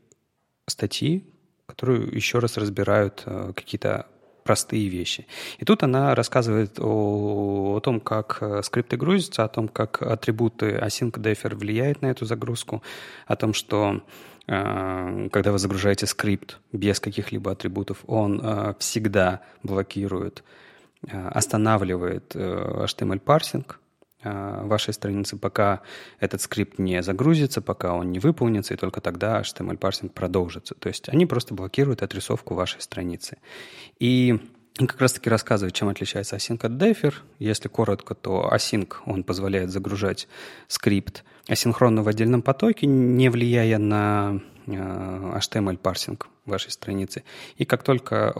статьи, 0.67 1.25
которые 1.67 2.09
еще 2.09 2.39
раз 2.39 2.57
разбирают 2.57 3.23
э, 3.27 3.53
какие-то 3.55 4.07
простые 4.45 4.89
вещи. 4.89 5.27
И 5.59 5.65
тут 5.65 5.83
она 5.83 6.15
рассказывает 6.15 6.79
о, 6.79 7.77
о 7.77 7.81
том, 7.81 8.01
как 8.01 8.39
э, 8.41 8.63
скрипты 8.63 8.97
грузятся, 8.97 9.45
о 9.45 9.49
том, 9.49 9.69
как 9.69 10.03
атрибуты 10.03 10.77
async 10.77 11.13
defer 11.13 11.55
влияют 11.55 12.03
на 12.03 12.07
эту 12.07 12.27
загрузку, 12.27 12.83
о 13.27 13.37
том, 13.37 13.55
что 13.55 14.03
э, 14.47 15.29
когда 15.33 15.51
вы 15.51 15.59
загружаете 15.59 16.07
скрипт 16.07 16.59
без 16.73 17.01
каких-либо 17.01 17.51
атрибутов, 17.51 18.05
он 18.07 18.41
э, 18.43 18.75
всегда 18.79 19.41
блокирует, 19.63 20.45
останавливает 21.11 22.35
HTML-парсинг, 22.35 23.79
вашей 24.25 24.95
страницы, 24.95 25.37
пока 25.37 25.83
этот 26.19 26.41
скрипт 26.41 26.79
не 26.79 27.03
загрузится, 27.03 27.61
пока 27.61 27.95
он 27.95 28.11
не 28.11 28.19
выполнится, 28.19 28.75
и 28.75 28.77
только 28.77 29.01
тогда 29.01 29.41
HTML-парсинг 29.41 30.13
продолжится. 30.13 30.75
То 30.75 30.89
есть 30.89 31.09
они 31.09 31.27
просто 31.27 31.55
блокируют 31.55 32.03
отрисовку 32.03 32.55
вашей 32.55 32.81
страницы. 32.81 33.39
И 33.99 34.41
как 34.77 35.01
раз-таки 35.01 35.31
рассказывает, 35.31 35.75
чем 35.75 35.89
отличается 35.89 36.35
async 36.37 36.65
от 36.67 36.73
defer. 36.73 37.15
Если 37.39 37.69
коротко, 37.69 38.15
то 38.15 38.51
async, 38.53 38.95
он 39.07 39.23
позволяет 39.23 39.71
загружать 39.71 40.27
скрипт 40.67 41.23
асинхронно 41.49 42.03
в 42.03 42.09
отдельном 42.09 42.43
потоке, 42.43 42.87
не 42.87 43.29
влияя 43.29 43.79
на 43.79 44.41
HTML-парсинг 44.67 46.27
вашей 46.47 46.71
страницы. 46.71 47.23
И 47.57 47.65
как 47.65 47.83
только 47.83 48.35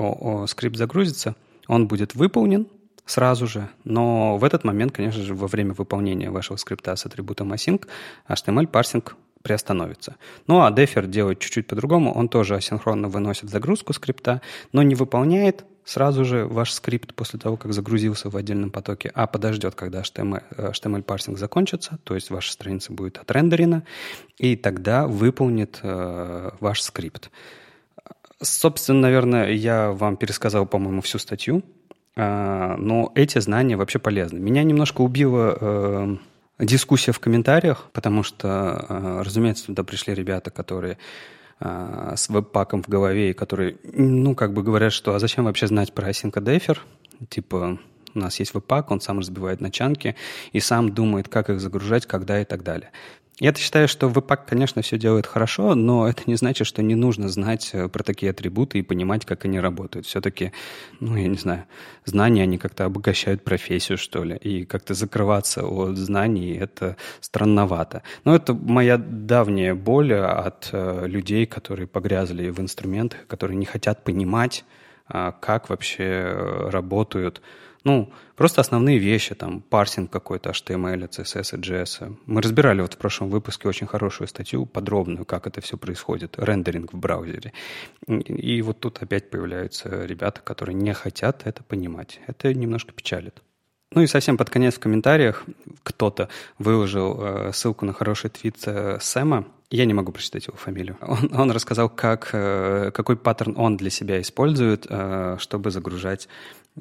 скрипт 0.49 0.77
загрузится, 0.77 1.37
он 1.69 1.87
будет 1.87 2.15
выполнен 2.15 2.67
сразу 3.07 3.47
же, 3.47 3.69
но 3.85 4.37
в 4.37 4.45
этот 4.45 4.65
момент, 4.65 4.93
конечно 4.93 5.23
же, 5.23 5.35
во 5.35 5.47
время 5.47 5.75
выполнения 5.75 6.31
вашего 6.31 6.57
скрипта 6.57 6.97
с 6.97 7.07
атрибутом 7.07 7.53
async, 7.53 7.87
HTML-парсинг 8.29 9.17
приостановится. 9.43 10.17
Ну 10.47 10.63
а 10.63 10.71
Defer 10.71 11.07
делает 11.07 11.39
чуть-чуть 11.39 11.67
по-другому. 11.67 12.13
Он 12.15 12.29
тоже 12.29 12.57
асинхронно 12.57 13.09
выносит 13.09 13.51
загрузку 13.51 13.93
скрипта, 13.93 14.41
но 14.73 14.83
не 14.83 14.95
выполняет 14.95 15.67
сразу 15.85 16.25
же 16.25 16.47
ваш 16.47 16.73
скрипт 16.73 17.15
после 17.15 17.39
того, 17.39 17.57
как 17.57 17.73
загрузился 17.73 18.31
в 18.31 18.37
отдельном 18.37 18.71
потоке, 18.71 19.11
а 19.15 19.27
подождет, 19.27 19.75
когда 19.75 20.01
HTML, 20.01 20.43
HTML 20.73 21.03
парсинг 21.03 21.39
закончится, 21.39 21.99
то 22.05 22.15
есть 22.15 22.31
ваша 22.31 22.53
страница 22.53 22.93
будет 22.93 23.19
отрендерена, 23.19 23.85
и 24.39 24.57
тогда 24.57 25.07
выполнит 25.07 25.81
э, 25.83 26.51
ваш 26.61 26.81
скрипт. 26.81 27.31
Собственно, 28.41 29.01
наверное, 29.01 29.51
я 29.53 29.93
вам 29.93 30.17
пересказал, 30.17 30.67
по-моему, 30.67 31.03
всю 31.03 31.19
статью, 31.19 31.59
э, 31.59 31.84
но 32.17 33.11
эти 33.15 33.39
знания 33.41 33.77
вообще 33.77 33.99
полезны. 33.99 34.39
Меня 34.39 34.63
немножко 34.63 35.01
убило... 35.01 35.59
Э, 35.61 36.17
дискуссия 36.59 37.13
в 37.13 37.21
комментариях, 37.21 37.89
потому 37.93 38.23
что, 38.23 38.87
э, 38.89 39.23
разумеется, 39.25 39.67
туда 39.67 39.83
пришли 39.83 40.15
ребята, 40.15 40.51
которые 40.51 40.99
э, 41.61 42.15
с 42.17 42.29
веб-паком 42.29 42.83
в 42.83 42.89
голове, 42.89 43.31
и 43.31 43.35
которые, 43.35 43.77
ну, 43.83 44.35
как 44.35 44.53
бы 44.53 44.63
говорят, 44.63 44.93
что 44.93 45.15
а 45.15 45.19
зачем 45.19 45.45
вообще 45.45 45.67
знать 45.67 45.93
про 45.93 46.11
async? 46.11 46.79
Типа, 47.29 47.79
у 48.15 48.19
нас 48.19 48.39
есть 48.39 48.55
веб-пак, 48.55 48.91
он 48.91 49.01
сам 49.01 49.19
разбивает 49.19 49.61
начанки 49.61 50.17
и 50.53 50.61
сам 50.61 50.93
думает, 50.93 51.29
как 51.29 51.51
их 51.51 51.61
загружать, 51.61 52.07
когда 52.07 52.41
и 52.41 52.45
так 52.45 52.63
далее. 52.63 52.91
Я-то 53.41 53.59
считаю, 53.59 53.89
что 53.89 54.09
Webpack, 54.09 54.41
конечно, 54.47 54.81
все 54.83 54.97
делает 54.97 55.27
хорошо, 55.27 55.75
но 55.75 56.09
это 56.09 56.23
не 56.27 56.37
значит, 56.37 56.69
что 56.69 56.83
не 56.83 56.95
нужно 56.95 57.29
знать 57.29 57.71
э, 57.73 57.89
про 57.89 58.05
такие 58.05 58.31
атрибуты 58.31 58.79
и 58.79 58.83
понимать, 58.83 59.27
как 59.27 59.45
они 59.45 59.59
работают. 59.59 60.07
Все-таки, 60.07 60.53
ну, 61.01 61.17
я 61.17 61.27
не 61.27 61.37
знаю, 61.37 61.65
знания, 62.05 62.45
они 62.45 62.59
как-то 62.59 62.85
обогащают 62.85 63.43
профессию, 63.43 63.99
что 63.99 64.23
ли, 64.23 64.37
и 64.37 64.65
как-то 64.65 64.95
закрываться 64.95 65.67
от 65.67 65.97
знаний– 65.97 66.57
это 66.61 66.97
странновато. 67.21 68.05
Но 68.25 68.37
это 68.37 68.55
моя 68.55 68.99
давняя 68.99 69.75
боль 69.75 70.15
от 70.15 70.69
э, 70.71 71.09
людей, 71.09 71.47
которые 71.47 71.89
погрязли 71.89 72.51
в 72.51 72.61
инструментах, 72.61 73.27
которые 73.27 73.57
не 73.57 73.67
хотят 73.67 74.05
понимать, 74.05 74.65
э, 75.13 75.33
как 75.41 75.71
вообще 75.71 76.69
работают 76.71 77.43
Ну, 77.85 78.11
просто 78.35 78.63
основные 78.63 78.99
вещи, 78.99 79.35
там, 79.35 79.61
парсинг 79.61 80.11
какой-то 80.11 80.51
HTML, 80.51 81.09
CSS 81.09 81.61
JS. 81.61 82.17
Мы 82.25 82.41
разбирали 82.41 82.81
вот 82.81 82.95
в 82.95 82.97
прошлом 82.97 83.29
выпуске 83.29 83.69
очень 83.69 83.87
хорошую 83.87 84.27
статью, 84.27 84.65
подробную, 84.65 85.27
как 85.27 85.47
это 85.47 85.61
все 85.61 85.77
происходит, 85.77 86.39
рендеринг 86.39 86.95
в 86.95 86.97
браузере. 86.97 87.53
И 88.09 88.63
вот 88.63 88.81
тут 88.81 89.03
опять 89.03 89.29
появляются 89.29 90.07
ребята, 90.07 90.41
которые 90.41 90.75
не 90.75 90.95
хотят 90.95 91.43
это 91.45 91.63
понимать. 91.63 92.21
Это 92.27 92.55
немножко 92.55 92.93
печалит. 92.93 93.43
Ну 93.95 94.03
и 94.03 94.07
совсем 94.07 94.37
под 94.37 94.51
конец 94.51 94.75
в 94.75 94.81
комментариях 94.81 95.45
кто-то 95.83 96.29
выложил 96.59 97.21
э, 97.21 97.53
ссылку 97.53 97.85
на 97.85 97.93
хороший 97.93 98.31
твит 98.31 98.57
э, 98.67 98.99
Сэма. 99.01 99.47
Я 99.71 99.85
не 99.85 99.95
могу 99.95 100.11
прочитать 100.11 100.47
его 100.47 100.57
фамилию. 100.57 100.97
Он, 101.03 101.31
он 101.33 101.51
рассказал, 101.51 101.89
как, 101.89 102.31
э, 102.33 102.91
какой 102.93 103.17
паттерн 103.17 103.55
он 103.57 103.77
для 103.77 103.91
себя 103.91 104.21
использует, 104.21 104.87
э, 104.89 105.37
чтобы 105.39 105.71
загружать 105.71 106.29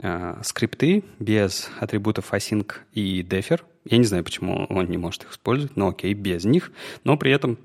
э, 0.02 0.36
скрипты 0.44 1.04
без 1.20 1.70
атрибутов 1.80 2.34
async 2.34 2.74
и 2.94 3.22
defer. 3.22 3.62
Я 3.86 3.98
не 3.98 4.06
знаю, 4.06 4.24
почему 4.24 4.66
он 4.70 4.88
не 4.88 4.98
может 4.98 5.24
их 5.24 5.32
использовать, 5.32 5.76
но 5.76 5.90
окей, 5.90 6.14
без 6.14 6.46
них. 6.46 6.72
Но 7.04 7.18
при 7.18 7.32
этом 7.32 7.58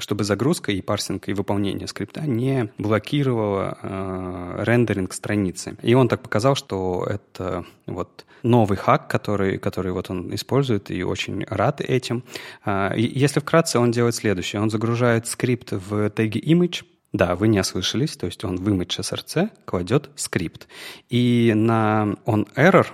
чтобы 0.00 0.24
загрузка 0.24 0.72
и 0.72 0.80
парсинг 0.80 1.28
и 1.28 1.32
выполнение 1.32 1.86
скрипта 1.86 2.22
не 2.22 2.72
блокировало 2.78 3.78
э, 3.82 4.64
рендеринг 4.64 5.12
страницы. 5.12 5.76
И 5.82 5.94
он 5.94 6.08
так 6.08 6.22
показал, 6.22 6.54
что 6.54 7.06
это 7.08 7.64
вот 7.86 8.24
новый 8.42 8.78
хак, 8.78 9.08
который, 9.08 9.58
который 9.58 9.92
вот 9.92 10.10
он 10.10 10.34
использует 10.34 10.90
и 10.90 11.02
очень 11.02 11.44
рад 11.48 11.80
этим. 11.80 12.24
Э, 12.64 12.92
если 12.96 13.40
вкратце, 13.40 13.78
он 13.78 13.90
делает 13.90 14.14
следующее. 14.14 14.62
Он 14.62 14.70
загружает 14.70 15.26
скрипт 15.26 15.72
в 15.72 16.10
теге 16.10 16.40
image, 16.40 16.84
да, 17.12 17.34
вы 17.34 17.48
не 17.48 17.60
ослышались, 17.60 18.16
то 18.16 18.26
есть 18.26 18.44
он 18.44 18.56
в 18.56 18.68
image 18.68 19.00
src 19.00 19.50
кладет 19.64 20.10
скрипт. 20.14 20.68
И 21.08 21.52
на 21.56 22.16
on 22.24 22.48
error 22.54 22.86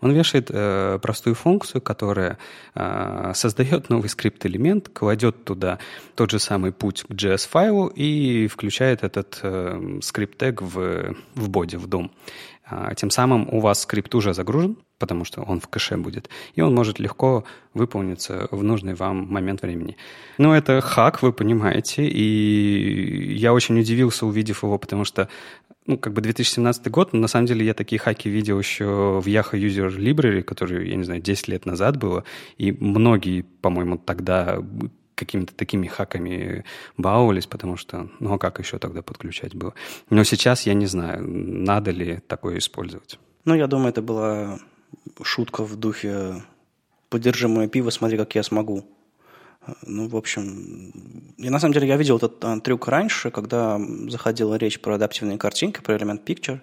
он 0.00 0.12
вешает 0.12 0.50
э, 0.50 0.98
простую 1.00 1.34
функцию, 1.34 1.80
которая 1.80 2.38
э, 2.74 3.32
создает 3.34 3.88
новый 3.88 4.10
скрипт-элемент, 4.10 4.90
кладет 4.90 5.44
туда 5.44 5.78
тот 6.14 6.30
же 6.30 6.38
самый 6.38 6.72
путь 6.72 7.04
к 7.08 7.12
JS-файлу 7.12 7.88
и 7.88 8.46
включает 8.48 9.02
этот 9.02 9.40
э, 9.42 10.00
скрипт-тег 10.02 10.60
в, 10.60 11.14
в 11.34 11.48
боди, 11.48 11.76
в 11.76 11.86
дом. 11.86 12.12
А, 12.74 12.94
тем 12.94 13.10
самым 13.10 13.48
у 13.52 13.60
вас 13.60 13.82
скрипт 13.82 14.14
уже 14.14 14.32
загружен, 14.32 14.78
потому 14.98 15.24
что 15.24 15.42
он 15.42 15.60
в 15.60 15.68
кэше 15.68 15.98
будет, 15.98 16.30
и 16.54 16.62
он 16.62 16.74
может 16.74 16.98
легко 16.98 17.44
выполниться 17.74 18.48
в 18.50 18.62
нужный 18.62 18.94
вам 18.94 19.26
момент 19.30 19.60
времени. 19.60 19.96
Но 20.38 20.56
это 20.56 20.80
хак, 20.80 21.22
вы 21.22 21.32
понимаете, 21.32 22.06
и 22.08 23.34
я 23.34 23.52
очень 23.52 23.78
удивился, 23.78 24.24
увидев 24.24 24.62
его, 24.62 24.78
потому 24.78 25.04
что 25.04 25.28
ну, 25.86 25.98
как 25.98 26.14
бы 26.14 26.22
2017 26.22 26.90
год, 26.90 27.12
но 27.12 27.20
на 27.20 27.28
самом 27.28 27.46
деле 27.46 27.66
я 27.66 27.74
такие 27.74 27.98
хаки 27.98 28.30
видел 28.30 28.58
еще 28.58 29.20
в 29.20 29.26
Yahoo 29.26 29.52
User 29.52 29.94
Library, 29.94 30.42
который, 30.42 30.88
я 30.88 30.96
не 30.96 31.04
знаю, 31.04 31.20
10 31.20 31.48
лет 31.48 31.66
назад 31.66 31.98
было, 31.98 32.24
и 32.56 32.72
многие, 32.72 33.42
по-моему, 33.42 33.98
тогда 33.98 34.62
какими-то 35.14 35.54
такими 35.54 35.86
хаками 35.86 36.64
баловались, 36.96 37.46
потому 37.46 37.76
что, 37.76 38.08
ну 38.20 38.34
а 38.34 38.38
как 38.38 38.58
еще 38.58 38.78
тогда 38.78 39.02
подключать 39.02 39.54
было? 39.54 39.74
Но 40.10 40.24
сейчас 40.24 40.66
я 40.66 40.74
не 40.74 40.86
знаю, 40.86 41.24
надо 41.26 41.90
ли 41.90 42.20
такое 42.26 42.58
использовать. 42.58 43.18
Ну, 43.44 43.54
я 43.54 43.66
думаю, 43.66 43.90
это 43.90 44.02
была 44.02 44.58
шутка 45.22 45.64
в 45.64 45.76
духе 45.76 46.42
«подержи 47.08 47.48
мое 47.48 47.68
пиво, 47.68 47.90
смотри, 47.90 48.16
как 48.16 48.34
я 48.34 48.42
смогу». 48.42 48.84
Ну, 49.86 50.08
в 50.08 50.16
общем, 50.16 50.92
и 51.36 51.48
на 51.48 51.60
самом 51.60 51.74
деле 51.74 51.86
я 51.86 51.96
видел 51.96 52.16
этот 52.16 52.44
а, 52.44 52.58
трюк 52.58 52.88
раньше, 52.88 53.30
когда 53.30 53.80
заходила 54.08 54.56
речь 54.56 54.80
про 54.80 54.96
адаптивные 54.96 55.38
картинки, 55.38 55.80
про 55.80 55.94
Element 55.94 56.24
Picture, 56.24 56.60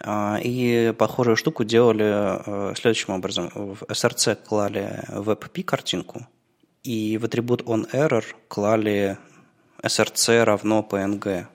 а, 0.00 0.38
и 0.42 0.92
похожую 0.98 1.36
штуку 1.36 1.62
делали 1.62 2.04
а, 2.04 2.72
следующим 2.76 3.14
образом. 3.14 3.50
В 3.54 3.84
SRC 3.84 4.38
клали 4.44 5.04
WebP 5.10 5.62
картинку, 5.62 6.26
и 6.82 7.18
в 7.18 7.24
атрибут 7.24 7.62
onError 7.62 8.24
клали 8.48 9.18
src 9.82 10.44
равно 10.44 10.86
png. 10.88 11.46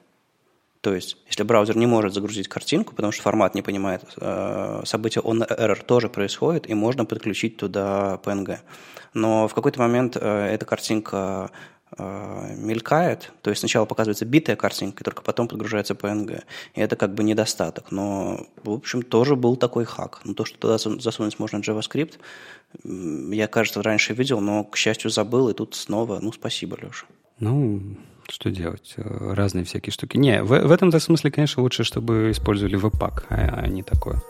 То 0.81 0.93
есть, 0.93 1.17
если 1.25 1.41
браузер 1.41 1.77
не 1.77 1.87
может 1.87 2.13
загрузить 2.13 2.47
картинку, 2.47 2.93
потому 2.93 3.11
что 3.11 3.23
формат 3.23 3.55
не 3.55 3.63
понимает, 3.63 4.03
э, 4.17 4.81
событие 4.85 5.23
onError 5.23 5.83
тоже 5.83 6.09
происходит, 6.09 6.69
и 6.69 6.75
можно 6.75 7.05
подключить 7.05 7.57
туда 7.57 8.19
PNG. 8.23 8.59
Но 9.15 9.47
в 9.47 9.55
какой-то 9.55 9.79
момент 9.79 10.15
э, 10.15 10.47
эта 10.53 10.65
картинка 10.65 11.49
мелькает, 11.97 13.31
то 13.41 13.49
есть 13.49 13.59
сначала 13.59 13.85
показывается 13.85 14.25
битая 14.25 14.55
картинка, 14.55 15.01
и 15.01 15.05
только 15.05 15.21
потом 15.21 15.47
подгружается 15.47 15.93
PNG. 15.93 16.43
И 16.73 16.81
это 16.81 16.95
как 16.95 17.13
бы 17.13 17.23
недостаток. 17.23 17.91
Но, 17.91 18.47
в 18.63 18.71
общем, 18.71 19.01
тоже 19.01 19.35
был 19.35 19.55
такой 19.55 19.85
хак. 19.85 20.21
Но 20.23 20.33
то, 20.33 20.45
что 20.45 20.57
туда 20.57 20.77
засунуть 20.77 21.39
можно 21.39 21.57
JavaScript, 21.57 22.15
я, 22.83 23.47
кажется, 23.47 23.81
раньше 23.81 24.13
видел, 24.13 24.41
но, 24.41 24.63
к 24.63 24.75
счастью, 24.75 25.09
забыл, 25.09 25.49
и 25.49 25.53
тут 25.53 25.75
снова, 25.75 26.19
ну, 26.21 26.33
спасибо, 26.33 26.77
Леша. 26.81 27.05
Ну, 27.39 27.81
что 28.27 28.49
делать? 28.49 28.95
Разные 28.97 29.63
всякие 29.63 29.91
штуки. 29.91 30.17
Не, 30.17 30.43
в, 30.43 30.47
в 30.47 30.71
этом 30.71 30.91
смысле, 30.99 31.31
конечно, 31.31 31.61
лучше, 31.63 31.83
чтобы 31.83 32.31
использовали 32.31 32.79
Webpack, 32.79 33.23
а, 33.29 33.61
а 33.61 33.67
не 33.67 33.83
такое. 33.83 34.21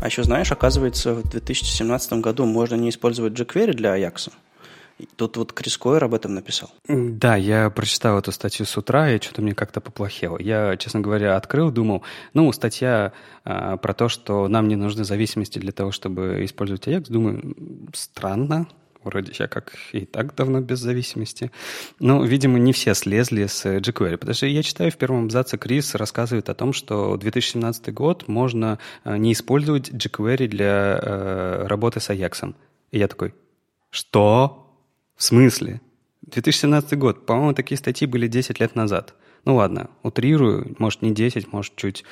А 0.00 0.06
еще, 0.06 0.22
знаешь, 0.22 0.52
оказывается, 0.52 1.14
в 1.14 1.28
2017 1.28 2.12
году 2.14 2.44
можно 2.44 2.74
не 2.74 2.90
использовать 2.90 3.32
jQuery 3.32 3.72
для 3.72 3.98
Ajax. 3.98 4.30
Тут 5.16 5.36
вот 5.36 5.52
Крис 5.52 5.76
Койер 5.76 6.04
об 6.04 6.14
этом 6.14 6.34
написал. 6.34 6.70
Да, 6.88 7.36
я 7.36 7.68
прочитал 7.68 8.18
эту 8.18 8.32
статью 8.32 8.64
с 8.64 8.76
утра, 8.78 9.10
и 9.10 9.20
что-то 9.20 9.42
мне 9.42 9.54
как-то 9.54 9.80
поплохело. 9.82 10.38
Я, 10.38 10.76
честно 10.78 11.00
говоря, 11.00 11.36
открыл, 11.36 11.70
думал, 11.70 12.02
ну, 12.32 12.50
статья 12.52 13.12
а, 13.44 13.76
про 13.76 13.92
то, 13.92 14.08
что 14.08 14.48
нам 14.48 14.68
не 14.68 14.76
нужны 14.76 15.04
зависимости 15.04 15.58
для 15.58 15.72
того, 15.72 15.92
чтобы 15.92 16.44
использовать 16.44 16.86
Ajax. 16.88 17.06
Думаю, 17.10 17.54
странно, 17.92 18.68
Вроде 19.06 19.32
я 19.38 19.46
как 19.46 19.72
и 19.92 20.04
так 20.04 20.34
давно 20.34 20.60
без 20.60 20.80
зависимости. 20.80 21.52
Но, 22.00 22.24
видимо, 22.24 22.58
не 22.58 22.72
все 22.72 22.92
слезли 22.92 23.46
с 23.46 23.64
jQuery. 23.64 24.16
Потому 24.16 24.34
что 24.34 24.46
я 24.46 24.64
читаю 24.64 24.90
в 24.90 24.96
первом 24.96 25.26
абзаце, 25.26 25.56
Крис 25.58 25.94
рассказывает 25.94 26.48
о 26.48 26.54
том, 26.54 26.72
что 26.72 27.16
2017 27.16 27.94
год 27.94 28.26
можно 28.26 28.80
а, 29.04 29.16
не 29.16 29.32
использовать 29.32 29.90
jQuery 29.90 30.48
для 30.48 30.98
э, 31.00 31.66
работы 31.68 32.00
с 32.00 32.10
Ajax. 32.10 32.54
И 32.90 32.98
я 32.98 33.06
такой, 33.06 33.32
что? 33.90 34.76
В 35.14 35.22
смысле? 35.22 35.80
2017 36.22 36.98
год. 36.98 37.26
По-моему, 37.26 37.54
такие 37.54 37.78
статьи 37.78 38.08
были 38.08 38.26
10 38.26 38.58
лет 38.58 38.74
назад. 38.74 39.14
Ну 39.44 39.54
ладно, 39.54 39.88
утрирую, 40.02 40.74
может 40.80 41.02
не 41.02 41.12
10, 41.12 41.52
может 41.52 41.76
чуть 41.76 42.02
э, 42.02 42.04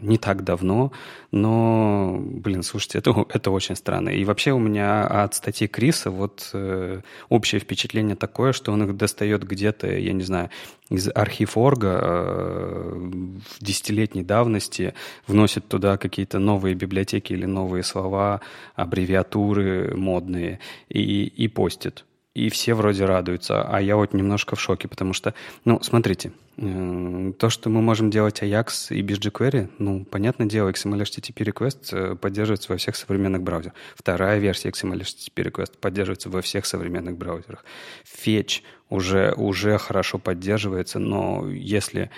не 0.00 0.18
так 0.18 0.44
давно, 0.44 0.92
но, 1.30 2.18
блин, 2.20 2.62
слушайте, 2.62 2.98
это, 2.98 3.26
это 3.28 3.50
очень 3.50 3.76
странно. 3.76 4.10
И 4.10 4.24
вообще 4.24 4.52
у 4.52 4.58
меня 4.58 5.06
от 5.06 5.34
статьи 5.34 5.66
Криса 5.66 6.10
вот 6.10 6.50
э, 6.52 7.00
общее 7.28 7.60
впечатление 7.60 8.16
такое, 8.16 8.52
что 8.52 8.72
он 8.72 8.84
их 8.84 8.96
достает 8.96 9.44
где-то, 9.44 9.86
я 9.86 10.12
не 10.12 10.22
знаю, 10.22 10.50
из 10.90 11.08
архив 11.14 11.56
Орга 11.56 11.98
э, 12.02 12.92
в 12.94 13.64
десятилетней 13.64 14.22
давности, 14.22 14.94
вносит 15.26 15.68
туда 15.68 15.96
какие-то 15.96 16.38
новые 16.38 16.74
библиотеки 16.74 17.32
или 17.32 17.46
новые 17.46 17.82
слова, 17.82 18.40
аббревиатуры 18.74 19.94
модные 19.96 20.60
и, 20.88 21.24
и 21.24 21.48
постит 21.48 22.04
и 22.34 22.48
все 22.48 22.74
вроде 22.74 23.04
радуются, 23.04 23.62
а 23.62 23.80
я 23.80 23.96
вот 23.96 24.14
немножко 24.14 24.56
в 24.56 24.60
шоке, 24.60 24.88
потому 24.88 25.12
что, 25.12 25.34
ну, 25.66 25.82
смотрите, 25.82 26.32
э, 26.56 27.32
то, 27.38 27.50
что 27.50 27.68
мы 27.68 27.82
можем 27.82 28.10
делать 28.10 28.42
Ajax 28.42 28.94
и 28.94 29.02
без 29.02 29.18
jQuery, 29.18 29.68
ну, 29.78 30.04
понятное 30.06 30.46
дело, 30.46 30.70
XML 30.70 31.02
HTTP 31.02 31.44
request 31.52 31.88
э, 31.92 32.16
поддерживается 32.16 32.72
во 32.72 32.78
всех 32.78 32.96
современных 32.96 33.42
браузерах. 33.42 33.74
Вторая 33.94 34.38
версия 34.38 34.70
XML 34.70 35.00
HTTP 35.00 35.50
request 35.50 35.78
поддерживается 35.78 36.30
во 36.30 36.40
всех 36.40 36.64
современных 36.64 37.18
браузерах. 37.18 37.66
Fetch 38.04 38.62
уже, 38.88 39.34
уже 39.36 39.76
хорошо 39.76 40.18
поддерживается, 40.18 40.98
но 40.98 41.46
если 41.50 42.10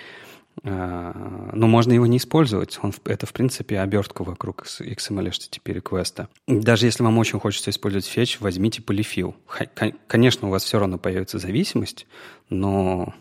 но 0.63 1.67
можно 1.67 1.93
его 1.93 2.05
не 2.05 2.17
использовать. 2.17 2.79
Он, 2.81 2.93
это, 3.05 3.25
в 3.25 3.33
принципе, 3.33 3.79
обертка 3.79 4.23
вокруг 4.23 4.65
XML 4.65 5.29
HTTP 5.29 5.73
реквеста. 5.73 6.29
Даже 6.47 6.85
если 6.85 7.03
вам 7.03 7.17
очень 7.17 7.39
хочется 7.39 7.69
использовать 7.69 8.05
фетч, 8.05 8.39
возьмите 8.39 8.81
полифил. 8.81 9.35
Конечно, 10.07 10.47
у 10.47 10.51
вас 10.51 10.63
все 10.63 10.79
равно 10.79 10.97
появится 10.97 11.39
зависимость, 11.39 12.07
но, 12.49 13.13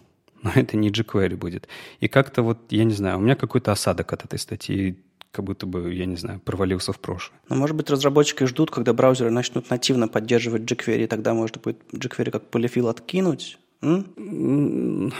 но 0.42 0.50
это 0.54 0.76
не 0.76 0.90
jQuery 0.90 1.36
будет. 1.36 1.68
И 2.00 2.08
как-то 2.08 2.42
вот, 2.42 2.58
я 2.70 2.84
не 2.84 2.94
знаю, 2.94 3.18
у 3.18 3.20
меня 3.20 3.34
какой-то 3.34 3.72
осадок 3.72 4.12
от 4.12 4.24
этой 4.24 4.38
статьи 4.38 4.96
как 5.34 5.44
будто 5.44 5.66
бы, 5.66 5.92
я 5.92 6.06
не 6.06 6.14
знаю, 6.14 6.38
провалился 6.38 6.92
в 6.92 7.00
прошлое. 7.00 7.40
Ну, 7.48 7.56
может 7.56 7.74
быть, 7.74 7.90
разработчики 7.90 8.44
ждут, 8.44 8.70
когда 8.70 8.92
браузеры 8.92 9.30
начнут 9.30 9.68
нативно 9.68 10.06
поддерживать 10.06 10.62
jQuery, 10.62 11.04
и 11.04 11.06
тогда 11.08 11.34
можно 11.34 11.60
будет 11.60 11.78
jQuery 11.92 12.30
как 12.30 12.46
полифил 12.50 12.88
откинуть? 12.88 13.58
М? 13.82 15.12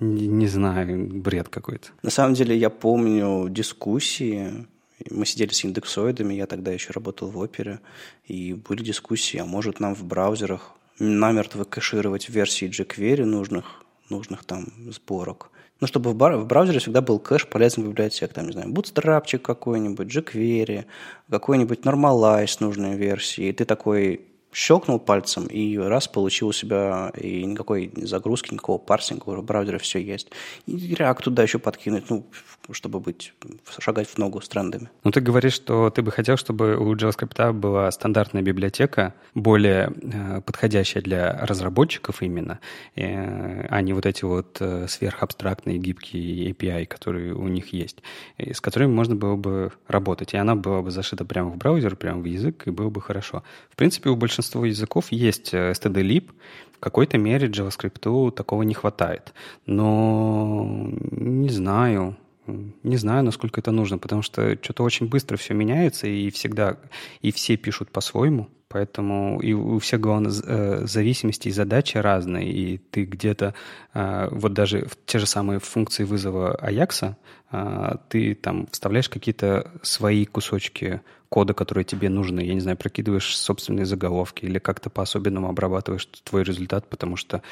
Не, 0.00 0.26
не 0.26 0.48
знаю, 0.48 1.06
бред 1.12 1.48
какой-то. 1.48 1.88
На 2.02 2.10
самом 2.10 2.34
деле 2.34 2.56
я 2.56 2.70
помню 2.70 3.48
дискуссии, 3.50 4.66
мы 5.10 5.26
сидели 5.26 5.52
с 5.52 5.64
индексоидами, 5.64 6.34
я 6.34 6.46
тогда 6.46 6.72
еще 6.72 6.92
работал 6.92 7.28
в 7.28 7.38
опере, 7.38 7.80
и 8.24 8.54
были 8.54 8.82
дискуссии, 8.82 9.38
а 9.38 9.44
может 9.44 9.78
нам 9.78 9.94
в 9.94 10.04
браузерах 10.04 10.72
намертво 10.98 11.64
кэшировать 11.64 12.28
версии 12.28 12.68
jQuery 12.68 13.24
нужных 13.24 13.84
нужных 14.10 14.44
там 14.44 14.66
сборок. 14.90 15.50
Ну, 15.80 15.86
чтобы 15.86 16.10
в, 16.10 16.14
бар, 16.14 16.36
в 16.36 16.46
браузере 16.46 16.78
всегда 16.78 17.00
был 17.00 17.18
кэш 17.18 17.46
полезных 17.46 17.86
библиотек. 17.88 18.32
Там, 18.34 18.46
не 18.46 18.52
знаю, 18.52 18.70
bootstrapчик 18.70 19.38
какой-нибудь, 19.38 20.14
jQuery, 20.14 20.84
какой-нибудь 21.30 21.80
Normalize 21.80 22.56
нужной 22.60 22.96
версии. 22.96 23.46
И 23.46 23.52
ты 23.52 23.64
такой 23.64 24.20
щелкнул 24.52 24.98
пальцем, 24.98 25.46
и 25.46 25.76
раз 25.76 26.08
получил 26.08 26.48
у 26.48 26.52
себя 26.52 27.12
и 27.16 27.44
никакой 27.44 27.92
загрузки, 27.96 28.52
никакого 28.52 28.78
парсинга, 28.78 29.30
в 29.30 29.44
браузере 29.44 29.78
все 29.78 30.00
есть. 30.00 30.28
И 30.66 30.94
React 30.94 31.22
туда 31.22 31.42
еще 31.42 31.58
подкинуть, 31.58 32.10
ну, 32.10 32.26
чтобы 32.72 33.00
быть, 33.00 33.32
шагать 33.78 34.08
в 34.08 34.18
ногу 34.18 34.40
с 34.40 34.48
трендами. 34.48 34.90
Ну, 35.04 35.10
ты 35.10 35.20
говоришь, 35.20 35.54
что 35.54 35.90
ты 35.90 36.02
бы 36.02 36.10
хотел, 36.10 36.36
чтобы 36.36 36.76
у 36.76 36.94
JavaScript 36.94 37.52
была 37.52 37.90
стандартная 37.90 38.42
библиотека, 38.42 39.14
более 39.34 39.92
э, 40.02 40.40
подходящая 40.40 41.02
для 41.02 41.38
разработчиков 41.46 42.22
именно, 42.22 42.58
э, 42.96 43.66
а 43.68 43.80
не 43.82 43.92
вот 43.92 44.06
эти 44.06 44.24
вот 44.24 44.58
э, 44.60 44.86
сверхабстрактные 44.88 45.78
гибкие 45.78 46.50
API, 46.50 46.86
которые 46.86 47.34
у 47.34 47.48
них 47.48 47.72
есть, 47.72 48.02
с 48.38 48.60
которыми 48.60 48.92
можно 48.92 49.14
было 49.14 49.36
бы 49.36 49.72
работать. 49.88 50.34
И 50.34 50.36
она 50.36 50.54
была 50.54 50.82
бы 50.82 50.90
зашита 50.90 51.24
прямо 51.24 51.50
в 51.50 51.56
браузер, 51.56 51.96
прямо 51.96 52.20
в 52.20 52.24
язык, 52.24 52.66
и 52.66 52.70
было 52.70 52.90
бы 52.90 53.00
хорошо. 53.00 53.42
В 53.70 53.76
принципе, 53.76 54.10
у 54.10 54.16
большинства 54.16 54.39
языков 54.40 55.06
есть 55.10 55.54
std-lib, 55.54 56.30
в 56.76 56.78
какой-то 56.80 57.18
мере 57.18 57.48
JavaScript 57.48 58.30
такого 58.32 58.62
не 58.62 58.74
хватает. 58.74 59.34
Но 59.66 60.90
не 61.10 61.50
знаю, 61.50 62.16
не 62.82 62.96
знаю, 62.96 63.24
насколько 63.24 63.60
это 63.60 63.70
нужно, 63.70 63.98
потому 63.98 64.22
что 64.22 64.56
что-то 64.62 64.82
очень 64.82 65.08
быстро 65.08 65.36
все 65.36 65.54
меняется, 65.54 66.06
и 66.06 66.30
всегда, 66.30 66.76
и 67.20 67.32
все 67.32 67.56
пишут 67.56 67.90
по-своему, 67.90 68.48
поэтому 68.68 69.40
и 69.40 69.52
у 69.52 69.78
всех, 69.78 70.00
главное, 70.00 70.32
э, 70.32 70.86
зависимости 70.86 71.48
и 71.48 71.52
задачи 71.52 71.98
разные, 71.98 72.50
и 72.50 72.78
ты 72.78 73.04
где-то, 73.04 73.54
э, 73.94 74.28
вот 74.30 74.52
даже 74.52 74.86
в 74.86 74.96
те 75.06 75.18
же 75.18 75.26
самые 75.26 75.60
функции 75.60 76.04
вызова 76.04 76.54
Аякса, 76.54 77.16
э, 77.52 77.96
ты 78.08 78.34
там 78.34 78.66
вставляешь 78.70 79.08
какие-то 79.08 79.70
свои 79.82 80.24
кусочки 80.24 81.02
кода, 81.30 81.54
которые 81.54 81.84
тебе 81.84 82.10
нужны. 82.10 82.40
Я 82.40 82.54
не 82.54 82.60
знаю, 82.60 82.76
прокидываешь 82.76 83.36
собственные 83.36 83.86
заголовки 83.86 84.44
или 84.44 84.58
как-то 84.58 84.90
по-особенному 84.90 85.48
обрабатываешь 85.48 86.06
твой 86.24 86.42
результат, 86.42 86.90
потому 86.90 87.16
что 87.16 87.42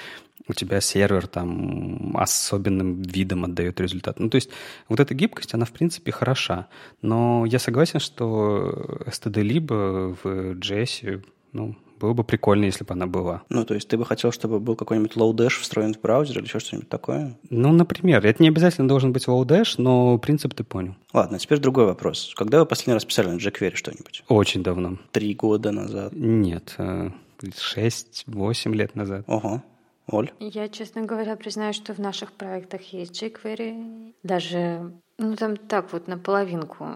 у 0.48 0.52
тебя 0.52 0.80
сервер 0.80 1.28
там 1.28 2.16
особенным 2.16 3.02
видом 3.02 3.44
отдает 3.44 3.80
результат. 3.80 4.18
Ну, 4.18 4.28
то 4.30 4.36
есть 4.36 4.50
вот 4.88 4.98
эта 4.98 5.14
гибкость, 5.14 5.54
она, 5.54 5.64
в 5.64 5.70
принципе, 5.70 6.10
хороша. 6.10 6.66
Но 7.02 7.46
я 7.46 7.60
согласен, 7.60 8.00
что 8.00 9.00
std 9.06 9.42
либо 9.42 10.16
в 10.22 10.54
JS, 10.56 11.22
ну, 11.52 11.76
было 11.98 12.12
бы 12.12 12.24
прикольно, 12.24 12.64
если 12.64 12.84
бы 12.84 12.94
она 12.94 13.06
была. 13.06 13.42
Ну, 13.48 13.64
то 13.64 13.74
есть 13.74 13.88
ты 13.88 13.98
бы 13.98 14.04
хотел, 14.04 14.30
чтобы 14.32 14.60
был 14.60 14.76
какой-нибудь 14.76 15.16
low-dash 15.16 15.60
встроен 15.60 15.94
в 15.94 16.00
браузер 16.00 16.38
или 16.38 16.44
еще 16.46 16.60
что-нибудь 16.60 16.88
такое? 16.88 17.36
Ну, 17.50 17.72
например. 17.72 18.24
Это 18.24 18.42
не 18.42 18.48
обязательно 18.48 18.88
должен 18.88 19.12
быть 19.12 19.26
low-dash, 19.26 19.74
но 19.78 20.18
принцип 20.18 20.54
ты 20.54 20.64
понял. 20.64 20.94
Ладно, 21.12 21.38
теперь 21.38 21.58
другой 21.58 21.86
вопрос. 21.86 22.32
Когда 22.36 22.60
вы 22.60 22.66
последний 22.66 22.94
раз 22.94 23.04
писали 23.04 23.28
на 23.28 23.36
jQuery 23.36 23.74
что-нибудь? 23.74 24.24
Очень 24.28 24.62
давно. 24.62 24.98
Три 25.10 25.34
года 25.34 25.72
назад? 25.72 26.12
Нет, 26.12 26.74
э, 26.78 27.10
шесть-восемь 27.56 28.74
лет 28.74 28.94
назад. 28.94 29.24
Ого. 29.26 29.62
Оль? 30.10 30.30
Я, 30.40 30.68
честно 30.68 31.02
говоря, 31.02 31.36
признаю, 31.36 31.72
что 31.72 31.92
в 31.92 31.98
наших 31.98 32.32
проектах 32.32 32.80
есть 32.92 33.22
jQuery. 33.22 34.14
Даже, 34.22 34.92
ну 35.18 35.36
там 35.36 35.56
так 35.56 35.92
вот, 35.92 36.08
на 36.08 36.16
половинку. 36.16 36.86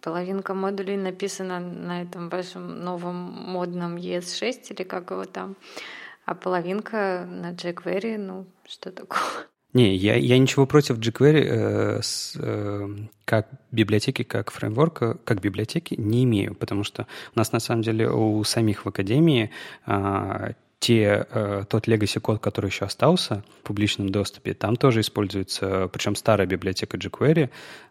Половинка 0.00 0.54
модулей 0.54 0.96
написана 0.96 1.60
на 1.60 2.02
этом 2.02 2.28
вашем 2.28 2.84
новом 2.84 3.16
модном 3.16 3.96
ES6 3.96 4.72
или 4.74 4.82
как 4.84 5.10
его 5.10 5.24
там. 5.24 5.56
А 6.26 6.34
половинка 6.34 7.26
на 7.28 7.52
jQuery, 7.52 8.18
ну, 8.18 8.46
что 8.66 8.92
такое? 8.92 9.20
Не, 9.72 9.94
я, 9.94 10.16
я 10.16 10.38
ничего 10.38 10.66
против 10.66 10.98
jQuery 10.98 11.44
э, 11.44 12.02
с, 12.02 12.36
э, 12.36 12.88
как 13.24 13.48
библиотеки, 13.70 14.24
как 14.24 14.50
фреймворка, 14.50 15.18
как 15.24 15.40
библиотеки 15.40 15.94
не 15.94 16.24
имею, 16.24 16.54
потому 16.56 16.82
что 16.82 17.06
у 17.34 17.38
нас 17.38 17.52
на 17.52 17.60
самом 17.60 17.82
деле 17.82 18.10
у 18.10 18.42
самих 18.42 18.84
в 18.84 18.88
Академии 18.88 19.50
э, 19.86 20.52
те, 20.80 21.26
э, 21.30 21.64
тот 21.68 21.86
legacy 21.86 22.20
код, 22.20 22.40
который 22.40 22.66
еще 22.70 22.86
остался 22.86 23.44
в 23.60 23.66
публичном 23.66 24.08
доступе, 24.08 24.54
там 24.54 24.76
тоже 24.76 25.00
используется, 25.00 25.88
причем 25.92 26.16
старая 26.16 26.46
библиотека 26.46 26.96
jQuery, 26.96 27.50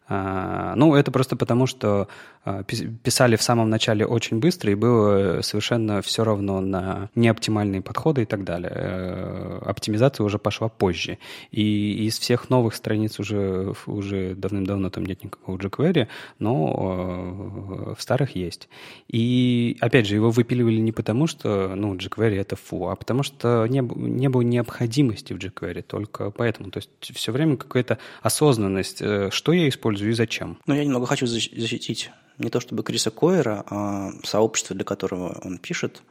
ну, 0.09 0.95
это 0.95 1.11
просто 1.11 1.35
потому, 1.35 1.67
что 1.67 2.07
а, 2.49 2.63
писали 2.63 3.35
в 3.35 3.43
самом 3.43 3.69
начале 3.69 4.05
очень 4.05 4.39
быстро, 4.39 4.71
и 4.71 4.75
было 4.75 5.41
совершенно 5.41 6.01
все 6.01 6.23
равно 6.23 6.61
на 6.61 7.09
неоптимальные 7.13 7.81
подходы 7.81 8.23
и 8.23 8.25
так 8.25 8.43
далее. 8.43 8.71
Э, 8.73 9.59
оптимизация 9.65 10.23
уже 10.23 10.39
пошла 10.39 10.69
позже. 10.69 11.17
И 11.51 12.05
из 12.07 12.17
всех 12.17 12.49
новых 12.49 12.75
страниц 12.75 13.19
уже, 13.19 13.73
уже 13.85 14.35
давным-давно 14.35 14.89
там 14.89 15.05
нет 15.05 15.23
никакого 15.23 15.57
jQuery, 15.57 16.07
но 16.39 17.89
э, 17.89 17.93
в 17.97 18.01
старых 18.01 18.35
есть. 18.35 18.69
И, 19.09 19.77
опять 19.81 20.07
же, 20.07 20.15
его 20.15 20.31
выпиливали 20.31 20.77
не 20.77 20.91
потому, 20.91 21.27
что 21.27 21.73
ну, 21.75 21.95
jQuery— 21.95 22.35
это 22.39 22.55
фу, 22.55 22.87
а 22.87 22.95
потому 22.95 23.21
что 23.21 23.67
не, 23.67 23.81
не 23.81 24.29
было 24.29 24.41
необходимости 24.41 25.33
в 25.33 25.37
jQuery, 25.37 25.81
только 25.81 26.31
поэтому. 26.31 26.71
То 26.71 26.77
есть 26.77 26.89
все 26.99 27.31
время 27.31 27.57
какая-то 27.57 27.99
осознанность, 28.21 29.01
э, 29.01 29.29
что 29.31 29.51
я 29.51 29.67
использую, 29.67 29.98
использую 29.99 30.11
и 30.11 30.13
зачем? 30.13 30.57
Ну, 30.65 30.75
я 30.75 30.83
немного 30.83 31.05
хочу 31.05 31.27
защитить 31.27 32.11
не 32.37 32.49
то 32.49 32.61
чтобы 32.61 32.83
Криса 32.83 33.11
Койера, 33.11 33.65
а 33.69 34.11
сообщество, 34.23 34.75
для 34.75 34.85
которого 34.85 35.41
он 35.43 35.57
пишет. 35.57 36.01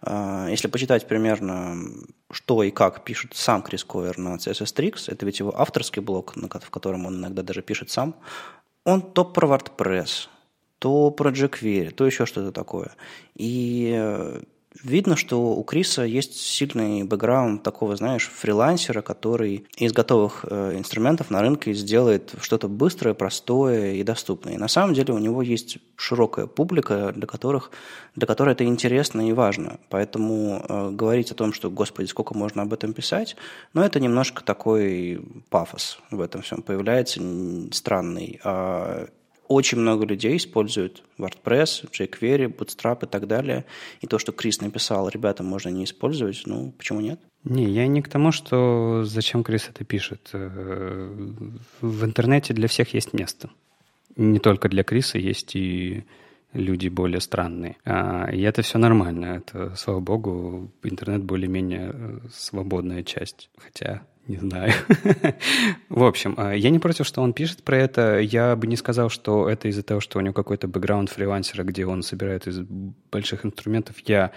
А, 0.00 0.46
если 0.48 0.68
почитать 0.68 1.08
примерно, 1.08 1.76
что 2.30 2.62
и 2.62 2.70
как 2.70 3.04
пишет 3.04 3.34
сам 3.34 3.62
Крис 3.62 3.84
Койер 3.84 4.16
на 4.18 4.36
CSS 4.36 4.74
Tricks, 4.76 5.12
это 5.12 5.26
ведь 5.26 5.40
его 5.40 5.52
авторский 5.60 6.00
блог, 6.00 6.34
в 6.36 6.70
котором 6.70 7.06
он 7.06 7.16
иногда 7.16 7.42
даже 7.42 7.62
пишет 7.62 7.90
сам, 7.90 8.14
он 8.84 9.02
то 9.02 9.24
про 9.24 9.48
WordPress, 9.48 10.28
то 10.78 11.10
про 11.10 11.30
jQuery, 11.30 11.90
то 11.90 12.06
еще 12.06 12.26
что-то 12.26 12.52
такое. 12.52 12.92
И 13.34 14.40
Видно, 14.82 15.16
что 15.16 15.54
у 15.54 15.62
Криса 15.64 16.02
есть 16.02 16.40
сильный 16.40 17.02
бэкграунд 17.02 17.62
такого, 17.62 17.94
знаешь, 17.96 18.30
фрилансера, 18.34 19.02
который 19.02 19.66
из 19.76 19.92
готовых 19.92 20.46
э, 20.48 20.78
инструментов 20.78 21.30
на 21.30 21.42
рынке 21.42 21.74
сделает 21.74 22.34
что-то 22.40 22.68
быстрое, 22.68 23.14
простое 23.14 23.92
и 23.94 24.02
доступное. 24.02 24.54
И 24.54 24.58
на 24.58 24.68
самом 24.68 24.94
деле 24.94 25.12
у 25.12 25.18
него 25.18 25.42
есть 25.42 25.78
широкая 25.96 26.46
публика, 26.46 27.12
для, 27.14 27.26
которых, 27.26 27.70
для 28.16 28.26
которой 28.26 28.52
это 28.52 28.64
интересно 28.64 29.28
и 29.28 29.32
важно. 29.32 29.78
Поэтому 29.90 30.64
э, 30.66 30.90
говорить 30.90 31.30
о 31.30 31.34
том, 31.34 31.52
что, 31.52 31.70
господи, 31.70 32.06
сколько 32.06 32.34
можно 32.34 32.62
об 32.62 32.72
этом 32.72 32.94
писать, 32.94 33.36
но 33.74 33.82
ну, 33.82 33.86
это 33.86 34.00
немножко 34.00 34.42
такой 34.42 35.20
пафос 35.50 35.98
в 36.10 36.20
этом 36.20 36.42
всем 36.42 36.62
появляется, 36.62 37.20
странный. 37.72 38.40
А 38.42 39.08
очень 39.52 39.78
много 39.78 40.04
людей 40.06 40.36
используют 40.36 41.02
WordPress, 41.18 41.90
jQuery, 41.90 42.54
Bootstrap 42.56 43.04
и 43.04 43.06
так 43.06 43.26
далее. 43.26 43.64
И 44.00 44.06
то, 44.06 44.18
что 44.18 44.32
Крис 44.32 44.60
написал, 44.60 45.08
ребята, 45.08 45.42
можно 45.42 45.68
не 45.68 45.84
использовать, 45.84 46.42
ну, 46.46 46.72
почему 46.76 47.00
нет? 47.00 47.20
Не, 47.44 47.64
я 47.64 47.86
не 47.86 48.02
к 48.02 48.08
тому, 48.08 48.32
что 48.32 49.04
зачем 49.04 49.42
Крис 49.42 49.68
это 49.68 49.84
пишет. 49.84 50.30
Э, 50.32 51.32
в 51.80 52.04
интернете 52.04 52.54
для 52.54 52.68
всех 52.68 52.94
есть 52.94 53.12
место. 53.12 53.50
Не 54.16 54.38
только 54.38 54.68
для 54.68 54.84
Криса, 54.84 55.18
есть 55.18 55.56
и 55.56 56.04
люди 56.52 56.88
более 56.88 57.20
странные. 57.20 57.76
А, 57.84 58.30
и 58.30 58.40
это 58.42 58.62
все 58.62 58.78
нормально. 58.78 59.42
Это, 59.42 59.74
слава 59.76 60.00
богу, 60.00 60.70
интернет 60.82 61.24
более-менее 61.24 61.90
э, 61.92 62.18
свободная 62.32 63.02
часть. 63.02 63.50
Хотя 63.56 64.02
не 64.28 64.36
знаю. 64.36 64.72
в 65.88 66.04
общем, 66.04 66.34
а, 66.36 66.52
я 66.52 66.70
не 66.70 66.78
против, 66.78 67.06
что 67.06 67.22
он 67.22 67.32
пишет 67.32 67.62
про 67.62 67.76
это. 67.76 68.20
Я 68.20 68.54
бы 68.56 68.66
не 68.66 68.76
сказал, 68.76 69.08
что 69.08 69.48
это 69.48 69.68
из-за 69.68 69.82
того, 69.82 70.00
что 70.00 70.18
у 70.18 70.22
него 70.22 70.32
какой-то 70.32 70.68
бэкграунд 70.68 71.10
фрилансера, 71.10 71.64
где 71.64 71.86
он 71.86 72.02
собирает 72.02 72.46
из 72.46 72.60
больших 73.10 73.44
инструментов. 73.44 73.96
Я 74.06 74.32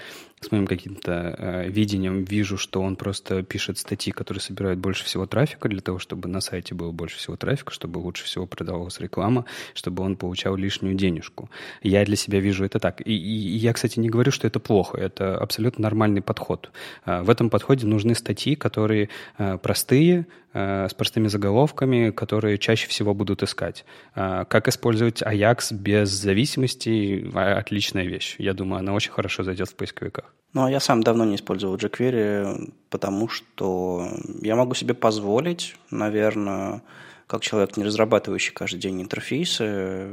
с 0.45 0.51
моим 0.51 0.67
каким-то 0.67 1.35
э, 1.37 1.69
видением 1.69 2.23
вижу, 2.23 2.57
что 2.57 2.81
он 2.81 2.95
просто 2.95 3.43
пишет 3.43 3.77
статьи, 3.77 4.13
которые 4.13 4.41
собирают 4.41 4.79
больше 4.79 5.03
всего 5.03 5.25
трафика 5.25 5.67
для 5.67 5.81
того, 5.81 5.99
чтобы 5.99 6.29
на 6.29 6.41
сайте 6.41 6.75
было 6.75 6.91
больше 6.91 7.17
всего 7.17 7.35
трафика, 7.35 7.71
чтобы 7.73 7.99
лучше 7.99 8.25
всего 8.25 8.45
продавалась 8.45 8.99
реклама, 8.99 9.45
чтобы 9.73 10.03
он 10.03 10.15
получал 10.15 10.55
лишнюю 10.55 10.95
денежку. 10.95 11.49
Я 11.81 12.05
для 12.05 12.15
себя 12.15 12.39
вижу 12.39 12.63
это 12.65 12.79
так. 12.79 13.01
И, 13.01 13.13
и, 13.13 13.57
я, 13.57 13.73
кстати, 13.73 13.99
не 13.99 14.09
говорю, 14.09 14.31
что 14.31 14.47
это 14.47 14.59
плохо. 14.59 14.97
Это 14.97 15.37
абсолютно 15.37 15.83
нормальный 15.83 16.21
подход. 16.21 16.71
Э, 17.05 17.21
в 17.23 17.29
этом 17.29 17.49
подходе 17.49 17.87
нужны 17.87 18.15
статьи, 18.15 18.55
которые 18.55 19.09
э, 19.37 19.57
простые, 19.57 20.27
с 20.55 20.93
простыми 20.93 21.27
заголовками, 21.27 22.11
которые 22.11 22.57
чаще 22.57 22.87
всего 22.87 23.13
будут 23.13 23.43
искать. 23.43 23.85
Э, 24.15 24.45
как 24.47 24.67
использовать 24.67 25.21
Ajax 25.21 25.73
без 25.73 26.09
зависимости– 26.09 27.29
отличная 27.35 28.05
вещь. 28.05 28.35
Я 28.39 28.53
думаю, 28.53 28.79
она 28.79 28.93
очень 28.93 29.11
хорошо 29.11 29.43
зайдет 29.43 29.69
в 29.69 29.75
поисковиках. 29.75 30.33
Ну, 30.53 30.63
а 30.63 30.71
я 30.71 30.79
сам 30.79 31.03
давно 31.03 31.25
не 31.25 31.35
использовал 31.35 31.75
jQuery, 31.75 32.71
потому 32.89 33.27
что 33.27 34.07
я 34.41 34.55
могу 34.55 34.73
себе 34.73 34.93
позволить, 34.93 35.75
наверное, 35.91 36.81
как 37.27 37.41
человек, 37.41 37.75
не 37.75 37.83
разрабатывающий 37.83 38.53
каждый 38.53 38.79
день 38.79 39.01
интерфейсы 39.01 40.07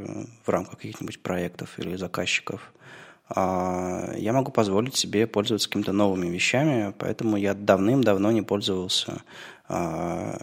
в 0.44 0.48
рамках 0.48 0.78
каких-нибудь 0.78 1.20
проектов 1.22 1.78
или 1.78 1.94
заказчиков, 1.94 2.72
я 3.34 4.32
могу 4.32 4.52
позволить 4.52 4.96
себе 4.96 5.26
пользоваться 5.26 5.68
какими-то 5.68 5.92
новыми 5.92 6.26
вещами, 6.28 6.94
поэтому 6.98 7.36
я 7.36 7.54
давным-давно 7.54 8.30
не 8.30 8.42
пользовался 8.42 9.22
а, 9.68 10.38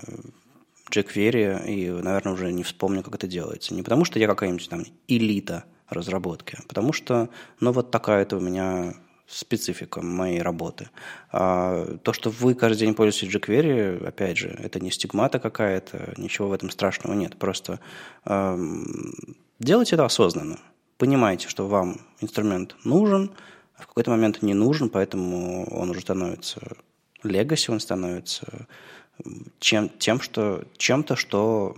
jQuery 0.91 1.67
и, 1.67 1.89
наверное, 1.89 2.33
уже 2.33 2.51
не 2.51 2.63
вспомню, 2.63 3.03
как 3.03 3.15
это 3.15 3.27
делается. 3.27 3.73
Не 3.73 3.83
потому, 3.83 4.05
что 4.05 4.19
я 4.19 4.27
какая-нибудь 4.27 4.69
там 4.69 4.85
элита 5.07 5.65
разработки, 5.87 6.57
а 6.59 6.67
потому 6.67 6.93
что, 6.93 7.29
ну, 7.59 7.71
вот 7.71 7.91
такая-то 7.91 8.37
у 8.37 8.39
меня 8.39 8.95
специфика 9.27 10.01
моей 10.01 10.41
работы. 10.41 10.89
А 11.31 11.97
то, 12.03 12.13
что 12.13 12.31
вы 12.31 12.55
каждый 12.55 12.79
день 12.85 12.95
пользуетесь 12.95 13.35
jQuery, 13.35 14.07
опять 14.07 14.37
же, 14.37 14.49
это 14.49 14.79
не 14.79 14.89
стигмата 14.89 15.39
какая-то, 15.39 16.13
ничего 16.17 16.49
в 16.49 16.53
этом 16.53 16.71
страшного 16.71 17.13
нет. 17.13 17.37
Просто 17.37 17.79
э, 18.25 18.57
делайте 19.59 19.95
это 19.95 20.05
осознанно. 20.05 20.59
Понимаете, 20.99 21.47
что 21.47 21.65
вам 21.67 22.01
инструмент 22.19 22.75
нужен, 22.83 23.31
а 23.77 23.83
в 23.83 23.87
какой-то 23.87 24.11
момент 24.11 24.41
не 24.41 24.53
нужен, 24.53 24.89
поэтому 24.89 25.65
он 25.73 25.89
уже 25.89 26.01
становится 26.01 26.59
legacy, 27.23 27.71
он 27.71 27.79
становится 27.79 28.67
чем, 29.59 29.87
тем, 29.97 30.19
что, 30.19 30.65
чем-то, 30.77 31.15
что 31.15 31.77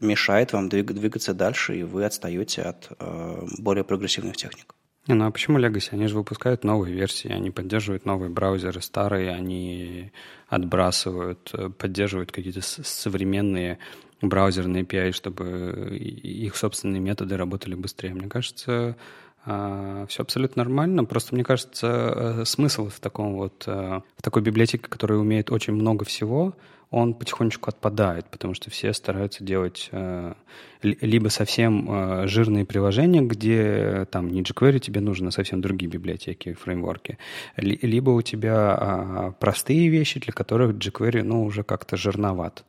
мешает 0.00 0.54
вам 0.54 0.70
двигаться 0.70 1.34
дальше, 1.34 1.78
и 1.78 1.82
вы 1.82 2.06
отстаете 2.06 2.62
от 2.62 2.88
э, 2.98 3.46
более 3.58 3.84
прогрессивных 3.84 4.38
техник. 4.38 4.74
Не, 5.06 5.14
ну 5.14 5.26
а 5.26 5.30
почему 5.30 5.58
Legacy? 5.58 5.90
Они 5.92 6.06
же 6.06 6.14
выпускают 6.14 6.64
новые 6.64 6.94
версии, 6.94 7.30
они 7.30 7.50
поддерживают 7.50 8.06
новые 8.06 8.30
браузеры, 8.30 8.80
старые 8.80 9.32
они 9.32 10.12
отбрасывают, 10.48 11.50
э, 11.52 11.68
поддерживают 11.68 12.32
какие-то 12.32 12.62
современные 12.62 13.78
браузерные 14.22 14.84
API, 14.84 15.12
чтобы 15.12 15.98
их 15.98 16.56
собственные 16.56 17.00
методы 17.00 17.36
работали 17.36 17.74
быстрее. 17.74 18.14
Мне 18.14 18.28
кажется, 18.28 18.96
а, 19.44 20.06
все 20.06 20.22
абсолютно 20.22 20.62
нормально. 20.62 21.04
Просто 21.04 21.34
мне 21.34 21.44
кажется, 21.44 21.86
э, 21.86 22.44
смысл 22.44 22.88
в 22.88 23.00
таком 23.00 23.34
вот 23.34 23.64
э, 23.66 24.00
в 24.16 24.22
такой 24.22 24.42
библиотеке, 24.42 24.84
которая 24.88 25.18
умеет 25.18 25.50
очень 25.50 25.74
много 25.74 26.04
всего, 26.04 26.54
он 26.90 27.14
потихонечку 27.14 27.70
отпадает, 27.70 28.26
потому 28.30 28.54
что 28.54 28.70
все 28.70 28.92
стараются 28.92 29.42
делать 29.42 29.88
э, 29.92 30.34
либо 30.82 31.28
совсем 31.28 32.28
жирные 32.28 32.66
приложения, 32.66 33.22
где 33.22 34.06
там 34.10 34.28
не 34.28 34.42
jQuery 34.42 34.78
тебе 34.78 35.00
нужно, 35.00 35.28
а 35.28 35.32
совсем 35.32 35.62
другие 35.62 35.90
библиотеки, 35.90 36.52
фреймворки, 36.52 37.18
либо 37.56 38.10
у 38.10 38.20
тебя 38.20 38.78
э, 38.78 39.32
простые 39.40 39.88
вещи, 39.88 40.20
для 40.20 40.32
которых 40.34 40.76
jQuery, 40.76 41.22
ну, 41.22 41.44
уже 41.44 41.62
как-то 41.62 41.96
жирноват. 41.96 42.64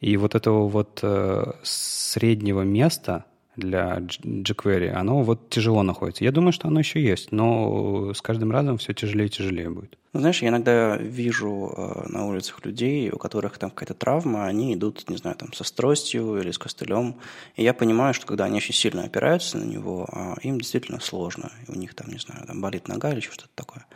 И 0.00 0.16
вот 0.16 0.34
этого 0.34 0.68
вот 0.68 1.00
э, 1.02 1.52
среднего 1.62 2.62
места, 2.62 3.24
для 3.56 3.98
jQuery, 3.98 4.90
оно 4.90 5.22
вот 5.22 5.50
тяжело 5.50 5.82
находится. 5.82 6.24
Я 6.24 6.32
думаю, 6.32 6.52
что 6.52 6.68
оно 6.68 6.80
еще 6.80 7.02
есть, 7.02 7.32
но 7.32 8.12
с 8.12 8.20
каждым 8.20 8.52
разом 8.52 8.78
все 8.78 8.92
тяжелее 8.92 9.26
и 9.26 9.30
тяжелее 9.30 9.70
будет. 9.70 9.96
Ну, 10.12 10.20
знаешь, 10.20 10.42
я 10.42 10.48
иногда 10.48 10.96
вижу 10.96 11.72
э, 11.76 12.08
на 12.08 12.26
улицах 12.26 12.64
людей, 12.64 13.10
у 13.10 13.18
которых 13.18 13.58
там 13.58 13.70
какая-то 13.70 13.94
травма, 13.94 14.46
они 14.46 14.74
идут, 14.74 15.08
не 15.08 15.16
знаю, 15.16 15.36
там 15.36 15.52
со 15.52 15.64
стростью 15.64 16.38
или 16.38 16.50
с 16.50 16.58
костылем, 16.58 17.16
и 17.56 17.62
я 17.62 17.74
понимаю, 17.74 18.14
что 18.14 18.26
когда 18.26 18.44
они 18.44 18.58
очень 18.58 18.74
сильно 18.74 19.04
опираются 19.04 19.58
на 19.58 19.64
него, 19.64 20.08
э, 20.10 20.34
им 20.42 20.58
действительно 20.58 21.00
сложно, 21.00 21.50
у 21.68 21.74
них 21.74 21.94
там, 21.94 22.08
не 22.10 22.18
знаю, 22.18 22.46
там 22.46 22.60
болит 22.60 22.88
нога 22.88 23.12
или 23.12 23.20
что-то 23.20 23.48
такое. 23.54 23.86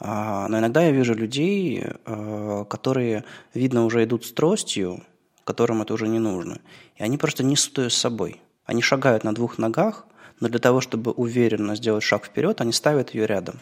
А, 0.00 0.48
но 0.48 0.58
иногда 0.58 0.82
я 0.82 0.90
вижу 0.90 1.14
людей, 1.14 1.82
э, 1.84 2.64
которые, 2.68 3.24
видно, 3.54 3.84
уже 3.84 4.04
идут 4.04 4.24
с 4.24 4.32
тростью, 4.32 5.02
которым 5.44 5.82
это 5.82 5.94
уже 5.94 6.08
не 6.08 6.18
нужно, 6.18 6.60
и 6.96 7.02
они 7.02 7.18
просто 7.18 7.44
несут 7.44 7.78
ее 7.78 7.90
с 7.90 7.94
собой– 7.94 8.40
они 8.66 8.82
шагают 8.82 9.24
на 9.24 9.34
двух 9.34 9.58
ногах, 9.58 10.06
но 10.40 10.48
для 10.48 10.58
того, 10.58 10.80
чтобы 10.80 11.12
уверенно 11.12 11.76
сделать 11.76 12.02
шаг 12.02 12.24
вперед, 12.24 12.60
они 12.60 12.72
ставят 12.72 13.14
ее 13.14 13.26
рядом. 13.26 13.60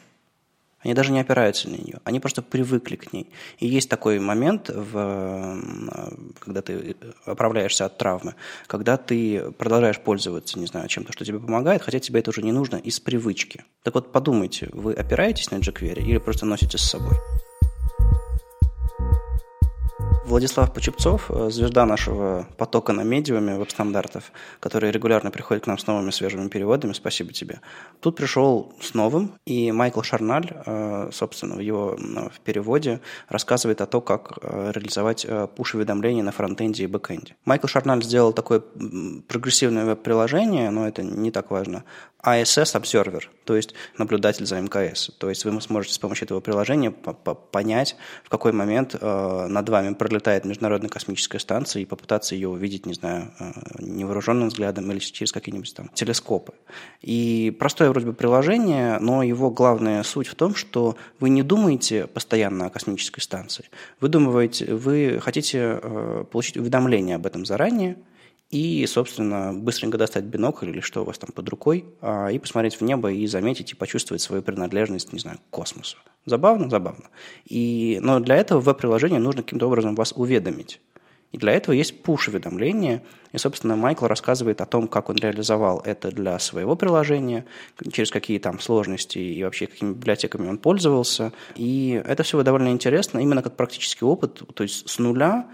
Они 0.80 0.94
даже 0.94 1.12
не 1.12 1.20
опираются 1.20 1.68
на 1.68 1.76
нее, 1.76 2.00
они 2.02 2.18
просто 2.18 2.42
привыкли 2.42 2.96
к 2.96 3.12
ней. 3.12 3.30
И 3.58 3.68
есть 3.68 3.88
такой 3.88 4.18
момент, 4.18 4.68
в, 4.68 5.62
когда 6.40 6.60
ты 6.60 6.96
оправляешься 7.24 7.84
от 7.84 7.98
травмы, 7.98 8.34
когда 8.66 8.96
ты 8.96 9.52
продолжаешь 9.52 10.00
пользоваться, 10.00 10.58
не 10.58 10.66
знаю, 10.66 10.88
чем-то, 10.88 11.12
что 11.12 11.24
тебе 11.24 11.38
помогает, 11.38 11.82
хотя 11.82 12.00
тебе 12.00 12.18
это 12.18 12.30
уже 12.30 12.42
не 12.42 12.50
нужно 12.50 12.76
из 12.76 12.98
привычки. 12.98 13.64
Так 13.84 13.94
вот, 13.94 14.10
подумайте, 14.10 14.70
вы 14.72 14.92
опираетесь 14.94 15.52
на 15.52 15.56
jQuery 15.56 16.02
или 16.02 16.18
просто 16.18 16.46
носите 16.46 16.78
с 16.78 16.82
собой? 16.82 17.14
Владислав 20.32 20.72
Почепцов, 20.72 21.26
э, 21.28 21.50
звезда 21.50 21.84
нашего 21.84 22.46
потока 22.56 22.94
на 22.94 23.02
Medium 23.02 23.50
е 23.50 23.58
веб-стандартов, 23.58 24.32
который 24.60 24.90
регулярно 24.90 25.30
приходит 25.30 25.64
к 25.64 25.66
нам 25.66 25.76
с 25.76 25.86
новыми 25.86 26.10
свежими 26.10 26.48
переводами. 26.48 26.94
Спасибо 26.94 27.34
тебе. 27.34 27.60
Тут 28.00 28.16
пришел 28.16 28.72
с 28.80 28.94
новым, 28.94 29.34
и 29.44 29.72
Майкл 29.72 30.00
Шарналь, 30.00 30.50
э, 30.50 31.10
собственно, 31.12 31.56
в 31.56 31.58
его 31.58 31.98
в 32.34 32.40
переводе 32.40 33.00
рассказывает 33.28 33.82
о 33.82 33.86
том, 33.86 34.00
как 34.00 34.38
э, 34.40 34.72
реализовать 34.74 35.26
пуш-уведомления 35.54 36.22
на 36.22 36.32
фронтенде 36.32 36.84
и 36.84 36.86
бэкенде. 36.86 37.36
Майкл 37.44 37.66
Шарналь 37.66 38.02
сделал 38.02 38.32
такое 38.32 38.62
прогрессивное 39.28 39.84
веб-приложение, 39.84 40.70
но 40.70 40.88
это 40.88 41.02
не 41.02 41.30
так 41.30 41.50
важно, 41.50 41.84
ISS 42.24 42.80
Observer, 42.80 43.24
то 43.44 43.56
есть 43.56 43.74
наблюдатель 43.98 44.46
за 44.46 44.60
МКС. 44.60 45.10
То 45.18 45.28
есть 45.28 45.44
вы 45.44 45.60
сможете 45.60 45.94
с 45.94 45.98
помощью 45.98 46.26
этого 46.26 46.38
приложения 46.40 46.92
понять, 46.92 47.96
в 48.22 48.28
какой 48.28 48.52
момент 48.52 48.94
э, 49.00 49.46
над 49.48 49.68
вами 49.68 49.94
пролетает 49.94 50.44
Международная 50.44 50.88
космическая 50.88 51.40
станция 51.40 51.82
и 51.82 51.84
попытаться 51.84 52.36
ее 52.36 52.48
увидеть, 52.48 52.86
не 52.86 52.94
знаю, 52.94 53.32
э, 53.40 53.52
невооруженным 53.80 54.48
взглядом 54.48 54.90
или 54.92 55.00
через 55.00 55.32
какие-нибудь 55.32 55.74
там 55.74 55.88
телескопы. 55.94 56.52
И 57.00 57.54
простое 57.58 57.90
вроде 57.90 58.06
бы 58.06 58.12
приложение, 58.12 58.98
но 59.00 59.24
его 59.24 59.50
главная 59.50 60.04
суть 60.04 60.28
в 60.28 60.36
том, 60.36 60.54
что 60.54 60.96
вы 61.18 61.28
не 61.28 61.42
думаете 61.42 62.06
постоянно 62.06 62.66
о 62.66 62.70
космической 62.70 63.20
станции. 63.20 63.68
Вы 64.00 64.08
думаете, 64.08 64.72
вы 64.72 65.18
хотите 65.20 65.80
э, 65.82 66.24
получить 66.30 66.56
уведомление 66.56 67.16
об 67.16 67.26
этом 67.26 67.44
заранее, 67.44 67.96
и, 68.52 68.86
собственно, 68.86 69.54
быстренько 69.54 69.96
достать 69.96 70.24
бинокль 70.24 70.68
или 70.68 70.80
что 70.80 71.00
у 71.00 71.04
вас 71.04 71.18
там 71.18 71.30
под 71.34 71.48
рукой, 71.48 71.86
а, 72.02 72.28
и 72.28 72.38
посмотреть 72.38 72.76
в 72.76 72.84
небо 72.84 73.10
и 73.10 73.26
заметить 73.26 73.72
и 73.72 73.74
почувствовать 73.74 74.20
свою 74.20 74.42
принадлежность, 74.42 75.12
не 75.14 75.18
знаю, 75.18 75.38
к 75.38 75.50
космосу. 75.50 75.96
Забавно? 76.26 76.68
Забавно. 76.68 77.06
И, 77.46 77.98
но 78.02 78.20
для 78.20 78.36
этого 78.36 78.60
веб-приложение 78.60 79.18
нужно 79.18 79.42
каким-то 79.42 79.66
образом 79.66 79.94
вас 79.94 80.12
уведомить. 80.14 80.80
И 81.32 81.38
для 81.38 81.52
этого 81.52 81.74
есть 81.74 82.02
пуш-уведомления. 82.02 83.02
И, 83.32 83.38
собственно, 83.38 83.74
Майкл 83.74 84.04
рассказывает 84.04 84.60
о 84.60 84.66
том, 84.66 84.86
как 84.86 85.08
он 85.08 85.16
реализовал 85.16 85.80
это 85.82 86.10
для 86.10 86.38
своего 86.38 86.76
приложения, 86.76 87.46
через 87.90 88.10
какие 88.10 88.38
там 88.38 88.60
сложности 88.60 89.18
и 89.18 89.42
вообще 89.42 89.66
какими 89.66 89.94
библиотеками 89.94 90.46
он 90.46 90.58
пользовался. 90.58 91.32
И 91.56 92.02
это 92.04 92.22
все 92.22 92.42
довольно 92.42 92.68
интересно, 92.68 93.18
именно 93.18 93.42
как 93.42 93.56
практический 93.56 94.04
опыт, 94.04 94.42
то 94.54 94.62
есть 94.62 94.86
с 94.90 94.98
нуля 94.98 95.48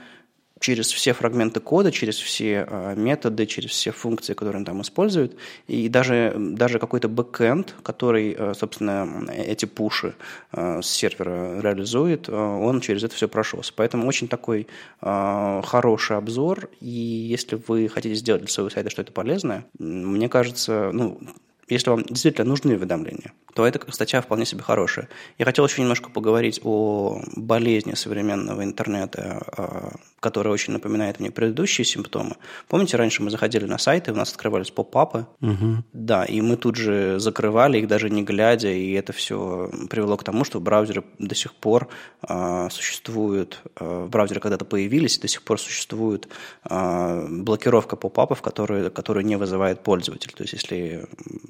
через 0.61 0.93
все 0.93 1.13
фрагменты 1.13 1.61
кода, 1.61 1.93
через 1.93 2.17
все 2.17 2.67
э, 2.69 2.95
методы, 2.97 3.47
через 3.47 3.71
все 3.71 3.91
функции, 3.91 4.35
которые 4.35 4.61
он 4.61 4.65
там 4.65 4.83
использует, 4.83 5.37
и 5.67 5.89
даже, 5.89 6.35
даже 6.37 6.79
какой-то 6.79 7.09
бэкэнд, 7.09 7.75
который, 7.83 8.35
э, 8.39 8.55
собственно, 8.55 9.27
эти 9.33 9.65
пуши 9.65 10.15
э, 10.53 10.81
с 10.83 10.87
сервера 10.87 11.61
реализует, 11.61 12.29
он 12.29 12.81
через 12.81 13.05
это 13.05 13.15
все 13.15 13.29
прошелся. 13.29 13.73
Поэтому 13.75 14.07
очень 14.07 14.29
такой 14.29 14.67
хороший 15.01 16.17
обзор, 16.17 16.69
и 16.81 16.89
если 16.89 17.61
вы 17.67 17.89
хотите 17.89 18.15
сделать 18.15 18.43
для 18.43 18.51
своего 18.51 18.71
сайта 18.71 18.91
что-то 18.91 19.13
полезное, 19.13 19.65
мне 19.79 20.29
кажется, 20.29 20.91
ну, 20.93 21.21
если 21.69 21.91
вам 21.91 22.05
действительно 22.05 22.49
нужны 22.49 22.75
уведомления, 22.75 23.33
то 23.55 23.67
эта 23.67 23.81
статья 23.93 24.21
вполне 24.21 24.47
себе 24.47 24.63
хорошая. 24.63 25.09
Я 25.39 25.45
хотел 25.45 25.67
еще 25.67 25.83
немножко 25.83 26.11
поговорить 26.11 26.61
о 26.65 27.21
болезни 27.37 27.95
современного 27.95 28.63
интернета, 28.63 29.43
а, 29.57 29.93
которая 30.21 30.53
очень 30.53 30.73
напоминает 30.73 31.21
мне 31.21 31.31
предыдущие 31.31 31.85
симптомы. 31.85 32.37
Помните, 32.69 32.97
раньше 32.97 33.23
мы 33.23 33.31
заходили 33.31 33.65
на 33.65 33.79
сайты, 33.79 34.13
у 34.13 34.15
нас 34.15 34.31
открывались 34.31 34.71
поп-апы, 34.71 35.27
угу. 35.41 35.85
да, 35.93 36.25
и 36.25 36.41
мы 36.41 36.57
тут 36.57 36.77
же 36.77 37.19
закрывали 37.19 37.79
их 37.79 37.89
даже 37.89 38.11
не 38.11 38.23
глядя, 38.23 38.71
и 38.71 38.93
это 38.93 39.13
все 39.13 39.71
привело 39.91 40.17
к 40.17 40.25
тому, 40.25 40.45
что 40.45 40.59
в 40.59 40.63
браузере 40.63 41.03
до 41.19 41.35
сих 41.35 41.55
пор 41.55 41.89
э, 42.29 42.69
существует, 42.71 43.61
э, 43.77 44.05
в 44.07 44.11
браузере 44.11 44.41
когда-то 44.41 44.65
появились, 44.65 45.19
до 45.19 45.29
сих 45.29 45.43
пор 45.43 45.61
существует 45.61 46.29
э, 46.69 47.27
блокировка 47.29 47.97
поп-апов, 47.97 48.43
которые, 48.43 48.91
которые 48.91 49.25
не 49.25 49.37
вызывает 49.37 49.83
пользователь. 49.83 50.33
То 50.33 50.43
есть, 50.43 50.55
если 50.55 51.07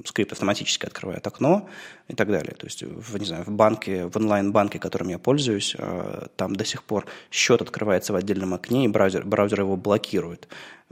скрипт 0.08 0.32
автоматически 0.32 0.86
открывает 0.86 1.26
окно, 1.26 1.68
и 2.08 2.14
так 2.14 2.28
далее. 2.28 2.54
То 2.54 2.66
есть, 2.66 2.82
в, 2.82 3.18
не 3.18 3.26
знаю, 3.26 3.44
в 3.44 3.50
банке, 3.50 4.06
в 4.06 4.16
онлайн-банке, 4.16 4.78
которым 4.78 5.08
я 5.08 5.18
пользуюсь, 5.18 5.76
э, 5.78 6.26
там 6.36 6.56
до 6.56 6.64
сих 6.64 6.82
пор 6.82 7.06
счет 7.30 7.60
открывается 7.60 8.12
в 8.12 8.16
отдельном 8.16 8.54
окне, 8.54 8.86
и 8.86 8.88
браузер, 8.88 9.24
браузер 9.24 9.60
его 9.60 9.76
блокирует. 9.76 10.48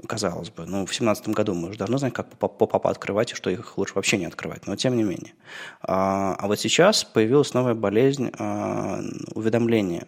Казалось 0.07 0.51
бы, 0.51 0.67
ну, 0.67 0.83
в 0.83 0.93
2017 0.93 1.29
году 1.29 1.55
мы 1.55 1.71
уже 1.71 1.79
давно 1.79 1.97
знаем, 1.97 2.13
как 2.13 2.29
поп-апы 2.29 2.91
открывать, 2.91 3.33
и 3.33 3.35
что 3.35 3.49
их 3.49 3.79
лучше 3.79 3.95
вообще 3.95 4.19
не 4.19 4.27
открывать, 4.27 4.67
но 4.67 4.77
тем 4.77 4.95
не 4.95 5.05
менее. 5.05 5.33
А, 5.81 6.37
а 6.39 6.47
вот 6.47 6.61
сейчас 6.61 7.03
появилась 7.03 7.55
новая 7.55 7.75
болезнь 7.75 8.31
а, 8.39 9.01
уведомления. 9.35 10.07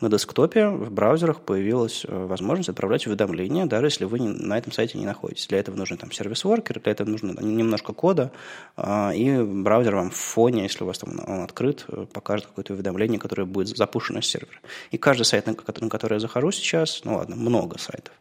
На 0.00 0.08
десктопе 0.08 0.68
в 0.68 0.92
браузерах 0.92 1.40
появилась 1.40 2.04
э, 2.06 2.26
возможность 2.26 2.68
отправлять 2.68 3.06
уведомления, 3.06 3.66
даже 3.66 3.86
если 3.86 4.04
вы 4.04 4.20
на 4.20 4.56
этом 4.56 4.72
сайте 4.72 4.98
не 4.98 5.06
находитесь. 5.06 5.46
Для 5.48 5.58
этого 5.58 5.76
нужен 5.76 5.96
там 5.96 6.12
сервис-воркер, 6.12 6.80
для 6.80 6.92
этого 6.92 7.08
нужно 7.08 7.32
немножко 7.40 7.92
кода, 7.92 8.30
а, 8.76 9.12
и 9.12 9.42
браузер 9.42 9.96
вам 9.96 10.10
в 10.10 10.16
фоне, 10.16 10.62
если 10.62 10.84
у 10.84 10.86
вас 10.86 10.98
там 10.98 11.18
он 11.26 11.40
открыт, 11.40 11.84
э, 11.88 12.06
покажет 12.12 12.46
какое-то 12.46 12.74
уведомление, 12.74 13.18
которое 13.18 13.44
будет 13.44 13.76
запущено 13.76 14.20
с 14.20 14.26
сервера. 14.26 14.58
И 14.92 14.98
каждый 14.98 15.24
сайт, 15.24 15.46
на 15.46 15.54
который, 15.54 16.14
я 16.14 16.20
захожу 16.20 16.52
сейчас, 16.52 17.02
ну 17.04 17.16
ладно, 17.16 17.34
много 17.34 17.78
сайтов, 17.78 18.14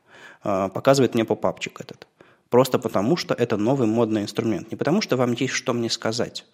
а, 0.43 0.69
показывает 0.69 1.13
мне 1.13 1.25
попапчик 1.25 1.79
этот. 1.79 2.07
Просто 2.49 2.79
потому, 2.79 3.17
что 3.17 3.33
это 3.33 3.57
новый 3.57 3.87
модный 3.87 4.21
инструмент. 4.21 4.71
Не 4.71 4.77
потому, 4.77 5.01
что 5.01 5.17
вам 5.17 5.33
есть 5.33 5.53
что 5.53 5.73
мне 5.73 5.89
сказать. 5.89 6.45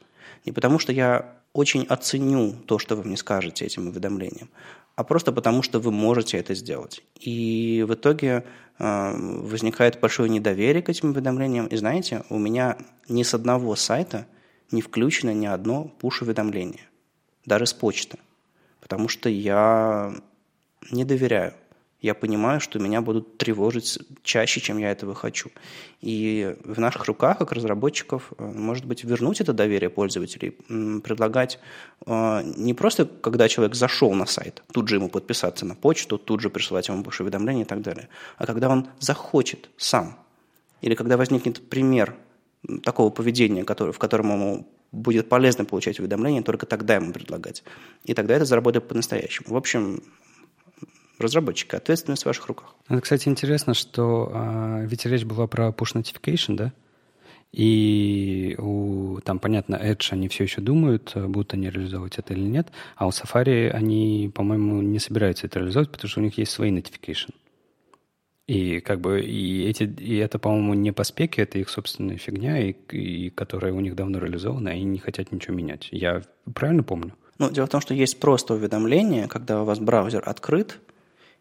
Не 0.46 0.52
потому, 0.52 0.80
что 0.80 0.92
я 0.92 1.36
очень 1.54 1.86
оценю 1.86 2.54
то, 2.66 2.80
что 2.80 2.96
вы 2.96 3.04
мне 3.04 3.16
скажете 3.16 3.66
этим 3.66 3.88
уведомлением, 3.88 4.50
а 4.96 5.04
просто 5.04 5.32
потому, 5.32 5.64
что 5.64 5.80
вы 5.80 5.92
можете 5.92 6.38
это 6.38 6.54
сделать. 6.54 7.04
И 7.20 7.84
в 7.88 7.94
итоге 7.94 8.44
э, 8.80 9.14
возникает 9.16 10.00
большое 10.00 10.30
недоверие 10.30 10.84
к 10.84 10.90
этим 10.90 11.10
уведомлениям. 11.10 11.68
И 11.68 11.76
знаете, 11.78 12.24
у 12.30 12.38
меня 12.38 12.78
ни 13.10 13.24
с 13.24 13.34
одного 13.34 13.76
сайта 13.76 14.28
не 14.72 14.82
включено 14.82 15.34
ни 15.34 15.46
одно 15.46 15.86
пуш-уведомление, 16.00 16.90
даже 17.46 17.66
с 17.66 17.74
почты, 17.74 18.20
потому 18.82 19.08
что 19.08 19.30
я 19.30 20.14
не 20.92 21.06
доверяю 21.06 21.54
я 22.04 22.14
понимаю, 22.14 22.60
что 22.60 22.80
меня 22.80 23.02
будут 23.02 23.38
тревожить 23.38 23.98
чаще, 24.24 24.60
чем 24.60 24.78
я 24.78 24.92
этого 24.92 25.16
хочу. 25.16 25.50
И 26.02 26.56
в 26.66 26.78
наших 26.78 27.06
руках, 27.06 27.38
как 27.38 27.54
разработчиков, 27.54 28.34
э, 28.38 28.44
может 28.44 28.86
быть, 28.86 29.06
вернуть 29.06 29.40
это 29.40 29.54
доверие 29.54 29.90
пользователей, 29.90 30.52
предлагать 31.00 31.60
э, 32.06 32.42
не 32.58 32.74
просто, 32.74 33.06
когда 33.06 33.48
человек 33.48 33.76
зашел 33.76 34.14
на 34.14 34.26
сайт, 34.26 34.64
тут 34.74 34.90
же 34.90 34.96
ему 34.98 35.08
подписаться 35.08 35.66
на 35.66 35.76
почту, 35.76 36.18
тут 36.18 36.42
же 36.42 36.50
присылать 36.50 36.90
ему 36.90 37.04
больше 37.04 37.24
уведомлений 37.24 37.62
и 37.62 37.66
так 37.66 37.82
далее, 37.82 38.10
а 38.38 38.46
когда 38.46 38.70
он 38.70 38.88
захочет 39.00 39.70
сам, 39.78 40.20
или 40.82 40.96
когда 40.96 41.16
возникнет 41.16 41.70
пример 41.70 42.18
такого 42.84 43.12
поведения, 43.12 43.64
который, 43.64 43.94
в 43.94 43.98
котором 43.98 44.32
ему 44.34 44.68
будет 44.92 45.30
полезно 45.30 45.64
получать 45.64 46.00
уведомления, 46.00 46.44
только 46.44 46.66
тогда 46.66 46.96
ему 46.96 47.14
предлагать. 47.14 47.64
И 48.04 48.14
тогда 48.14 48.36
это 48.36 48.44
заработает 48.44 48.90
по-настоящему. 48.90 49.54
В 49.54 49.58
общем, 49.58 50.04
разработчика. 51.20 51.78
Ответственность 51.78 52.24
в 52.24 52.26
ваших 52.26 52.48
руках. 52.48 52.76
Это, 52.88 53.02
кстати, 53.02 53.30
интересно, 53.30 53.74
что 53.74 54.32
а, 54.34 54.82
ведь 54.86 55.06
речь 55.06 55.26
была 55.26 55.48
про 55.48 55.70
push 55.70 55.96
notification, 55.96 56.56
да? 56.56 56.74
И 57.52 58.56
у, 58.58 59.20
там, 59.24 59.38
понятно, 59.38 59.76
Edge 59.76 60.08
они 60.10 60.28
все 60.28 60.44
еще 60.46 60.60
думают, 60.60 61.14
будут 61.16 61.54
они 61.54 61.70
реализовывать 61.70 62.18
это 62.18 62.34
или 62.34 62.42
нет, 62.42 62.70
а 62.96 63.06
у 63.06 63.12
Safari 63.12 63.70
они, 63.70 64.32
по-моему, 64.34 64.82
не 64.82 64.98
собираются 64.98 65.46
это 65.46 65.60
реализовать, 65.60 65.92
потому 65.92 66.10
что 66.10 66.20
у 66.20 66.24
них 66.24 66.36
есть 66.40 66.52
свои 66.52 66.72
notification. 66.72 67.30
И 68.48 68.82
как 68.82 69.00
бы 69.00 69.22
и 69.22 69.66
эти 69.66 69.84
и 69.84 70.18
это, 70.18 70.40
по-моему, 70.40 70.74
не 70.74 70.92
по 70.92 71.04
спеке, 71.04 71.44
это 71.44 71.60
их 71.60 71.70
собственная 71.70 72.18
фигня, 72.18 72.60
и, 72.60 72.72
и 72.92 73.30
которая 73.30 73.72
у 73.72 73.80
них 73.80 73.96
давно 73.96 74.18
реализована, 74.20 74.70
и 74.70 74.72
они 74.72 74.84
не 74.86 75.00
хотят 75.00 75.32
ничего 75.32 75.56
менять. 75.56 75.90
Я 75.92 76.24
правильно 76.54 76.84
помню? 76.84 77.14
Ну, 77.38 77.52
дело 77.52 77.68
в 77.68 77.70
том, 77.70 77.82
что 77.82 77.94
есть 77.94 78.20
просто 78.20 78.56
уведомление, 78.56 79.28
когда 79.28 79.62
у 79.62 79.66
вас 79.66 79.80
браузер 79.80 80.24
открыт, 80.26 80.80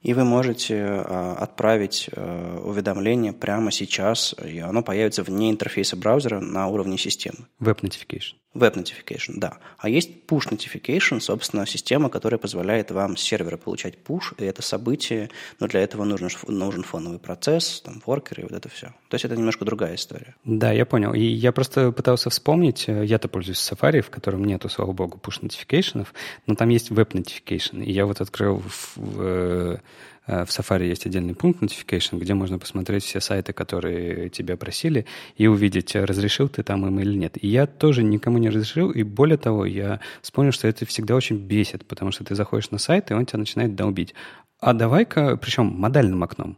и 0.02 0.14
вы 0.14 0.24
можете 0.24 0.74
э, 0.74 1.34
отправить 1.38 2.10
э, 2.12 2.60
уведомление 2.62 3.32
прямо 3.32 3.70
сейчас, 3.70 4.34
и 4.44 4.58
оно 4.58 4.82
появится 4.82 5.22
вне 5.22 5.50
интерфейса 5.50 5.96
браузера 5.96 6.40
на 6.40 6.66
уровне 6.68 6.98
системы. 6.98 7.46
Web 7.60 7.80
Notification. 7.80 8.34
Web 8.54 8.74
Notification, 8.74 9.34
да. 9.36 9.58
А 9.78 9.88
есть 9.88 10.10
Push 10.28 10.50
Notification, 10.50 11.20
собственно, 11.20 11.66
система, 11.66 12.10
которая 12.10 12.38
позволяет 12.38 12.90
вам 12.90 13.16
с 13.16 13.22
сервера 13.22 13.56
получать 13.56 13.94
push, 14.06 14.34
и 14.38 14.44
это 14.44 14.60
событие, 14.60 15.30
но 15.58 15.68
для 15.68 15.80
этого 15.80 16.04
нужен, 16.04 16.28
нужен 16.48 16.82
фоновый 16.82 17.18
процесс, 17.18 17.80
там, 17.84 18.02
воркер 18.04 18.40
и 18.40 18.42
вот 18.42 18.52
это 18.52 18.68
все. 18.68 18.88
То 19.08 19.14
есть 19.14 19.24
это 19.24 19.36
немножко 19.36 19.64
другая 19.64 19.94
история. 19.94 20.34
Да, 20.44 20.72
я 20.72 20.84
понял. 20.84 21.14
И 21.14 21.22
я 21.22 21.52
просто 21.52 21.92
пытался 21.92 22.28
вспомнить, 22.28 22.88
э, 22.88 23.04
я-то 23.06 23.28
пользуюсь 23.28 23.58
Safari, 23.58 24.00
в 24.00 24.10
котором 24.10 24.44
нету, 24.44 24.68
слава 24.68 24.92
богу, 24.92 25.18
push 25.22 25.40
notification, 25.40 26.06
но 26.46 26.54
там 26.54 26.68
есть 26.68 26.90
Web 26.90 27.12
Notification. 27.12 27.82
И 27.82 27.92
я 27.92 28.04
вот 28.04 28.20
открыл 28.20 28.58
в, 28.58 28.96
в 28.96 29.80
в 30.26 30.48
Safari 30.48 30.86
есть 30.86 31.06
отдельный 31.06 31.34
пункт 31.34 31.62
Notification, 31.62 32.18
где 32.18 32.34
можно 32.34 32.58
посмотреть 32.58 33.04
все 33.04 33.20
сайты, 33.20 33.52
которые 33.52 34.28
тебя 34.28 34.56
просили, 34.56 35.06
и 35.36 35.46
увидеть, 35.46 35.96
разрешил 35.96 36.48
ты 36.48 36.62
там 36.62 36.86
им 36.86 37.00
или 37.00 37.16
нет. 37.16 37.36
И 37.42 37.48
я 37.48 37.66
тоже 37.66 38.02
никому 38.02 38.38
не 38.38 38.48
разрешил, 38.48 38.90
и 38.90 39.02
более 39.02 39.36
того, 39.36 39.66
я 39.66 40.00
вспомнил, 40.20 40.52
что 40.52 40.68
это 40.68 40.86
всегда 40.86 41.16
очень 41.16 41.38
бесит, 41.38 41.86
потому 41.86 42.12
что 42.12 42.24
ты 42.24 42.34
заходишь 42.34 42.70
на 42.70 42.78
сайт, 42.78 43.10
и 43.10 43.14
он 43.14 43.26
тебя 43.26 43.40
начинает 43.40 43.74
долбить. 43.74 44.14
А 44.60 44.74
давай-ка, 44.74 45.36
причем 45.36 45.66
модальным 45.66 46.22
окном, 46.22 46.56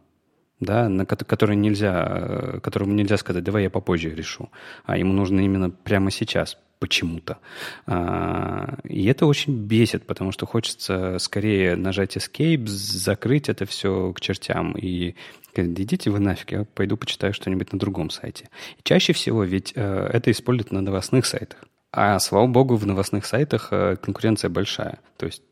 да, 0.59 0.87
на 0.87 1.05
который 1.05 1.55
нельзя, 1.55 2.05
э, 2.07 2.59
которому 2.61 2.93
нельзя 2.93 3.17
сказать, 3.17 3.43
давай 3.43 3.63
я 3.63 3.69
попозже 3.69 4.13
решу, 4.13 4.51
а 4.85 4.97
ему 4.97 5.11
нужно 5.11 5.39
именно 5.41 5.71
прямо 5.71 6.11
сейчас 6.11 6.57
почему-то. 6.79 7.37
А, 7.85 8.77
и 8.83 9.05
это 9.05 9.25
очень 9.25 9.55
бесит, 9.55 10.05
потому 10.05 10.31
что 10.31 10.45
хочется 10.45 11.17
скорее 11.19 11.75
нажать 11.75 12.17
Escape, 12.17 12.65
закрыть 12.67 13.49
это 13.49 13.65
все 13.65 14.13
к 14.13 14.21
чертям 14.21 14.73
и 14.73 15.15
идите 15.55 16.09
вы 16.09 16.19
нафиг, 16.19 16.51
я 16.51 16.65
пойду 16.65 16.97
почитаю 16.97 17.33
что-нибудь 17.33 17.71
на 17.71 17.79
другом 17.79 18.09
сайте. 18.09 18.49
И 18.77 18.81
чаще 18.83 19.13
всего 19.13 19.43
ведь 19.43 19.73
э, 19.75 20.09
это 20.11 20.31
используют 20.31 20.71
на 20.71 20.81
новостных 20.81 21.25
сайтах. 21.25 21.63
А 21.91 22.19
слава 22.19 22.47
богу, 22.47 22.75
в 22.75 22.85
новостных 22.85 23.25
сайтах 23.25 23.69
э, 23.71 23.95
конкуренция 23.95 24.49
большая. 24.49 24.99
То 25.17 25.27
есть, 25.27 25.43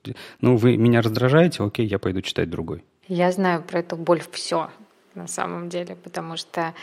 ну, 0.41 0.57
вы 0.57 0.76
меня 0.76 1.01
раздражаете, 1.01 1.63
окей, 1.63 1.86
я 1.88 1.99
пойду 1.99 2.21
читать 2.21 2.49
другой. 2.49 2.84
Я 3.07 3.32
знаю 3.32 3.63
про 3.63 3.80
эту 3.80 3.95
боль 3.95 4.21
все 4.32 4.69
на 5.15 5.28
самом 5.28 5.69
деле, 5.69 5.95
потому 5.95 6.36
что 6.36 6.74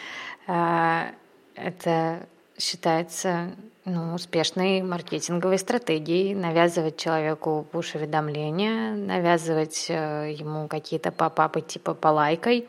э, 0.46 1.10
это 1.54 2.26
считается 2.60 3.50
ну, 3.84 4.14
успешной 4.14 4.82
маркетинговой 4.82 5.58
стратегией 5.58 6.34
навязывать 6.34 6.96
человеку 6.96 7.66
пуш-уведомления, 7.72 8.94
навязывать 8.94 9.86
э, 9.88 10.34
ему 10.38 10.68
какие-то 10.68 11.10
попапы 11.10 11.62
типа 11.62 11.94
полайкой, 11.94 12.68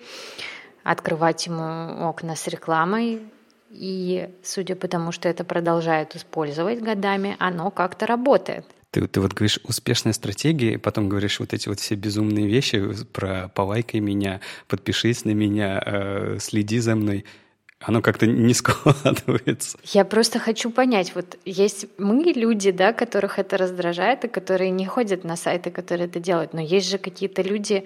открывать 0.84 1.46
ему 1.46 2.08
окна 2.08 2.36
с 2.36 2.48
рекламой. 2.48 3.22
И 3.70 4.30
судя 4.44 4.76
по 4.76 4.88
тому, 4.88 5.12
что 5.12 5.30
это 5.30 5.44
продолжают 5.44 6.16
использовать 6.16 6.82
годами, 6.82 7.36
оно 7.40 7.72
как-то 7.72 8.06
работает. 8.06 8.66
Ты, 8.92 9.08
ты 9.08 9.22
вот 9.22 9.32
говоришь 9.32 9.60
успешная 9.64 10.12
стратегия, 10.12 10.78
потом 10.78 11.08
говоришь 11.08 11.40
вот 11.40 11.54
эти 11.54 11.70
вот 11.70 11.80
все 11.80 11.96
безумные 11.96 12.48
вещи 12.48 12.84
про 13.14 13.50
полайкай 13.56 14.02
меня, 14.02 14.42
подпишись 14.68 15.24
на 15.24 15.32
меня, 15.32 15.82
э, 15.86 16.38
следи 16.40 16.80
за 16.80 16.96
мной 16.96 17.26
оно 17.82 18.02
как-то 18.02 18.28
не 18.28 18.54
складывается. 18.56 19.78
Я 19.84 20.06
просто 20.06 20.40
хочу 20.40 20.70
понять, 20.70 21.14
вот 21.16 21.38
есть 21.46 21.88
мы 21.98 22.24
люди, 22.24 22.72
да, 22.72 22.94
которых 22.94 23.40
это 23.40 23.58
раздражает, 23.58 24.26
и 24.26 24.28
которые 24.28 24.70
не 24.72 24.86
ходят 24.86 25.24
на 25.24 25.36
сайты, 25.36 25.72
которые 25.72 26.08
это 26.08 26.20
делают, 26.20 26.54
но 26.54 26.62
есть 26.62 26.90
же 26.90 26.98
какие-то 26.98 27.42
люди, 27.42 27.86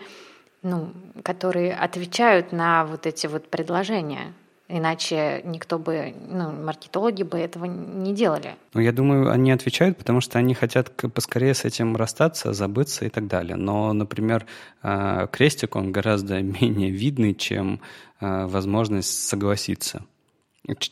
ну, 0.62 0.92
которые 1.24 1.74
отвечают 1.74 2.52
на 2.52 2.86
вот 2.86 3.06
эти 3.06 3.28
вот 3.28 3.50
предложения. 3.50 4.34
Иначе 4.68 5.42
никто 5.46 5.78
бы, 5.78 6.16
ну, 6.28 6.52
маркетологи 6.52 7.22
бы 7.22 7.38
этого 7.38 7.66
не 7.66 8.16
делали. 8.16 8.56
Ну, 8.74 8.82
я 8.82 8.92
думаю, 8.92 9.30
они 9.30 9.52
отвечают, 9.52 9.98
потому 9.98 10.22
что 10.22 10.40
они 10.40 10.56
хотят 10.56 10.92
поскорее 11.14 11.54
с 11.54 11.66
этим 11.66 11.96
расстаться, 11.96 12.52
забыться 12.52 13.06
и 13.06 13.10
так 13.10 13.28
далее. 13.28 13.58
Но, 13.58 13.94
например, 13.94 14.48
а, 14.82 15.28
крестик, 15.28 15.76
он 15.76 15.92
гораздо 15.92 16.42
менее 16.42 16.90
видный, 16.90 17.36
чем 17.36 17.80
а, 18.20 18.48
возможность 18.48 19.28
согласиться. 19.28 20.04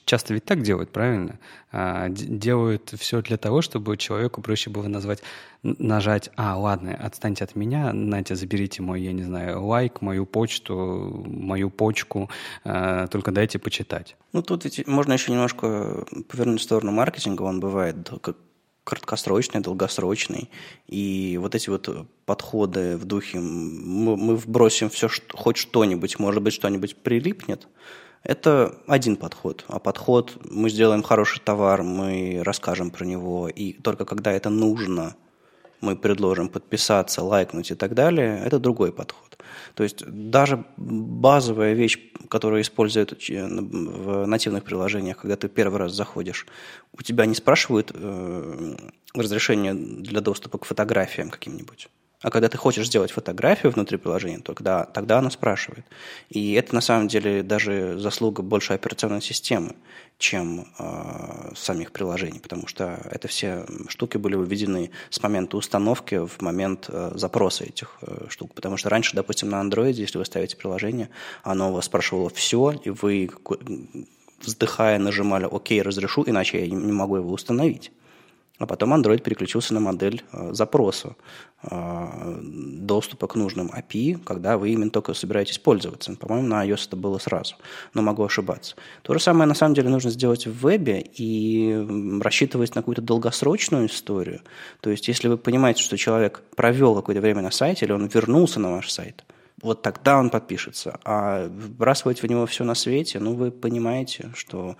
Часто 0.06 0.34
ведь 0.34 0.46
так 0.46 0.62
делают, 0.62 0.92
правильно? 0.92 1.40
А, 1.72 2.08
делают 2.10 2.94
все 2.98 3.22
для 3.22 3.38
того, 3.38 3.62
чтобы 3.62 3.98
человеку 3.98 4.42
проще 4.42 4.70
было 4.70 4.88
назвать, 4.88 5.24
нажать, 5.64 6.30
а, 6.36 6.58
ладно, 6.58 6.96
отстаньте 6.96 7.44
от 7.44 7.56
меня, 7.56 7.92
Натя, 7.92 8.36
заберите 8.36 8.84
мой, 8.84 9.02
я 9.02 9.14
не 9.14 9.24
знаю, 9.24 9.66
лайк, 9.66 10.02
мою 10.02 10.28
почту, 10.28 11.24
мою 11.26 11.72
почку, 11.72 12.30
а, 12.64 13.08
только 13.08 13.32
дайте 13.32 13.58
почитать. 13.58 14.16
Ну, 14.32 14.44
тут 14.44 14.66
ведь 14.66 14.86
можно 14.88 15.14
еще 15.14 15.32
немножко 15.32 16.06
повернуть 16.30 16.62
в 16.62 16.64
сторону 16.64 16.92
маркетинга, 16.92 17.42
он 17.42 17.60
бывает 17.60 18.12
как 18.22 18.38
краткосрочный, 18.84 19.62
долгосрочный. 19.62 20.50
И 20.88 21.40
вот 21.42 21.56
эти 21.56 21.70
вот 21.70 21.90
подходы 22.26 22.98
в 22.98 23.06
духе 23.06 23.40
мы, 23.40 24.18
мы 24.18 24.36
вбросим 24.36 24.90
все, 24.90 25.08
что, 25.08 25.38
хоть 25.38 25.56
что-нибудь, 25.56 26.20
может 26.20 26.44
быть, 26.44 26.54
что-нибудь 26.54 26.98
прилипнет– 26.98 27.68
это 28.24 28.80
один 28.88 29.16
подход. 29.16 29.66
А 29.68 29.80
подход, 29.80 30.38
мы 30.50 30.70
сделаем 30.70 31.04
хороший 31.04 31.42
товар, 31.42 31.84
мы 31.84 32.42
расскажем 32.44 32.90
про 32.90 33.06
него, 33.06 33.50
и 33.50 33.74
только 33.74 34.06
когда 34.06 34.32
это 34.32 34.50
нужно, 34.50 35.16
мы 35.82 35.98
предложим 35.98 36.48
подписаться, 36.48 37.22
лайкнуть 37.24 37.72
и 37.72 37.76
так 37.76 37.94
далее, 37.94 38.42
это 38.46 38.60
другой 38.60 38.94
подход. 38.94 39.38
То 39.76 39.84
есть 39.84 40.04
даже 40.08 40.64
базовая 40.78 41.74
вещь, 41.74 42.00
которую 42.30 42.62
используют 42.62 43.14
в 43.28 44.26
нативных 44.26 44.64
приложениях, 44.64 45.18
когда 45.18 45.36
ты 45.36 45.50
первый 45.50 45.80
раз 45.80 45.94
заходишь, 45.94 46.48
у 46.98 47.02
тебя 47.02 47.26
не 47.26 47.36
спрашивают 47.36 47.92
э, 47.94 48.76
разрешение 49.14 49.74
для 49.74 50.22
доступа 50.22 50.58
к 50.58 50.66
фотографиям 50.66 51.30
каким-нибудь. 51.30 51.90
А 52.24 52.30
когда 52.30 52.48
ты 52.48 52.58
хочешь 52.58 52.88
сделать 52.88 53.12
фотографию 53.12 53.74
внутри 53.74 53.98
приложения, 53.98 54.40
то 54.40 54.54
тогда, 54.54 54.86
тогда 54.86 55.20
она 55.20 55.30
спрашивает. 55.30 55.86
И 56.30 56.54
это 56.54 56.74
на 56.74 56.80
самом 56.80 57.10
деле 57.10 57.44
даже 57.44 58.00
заслуга 58.00 58.42
больше 58.42 58.72
операционной 58.74 59.22
системы, 59.22 59.76
чем 60.18 60.66
э, 60.80 61.52
самих 61.54 61.92
приложений, 61.92 62.40
потому 62.40 62.66
что 62.66 62.98
это 63.12 63.28
все 63.28 63.66
штуки 63.90 64.16
были 64.16 64.36
выведены 64.36 64.92
с 65.10 65.22
момента 65.22 65.58
установки 65.58 66.26
в 66.26 66.42
момент 66.42 66.86
э, 66.88 67.12
запроса 67.16 67.66
этих 67.66 67.98
э, 68.02 68.28
штук. 68.30 68.54
Потому 68.54 68.78
что 68.78 68.90
раньше, 68.90 69.18
допустим, 69.18 69.50
на 69.50 69.62
Android, 69.62 69.92
если 69.92 70.18
вы 70.18 70.24
ставите 70.24 70.56
приложение, 70.56 71.10
оно 71.44 71.72
у 71.72 71.74
вас 71.74 71.86
спрашивало 71.86 72.30
все, 72.30 72.72
и 72.72 72.90
вы 72.90 73.30
вздыхая 74.42 74.98
нажимали 74.98 75.44
«Ок, 75.44 75.68
разрешу, 75.72 76.24
иначе 76.26 76.66
я 76.66 76.74
не 76.74 76.94
могу 76.94 77.18
его 77.18 77.34
установить». 77.34 77.92
А 78.60 78.68
потом 78.68 78.93
Android 78.93 79.22
переключился 79.22 79.74
на 79.74 79.80
модель 79.80 80.24
э, 80.32 80.54
запроса 80.54 81.16
э, 81.64 82.39
доступа 82.41 83.28
к 83.28 83.36
нужным 83.36 83.72
API, 83.72 84.24
когда 84.24 84.60
вы 84.60 84.70
именно 84.70 84.91
только 84.91 85.16
собираетесь 85.16 85.58
пользоваться. 85.58 86.16
По-моему, 86.16 86.47
на 86.47 86.68
iOS 86.68 86.88
это 86.88 86.95
было 86.95 87.18
сразу, 87.18 87.56
но 87.95 88.04
могу 88.04 88.24
ошибаться. 88.24 88.76
То 89.01 89.14
же 89.14 89.20
самое 89.20 89.47
на 89.47 89.56
самом 89.56 89.74
деле 89.74 89.89
нужно 89.89 90.12
сделать 90.12 90.45
в 90.45 90.68
вебе 90.68 91.01
и 91.01 92.20
рассчитывать 92.22 92.76
на 92.76 92.82
какую-то 92.82 93.01
долгосрочную 93.01 93.88
историю. 93.88 94.41
То 94.82 94.91
есть, 94.91 95.08
если 95.08 95.30
вы 95.30 95.38
понимаете, 95.38 95.82
что 95.82 95.97
человек 95.97 96.43
провел 96.56 96.95
какое-то 96.95 97.22
время 97.22 97.41
на 97.41 97.51
сайте 97.51 97.86
или 97.86 97.91
он 97.91 98.06
вернулся 98.06 98.60
на 98.60 98.72
ваш 98.72 98.91
сайт, 98.91 99.24
вот 99.64 99.82
тогда 99.82 100.20
он 100.20 100.30
подпишется. 100.30 100.99
А 101.06 101.47
вбрасывать 101.47 102.22
в 102.22 102.28
него 102.28 102.45
все 102.45 102.64
на 102.66 102.76
свете, 102.76 103.20
ну, 103.20 103.34
вы 103.34 103.49
понимаете, 103.49 104.32
что 104.36 104.76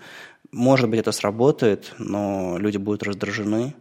может 0.54 0.88
быть, 0.88 1.00
это 1.00 1.12
сработает, 1.12 1.94
но 1.98 2.56
люди 2.58 2.76
будут 2.76 3.02
раздражены. 3.02 3.74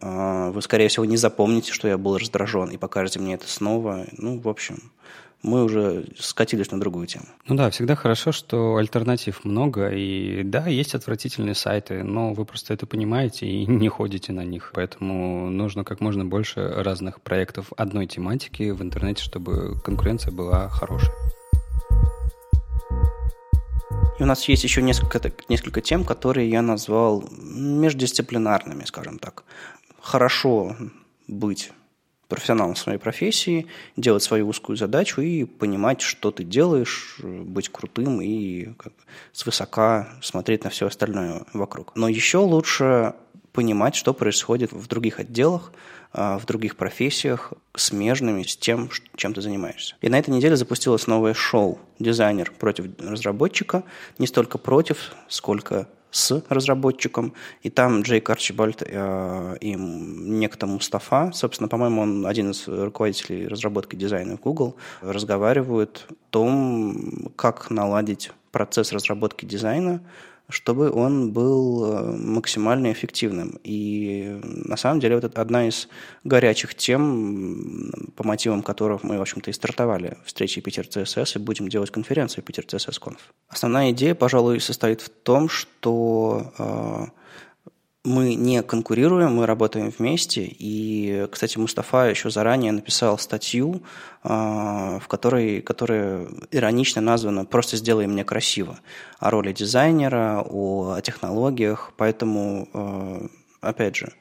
А, 0.00 0.50
вы, 0.50 0.62
скорее 0.62 0.88
всего, 0.88 1.04
не 1.04 1.16
запомните, 1.16 1.72
что 1.72 1.88
я 1.88 1.98
был 1.98 2.18
раздражен, 2.18 2.70
и 2.70 2.76
покажете 2.76 3.20
мне 3.20 3.34
это 3.34 3.48
снова. 3.48 4.06
Ну, 4.16 4.38
в 4.38 4.48
общем, 4.48 4.92
мы 5.42 5.62
уже 5.62 6.06
скатились 6.18 6.70
на 6.70 6.80
другую 6.80 7.06
тему. 7.06 7.26
Ну 7.46 7.54
да, 7.54 7.70
всегда 7.70 7.94
хорошо, 7.94 8.32
что 8.32 8.76
альтернатив 8.76 9.44
много, 9.44 9.90
и 9.90 10.42
да, 10.42 10.66
есть 10.66 10.94
отвратительные 10.94 11.54
сайты, 11.54 12.02
но 12.02 12.32
вы 12.32 12.44
просто 12.44 12.74
это 12.74 12.86
понимаете 12.86 13.46
и 13.46 13.66
не 13.70 13.88
ходите 13.88 14.32
на 14.32 14.44
них. 14.44 14.72
Поэтому 14.74 15.50
нужно 15.50 15.84
как 15.84 16.00
можно 16.00 16.24
больше 16.24 16.68
разных 16.76 17.20
проектов 17.20 17.72
одной 17.76 18.06
тематики 18.06 18.70
в 18.70 18.82
интернете, 18.82 19.22
чтобы 19.22 19.80
конкуренция 19.82 20.32
была 20.32 20.68
хорошей. 20.68 21.12
И 24.18 24.22
у 24.22 24.26
нас 24.26 24.48
есть 24.48 24.64
еще 24.64 24.80
несколько, 24.80 25.20
несколько 25.48 25.80
тем, 25.80 26.04
которые 26.04 26.48
я 26.48 26.62
назвал 26.62 27.24
междисциплинарными, 27.30 28.84
скажем 28.84 29.18
так. 29.18 29.44
Хорошо 30.00 30.76
быть 31.28 31.72
профессионалом 32.28 32.74
в 32.74 32.78
своей 32.78 32.98
профессии, 32.98 33.66
делать 33.96 34.22
свою 34.22 34.48
узкую 34.48 34.76
задачу 34.76 35.20
и 35.20 35.44
понимать, 35.44 36.00
что 36.00 36.30
ты 36.30 36.44
делаешь, 36.44 37.18
быть 37.22 37.68
крутым 37.68 38.20
и 38.20 38.72
как 38.78 38.92
свысока 39.32 40.08
смотреть 40.22 40.64
на 40.64 40.70
все 40.70 40.86
остальное 40.86 41.44
вокруг. 41.52 41.92
Но 41.94 42.08
еще 42.08 42.38
лучше 42.38 43.14
понимать, 43.52 43.94
что 43.94 44.12
происходит 44.12 44.72
в 44.72 44.86
других 44.88 45.20
отделах, 45.20 45.72
в 46.16 46.46
других 46.46 46.76
профессиях, 46.76 47.52
смежными 47.74 48.42
с 48.42 48.56
тем, 48.56 48.90
чем 49.16 49.34
ты 49.34 49.42
занимаешься. 49.42 49.96
И 50.00 50.08
на 50.08 50.18
этой 50.18 50.30
неделе 50.30 50.56
запустилось 50.56 51.06
новое 51.06 51.34
шоу 51.34 51.78
«Дизайнер 51.98 52.52
против 52.58 52.86
разработчика». 52.98 53.84
Не 54.18 54.26
столько 54.26 54.56
против, 54.56 55.12
сколько 55.28 55.88
с 56.10 56.42
разработчиком, 56.48 57.34
и 57.62 57.68
там 57.68 58.00
Джейк 58.00 58.30
Арчибальд 58.30 58.82
э, 58.86 59.56
и 59.60 59.74
некто 59.74 60.66
Мустафа, 60.66 61.30
собственно, 61.32 61.68
по-моему, 61.68 62.00
он 62.00 62.26
один 62.26 62.52
из 62.52 62.66
руководителей 62.66 63.46
разработки 63.46 63.96
дизайна 63.96 64.38
в 64.38 64.40
Google, 64.40 64.76
разговаривают 65.02 66.06
о 66.08 66.14
том, 66.30 67.32
как 67.36 67.70
наладить 67.70 68.30
процесс 68.50 68.92
разработки 68.92 69.44
дизайна 69.44 70.00
чтобы 70.48 70.90
он 70.90 71.32
был 71.32 71.84
э, 71.84 72.16
максимально 72.16 72.92
эффективным. 72.92 73.58
И 73.64 74.40
на 74.42 74.76
самом 74.76 75.00
деле 75.00 75.16
вот 75.16 75.24
это 75.24 75.40
одна 75.40 75.66
из 75.68 75.88
горячих 76.24 76.74
тем, 76.74 78.12
по 78.14 78.24
мотивам 78.24 78.62
которых 78.62 79.02
мы, 79.02 79.18
в 79.18 79.22
общем-то, 79.22 79.50
и 79.50 79.54
стартовали 79.54 80.18
встречи 80.24 80.60
Питер 80.60 80.86
CSS 80.86 81.36
и 81.36 81.38
будем 81.38 81.68
делать 81.68 81.90
конференцию 81.90 82.44
Питер 82.44 82.64
CSS 82.64 83.00
Conf. 83.00 83.18
Основная 83.48 83.90
идея, 83.90 84.14
пожалуй, 84.14 84.60
состоит 84.60 85.00
в 85.00 85.08
том, 85.08 85.48
что 85.48 86.52
э, 86.58 87.06
мы 88.06 88.34
не 88.34 88.62
конкурируем, 88.62 89.34
мы 89.34 89.46
работаем 89.46 89.92
вместе. 89.96 90.46
И, 90.48 91.26
кстати, 91.30 91.58
Мустафа 91.58 92.08
еще 92.08 92.30
заранее 92.30 92.72
написал 92.72 93.18
статью, 93.18 93.82
а, 94.22 94.98
в 95.00 95.08
которой, 95.08 95.60
которая 95.60 96.28
иронично 96.50 97.02
названа 97.02 97.44
«Просто 97.44 97.76
сделай 97.76 98.06
мне 98.06 98.24
красиво» 98.24 98.78
о 99.18 99.30
роли 99.30 99.52
дизайнера, 99.52 100.42
о 100.48 101.00
технологиях. 101.00 101.92
Поэтому, 101.96 102.68
а, 102.72 103.26
опять 103.60 103.96
же, 103.96 104.12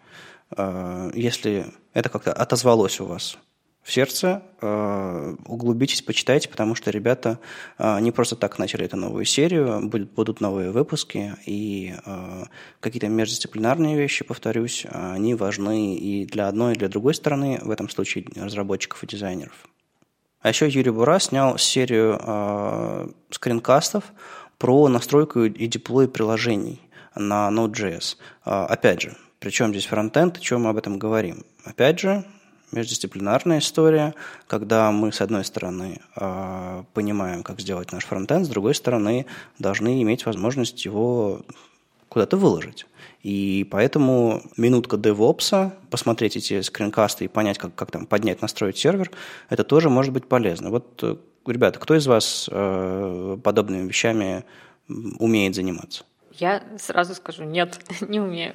а, 0.52 1.12
если 1.14 1.68
это 1.94 2.10
как-то 2.10 2.34
отозвалось 2.34 3.00
у 3.00 3.06
вас 3.06 3.38
в 3.86 3.92
сердце, 3.92 4.42
э, 4.62 5.36
углубитесь, 5.46 6.02
почитайте, 6.02 6.50
потому 6.50 6.74
что 6.74 6.90
ребята 6.90 7.38
э, 7.78 8.00
не 8.00 8.12
просто 8.12 8.36
так 8.36 8.58
начали 8.58 8.84
эту 8.84 8.98
новую 8.98 9.26
серию, 9.26 9.80
будут, 9.88 10.12
будут 10.14 10.42
новые 10.42 10.72
выпуски, 10.72 11.36
и 11.46 11.94
э, 12.04 12.44
какие-то 12.80 13.10
междисциплинарные 13.10 13.96
вещи, 13.96 14.26
повторюсь, 14.26 14.88
они 14.90 15.36
важны 15.36 15.96
и 15.98 16.26
для 16.26 16.48
одной, 16.48 16.74
и 16.74 16.78
для 16.78 16.88
другой 16.88 17.14
стороны, 17.14 17.60
в 17.62 17.70
этом 17.70 17.88
случае 17.88 18.26
разработчиков 18.36 19.04
и 19.04 19.08
дизайнеров. 19.08 19.70
А 20.42 20.50
еще 20.50 20.68
Юрий 20.68 20.90
Бура 20.90 21.20
снял 21.20 21.60
серию 21.60 23.14
скринкастов 23.30 24.14
про 24.58 24.88
настройку 24.88 25.44
и 25.44 25.68
деплой 25.68 26.08
приложений 26.08 26.82
на 27.16 27.50
Node.js. 27.50 28.18
Опять 28.44 29.02
же, 29.02 29.16
причем 29.40 29.70
здесь 29.70 29.86
фронтенд, 29.86 30.38
о 30.38 30.40
чем 30.40 30.64
мы 30.64 30.70
об 30.70 30.78
этом 30.78 31.00
говорим? 31.00 31.46
Опять 31.64 32.00
же, 32.00 32.26
междисциплинарная 32.76 33.60
история, 33.60 34.14
когда 34.48 34.92
мы, 34.92 35.12
с 35.12 35.22
одной 35.22 35.46
стороны, 35.46 36.02
а, 36.16 36.86
понимаем, 36.94 37.44
как 37.44 37.60
сделать 37.60 37.92
наш 37.92 38.06
фронтенд, 38.06 38.46
с 38.46 38.50
другой 38.50 38.76
стороны, 38.76 39.26
должны 39.60 40.02
иметь 40.02 40.26
возможность 40.26 40.86
его 40.86 41.42
куда-то 42.10 42.38
выложить. 42.38 42.86
И 43.24 43.68
поэтому 43.72 44.42
минутка 44.56 44.98
DevOps, 44.98 45.72
посмотреть 45.90 46.38
эти 46.38 46.62
скринкасты 46.62 47.26
и 47.26 47.28
понять, 47.28 47.58
как, 47.58 47.74
как 47.74 47.92
там 47.92 48.06
поднять, 48.06 48.42
настроить 48.42 48.78
сервер, 48.78 49.12
это 49.50 49.64
тоже 49.64 49.90
может 49.90 50.14
быть 50.14 50.28
полезно. 50.28 50.70
Вот, 50.70 51.00
э, 51.02 51.16
ребята, 51.48 51.80
кто 51.80 51.96
из 51.96 52.06
вас 52.06 52.48
э, 52.52 53.38
подобными 53.44 53.88
вещами 53.88 54.46
умеет 54.88 55.56
заниматься? 55.56 56.04
Я 56.34 56.64
сразу 56.78 57.16
скажу, 57.16 57.44
нет, 57.44 57.80
не 58.02 58.20
умею. 58.20 58.54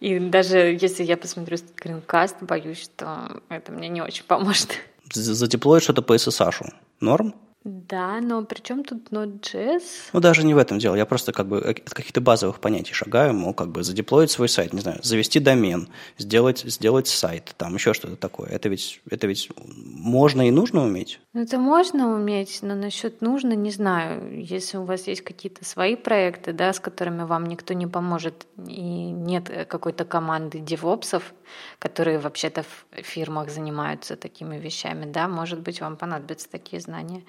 И 0.00 0.18
даже 0.18 0.78
если 0.80 1.02
я 1.02 1.16
посмотрю 1.16 1.56
скринкаст, 1.56 2.36
боюсь, 2.40 2.82
что 2.82 3.42
это 3.48 3.72
мне 3.72 3.88
не 3.88 4.00
очень 4.00 4.24
поможет. 4.24 4.76
Задеплоить 5.12 5.82
что-то 5.82 6.02
по 6.02 6.14
SSH. 6.14 6.72
Норм? 7.00 7.34
Да, 7.68 8.20
но 8.22 8.42
при 8.46 8.62
чем 8.62 8.82
тут 8.82 9.10
Node.js? 9.10 9.82
Ну, 10.14 10.20
даже 10.20 10.42
не 10.42 10.54
в 10.54 10.56
этом 10.56 10.78
дело. 10.78 10.94
Я 10.94 11.04
просто 11.04 11.32
как 11.32 11.48
бы 11.48 11.58
от 11.58 11.80
каких-то 11.90 12.22
базовых 12.22 12.60
понятий 12.60 12.94
шагаю, 12.94 13.34
мол, 13.34 13.52
как 13.52 13.68
бы 13.68 13.82
задеплоить 13.82 14.30
свой 14.30 14.48
сайт, 14.48 14.72
не 14.72 14.80
знаю, 14.80 15.00
завести 15.02 15.38
домен, 15.38 15.90
сделать, 16.16 16.60
сделать 16.60 17.08
сайт, 17.08 17.54
там 17.58 17.74
еще 17.74 17.92
что-то 17.92 18.16
такое. 18.16 18.48
Это 18.48 18.70
ведь, 18.70 19.02
это 19.10 19.26
ведь 19.26 19.50
можно 19.66 20.48
и 20.48 20.50
нужно 20.50 20.82
уметь? 20.82 21.20
Ну, 21.34 21.42
это 21.42 21.58
можно 21.58 22.14
уметь, 22.14 22.60
но 22.62 22.74
насчет 22.74 23.20
нужно, 23.20 23.52
не 23.52 23.70
знаю. 23.70 24.42
Если 24.42 24.78
у 24.78 24.84
вас 24.84 25.06
есть 25.06 25.20
какие-то 25.20 25.62
свои 25.66 25.94
проекты, 25.94 26.54
да, 26.54 26.72
с 26.72 26.80
которыми 26.80 27.24
вам 27.24 27.44
никто 27.44 27.74
не 27.74 27.86
поможет, 27.86 28.46
и 28.66 28.80
нет 28.80 29.66
какой-то 29.68 30.06
команды 30.06 30.58
девопсов, 30.58 31.34
которые 31.78 32.18
вообще-то 32.18 32.62
в 32.62 33.02
фирмах 33.02 33.50
занимаются 33.50 34.16
такими 34.16 34.58
вещами, 34.58 35.04
да, 35.04 35.28
может 35.28 35.60
быть, 35.60 35.82
вам 35.82 35.98
понадобятся 35.98 36.48
такие 36.50 36.80
знания. 36.80 37.24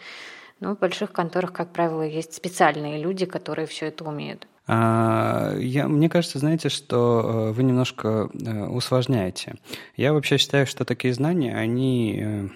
Но 0.60 0.76
в 0.76 0.80
больших 0.80 1.12
конторах, 1.12 1.53
как 1.53 1.72
правило, 1.72 2.01
есть 2.01 2.34
специальные 2.34 3.01
люди, 3.01 3.26
которые 3.26 3.66
все 3.66 3.88
это 3.88 4.03
умеют. 4.03 4.47
А, 4.72 5.55
я, 5.57 5.88
мне 5.88 6.10
кажется, 6.10 6.38
знаете, 6.38 6.70
что 6.70 7.49
э, 7.49 7.51
вы 7.53 7.64
немножко 7.64 8.30
э, 8.32 8.66
усложняете. 8.68 9.55
Я 9.95 10.14
вообще 10.14 10.38
считаю, 10.38 10.68
что 10.68 10.86
такие 10.86 11.12
знания, 11.12 11.55
они 11.55 12.22
э, 12.22 12.47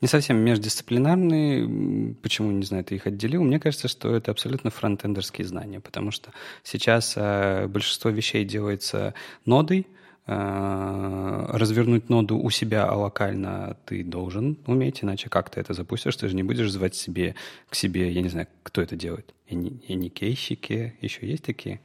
не 0.00 0.08
совсем 0.08 0.38
междисциплинарные. 0.38 2.14
Почему, 2.22 2.52
не 2.52 2.64
знаю, 2.64 2.84
ты 2.84 2.94
их 2.94 3.06
отделил? 3.06 3.42
Мне 3.42 3.60
кажется, 3.60 3.86
что 3.86 4.14
это 4.16 4.30
абсолютно 4.30 4.70
фронтендерские 4.70 5.46
знания, 5.46 5.80
потому 5.80 6.10
что 6.10 6.30
сейчас 6.62 7.16
большинство 7.16 8.10
вещей 8.10 8.46
делается 8.46 9.12
нодой, 9.44 9.86
развернуть 10.26 12.08
ноду 12.08 12.38
у 12.38 12.50
себя 12.50 12.92
локально 12.92 13.76
ты 13.84 14.04
должен 14.04 14.58
уметь, 14.66 15.02
иначе 15.02 15.28
как 15.28 15.50
ты 15.50 15.60
это 15.60 15.74
запустишь? 15.74 16.16
Ты 16.16 16.28
же 16.28 16.36
не 16.36 16.42
будешь 16.42 16.70
звать 16.70 16.94
себе 16.94 17.34
к 17.68 17.74
себе, 17.74 18.10
я 18.12 18.22
не 18.22 18.28
знаю, 18.28 18.46
кто 18.62 18.80
это 18.80 18.96
делает. 18.96 19.34
Эникейщики, 19.48 20.94
еще 21.00 21.26
есть 21.26 21.44
такие? 21.44 21.80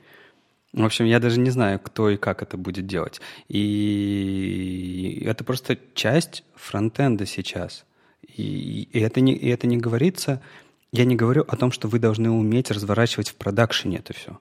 В 0.73 0.83
общем, 0.83 1.05
я 1.05 1.19
даже 1.19 1.39
не 1.39 1.49
знаю, 1.49 1.79
кто 1.79 2.09
и 2.09 2.17
как 2.17 2.43
это 2.43 2.57
будет 2.57 2.85
делать. 2.85 3.21
И 3.47 5.23
это 5.25 5.43
просто 5.43 5.79
часть 5.93 6.43
фронтенда 6.55 7.25
сейчас. 7.25 7.85
И, 8.27 8.89
и, 8.91 8.99
это 8.99 9.21
не, 9.21 9.33
и 9.33 9.47
это 9.49 9.67
не 9.67 9.77
говорится... 9.77 10.41
Я 10.91 11.03
не 11.03 11.15
говорю 11.17 11.43
о 11.47 11.57
том, 11.57 11.71
что 11.71 11.89
вы 11.89 11.99
должны 11.99 12.29
уметь 12.29 12.71
разворачивать 12.71 13.29
в 13.29 13.35
продакшене 13.35 13.97
это 13.97 14.13
все 14.13 14.39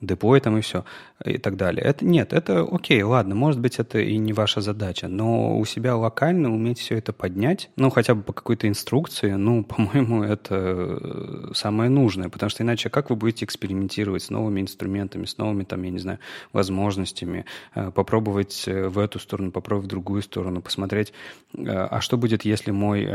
депой 0.00 0.40
там 0.40 0.58
и 0.58 0.60
все, 0.60 0.84
и 1.24 1.38
так 1.38 1.56
далее. 1.56 1.82
Это, 1.82 2.04
нет, 2.04 2.34
это 2.34 2.66
окей, 2.70 3.02
ладно, 3.02 3.34
может 3.34 3.60
быть, 3.60 3.78
это 3.78 3.98
и 3.98 4.18
не 4.18 4.34
ваша 4.34 4.60
задача, 4.60 5.08
но 5.08 5.58
у 5.58 5.64
себя 5.64 5.96
локально 5.96 6.52
уметь 6.52 6.78
все 6.78 6.98
это 6.98 7.14
поднять, 7.14 7.70
ну, 7.76 7.88
хотя 7.88 8.14
бы 8.14 8.22
по 8.22 8.34
какой-то 8.34 8.68
инструкции, 8.68 9.32
ну, 9.32 9.64
по-моему, 9.68 10.22
это 10.22 10.54
э, 10.54 11.50
самое 11.54 11.88
нужное, 11.88 12.28
потому 12.28 12.50
что 12.50 12.62
иначе 12.62 12.90
как 12.90 13.08
вы 13.08 13.16
будете 13.16 13.46
экспериментировать 13.46 14.22
с 14.22 14.30
новыми 14.30 14.60
инструментами, 14.60 15.24
с 15.24 15.38
новыми, 15.38 15.64
там, 15.64 15.82
я 15.82 15.90
не 15.90 15.98
знаю, 15.98 16.18
возможностями, 16.52 17.46
э, 17.74 17.90
попробовать 17.90 18.64
э, 18.66 18.88
в 18.88 18.98
эту 18.98 19.18
сторону, 19.18 19.50
попробовать 19.50 19.86
в 19.86 19.90
другую 19.90 20.20
сторону, 20.20 20.60
посмотреть, 20.60 21.12
а 21.56 22.00
что 22.00 22.18
будет, 22.18 22.44
если 22.44 22.70
мой, 22.70 23.08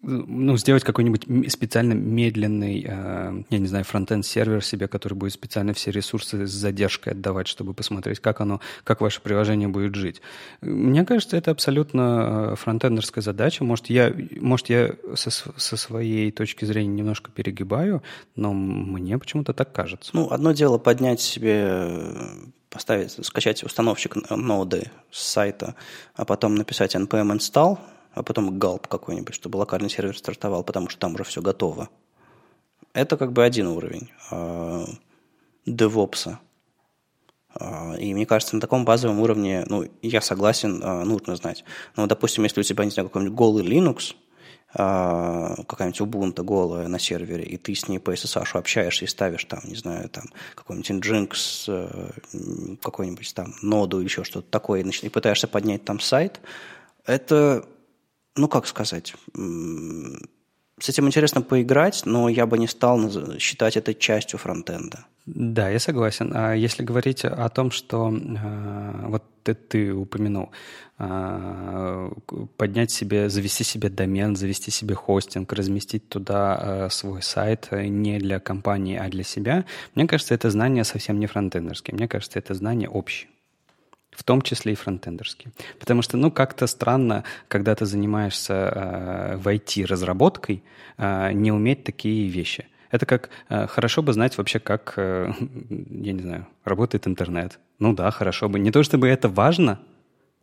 ну, 0.00 0.56
сделать 0.56 0.84
какой-нибудь 0.84 1.52
специально 1.52 1.92
медленный, 1.92 2.80
я 2.82 3.58
не 3.58 3.66
знаю, 3.66 3.84
фронтенд 3.84 4.24
сервер 4.24 4.64
себе, 4.64 4.86
который 4.86 5.14
будет 5.14 5.39
специально 5.40 5.72
все 5.72 5.90
ресурсы 5.90 6.46
с 6.46 6.50
задержкой 6.50 7.14
отдавать, 7.14 7.48
чтобы 7.48 7.72
посмотреть, 7.72 8.20
как 8.20 8.42
оно, 8.42 8.60
как 8.84 9.00
ваше 9.00 9.22
приложение 9.22 9.68
будет 9.68 9.94
жить. 9.94 10.20
Мне 10.60 11.06
кажется, 11.06 11.36
это 11.36 11.50
абсолютно 11.50 12.52
э, 12.52 12.56
фронтендерская 12.56 13.22
задача. 13.22 13.64
Может, 13.64 13.86
я, 13.86 14.12
может, 14.38 14.68
я 14.68 14.94
со, 15.14 15.30
со 15.30 15.76
своей 15.76 16.30
точки 16.30 16.66
зрения 16.66 16.94
немножко 16.94 17.30
перегибаю, 17.30 18.02
но 18.36 18.52
мне 18.52 19.18
почему-то 19.18 19.54
так 19.54 19.72
кажется. 19.72 20.10
Ну, 20.12 20.30
одно 20.30 20.52
дело 20.52 20.76
поднять 20.76 21.22
себе 21.22 21.88
поставить, 22.68 23.24
скачать 23.24 23.64
установщик 23.64 24.16
ноды 24.30 24.90
с 25.10 25.22
сайта, 25.22 25.74
а 26.14 26.26
потом 26.26 26.54
написать 26.54 26.94
npm 26.94 27.34
install, 27.36 27.78
а 28.12 28.22
потом 28.22 28.58
gulp 28.58 28.86
какой-нибудь, 28.88 29.34
чтобы 29.34 29.56
локальный 29.56 29.88
сервер 29.88 30.16
стартовал, 30.18 30.64
потому 30.64 30.90
что 30.90 31.00
там 31.00 31.14
уже 31.14 31.24
все 31.24 31.40
готово. 31.40 31.88
Это 32.92 33.16
как 33.16 33.32
бы 33.32 33.42
один 33.42 33.68
уровень. 33.68 34.10
DevOps. 35.66 36.36
А, 37.54 37.94
и 37.98 38.14
мне 38.14 38.26
кажется, 38.26 38.54
на 38.54 38.60
таком 38.60 38.84
базовом 38.84 39.20
уровне, 39.20 39.64
ну, 39.68 39.84
я 40.02 40.20
согласен, 40.20 40.80
а, 40.82 41.04
нужно 41.04 41.36
знать. 41.36 41.64
Но, 41.96 42.06
допустим, 42.06 42.44
если 42.44 42.60
у 42.60 42.64
тебя, 42.64 42.84
не 42.84 42.90
знаю, 42.90 43.08
какой-нибудь 43.08 43.36
голый 43.36 43.64
Linux, 43.64 44.14
а, 44.72 45.56
какая-нибудь 45.66 46.00
Ubuntu 46.00 46.44
голая 46.44 46.86
на 46.86 47.00
сервере, 47.00 47.44
и 47.44 47.56
ты 47.56 47.74
с 47.74 47.88
ней 47.88 47.98
по 47.98 48.12
SSH 48.12 48.56
общаешься 48.56 49.04
и 49.04 49.08
ставишь 49.08 49.44
там, 49.44 49.60
не 49.64 49.74
знаю, 49.74 50.08
там 50.08 50.24
какой-нибудь 50.54 50.90
Nginx, 50.90 51.64
э, 51.66 52.76
какой-нибудь 52.80 53.34
там 53.34 53.54
ноду 53.62 53.98
еще 53.98 54.22
что-то 54.22 54.48
такое, 54.48 54.84
и 54.84 55.08
пытаешься 55.08 55.48
поднять 55.48 55.84
там 55.84 55.98
сайт, 55.98 56.40
это, 57.04 57.66
ну, 58.36 58.46
как 58.46 58.68
сказать, 58.68 59.14
с 60.80 60.88
этим 60.88 61.06
интересно 61.06 61.42
поиграть, 61.42 62.02
но 62.06 62.28
я 62.28 62.46
бы 62.46 62.58
не 62.58 62.66
стал 62.66 63.38
считать 63.38 63.76
это 63.76 63.94
частью 63.94 64.38
фронтенда. 64.38 65.06
Да, 65.26 65.68
я 65.68 65.78
согласен. 65.78 66.32
А 66.34 66.54
если 66.54 66.82
говорить 66.82 67.24
о 67.24 67.48
том, 67.48 67.70
что 67.70 68.10
э, 68.10 69.06
вот 69.06 69.22
ты, 69.42 69.54
ты 69.54 69.92
упомянул, 69.92 70.50
э, 70.98 72.10
поднять 72.56 72.90
себе, 72.90 73.28
завести 73.28 73.62
себе 73.62 73.90
домен, 73.90 74.34
завести 74.36 74.70
себе 74.70 74.94
хостинг, 74.94 75.52
разместить 75.52 76.08
туда 76.08 76.58
э, 76.60 76.88
свой 76.90 77.22
сайт 77.22 77.68
не 77.70 78.18
для 78.18 78.40
компании, 78.40 78.96
а 78.96 79.08
для 79.08 79.22
себя, 79.22 79.64
мне 79.94 80.06
кажется, 80.06 80.34
это 80.34 80.50
знание 80.50 80.84
совсем 80.84 81.20
не 81.20 81.26
фронтендерские. 81.26 81.94
Мне 81.94 82.08
кажется, 82.08 82.38
это 82.38 82.54
знание 82.54 82.88
общее 82.88 83.28
в 84.20 84.22
том 84.22 84.42
числе 84.42 84.72
и 84.72 84.74
фронтендерские. 84.74 85.50
Потому 85.78 86.02
что, 86.02 86.18
ну, 86.18 86.30
как-то 86.30 86.66
странно, 86.66 87.24
когда 87.48 87.74
ты 87.74 87.86
занимаешься 87.86 88.54
э, 88.54 89.36
в 89.36 89.48
IT-разработкой, 89.48 90.62
э, 90.98 91.32
не 91.32 91.50
уметь 91.52 91.84
такие 91.84 92.28
вещи. 92.28 92.66
Это 92.90 93.06
как 93.06 93.30
э, 93.48 93.66
хорошо 93.66 94.02
бы 94.02 94.12
знать 94.12 94.36
вообще, 94.36 94.58
как, 94.58 94.92
э, 94.96 95.32
я 95.70 96.12
не 96.12 96.20
знаю, 96.20 96.46
работает 96.64 97.06
интернет. 97.06 97.58
Ну 97.78 97.94
да, 97.94 98.10
хорошо 98.10 98.50
бы. 98.50 98.58
Не 98.58 98.70
то 98.70 98.82
чтобы 98.82 99.08
это 99.08 99.30
важно, 99.30 99.78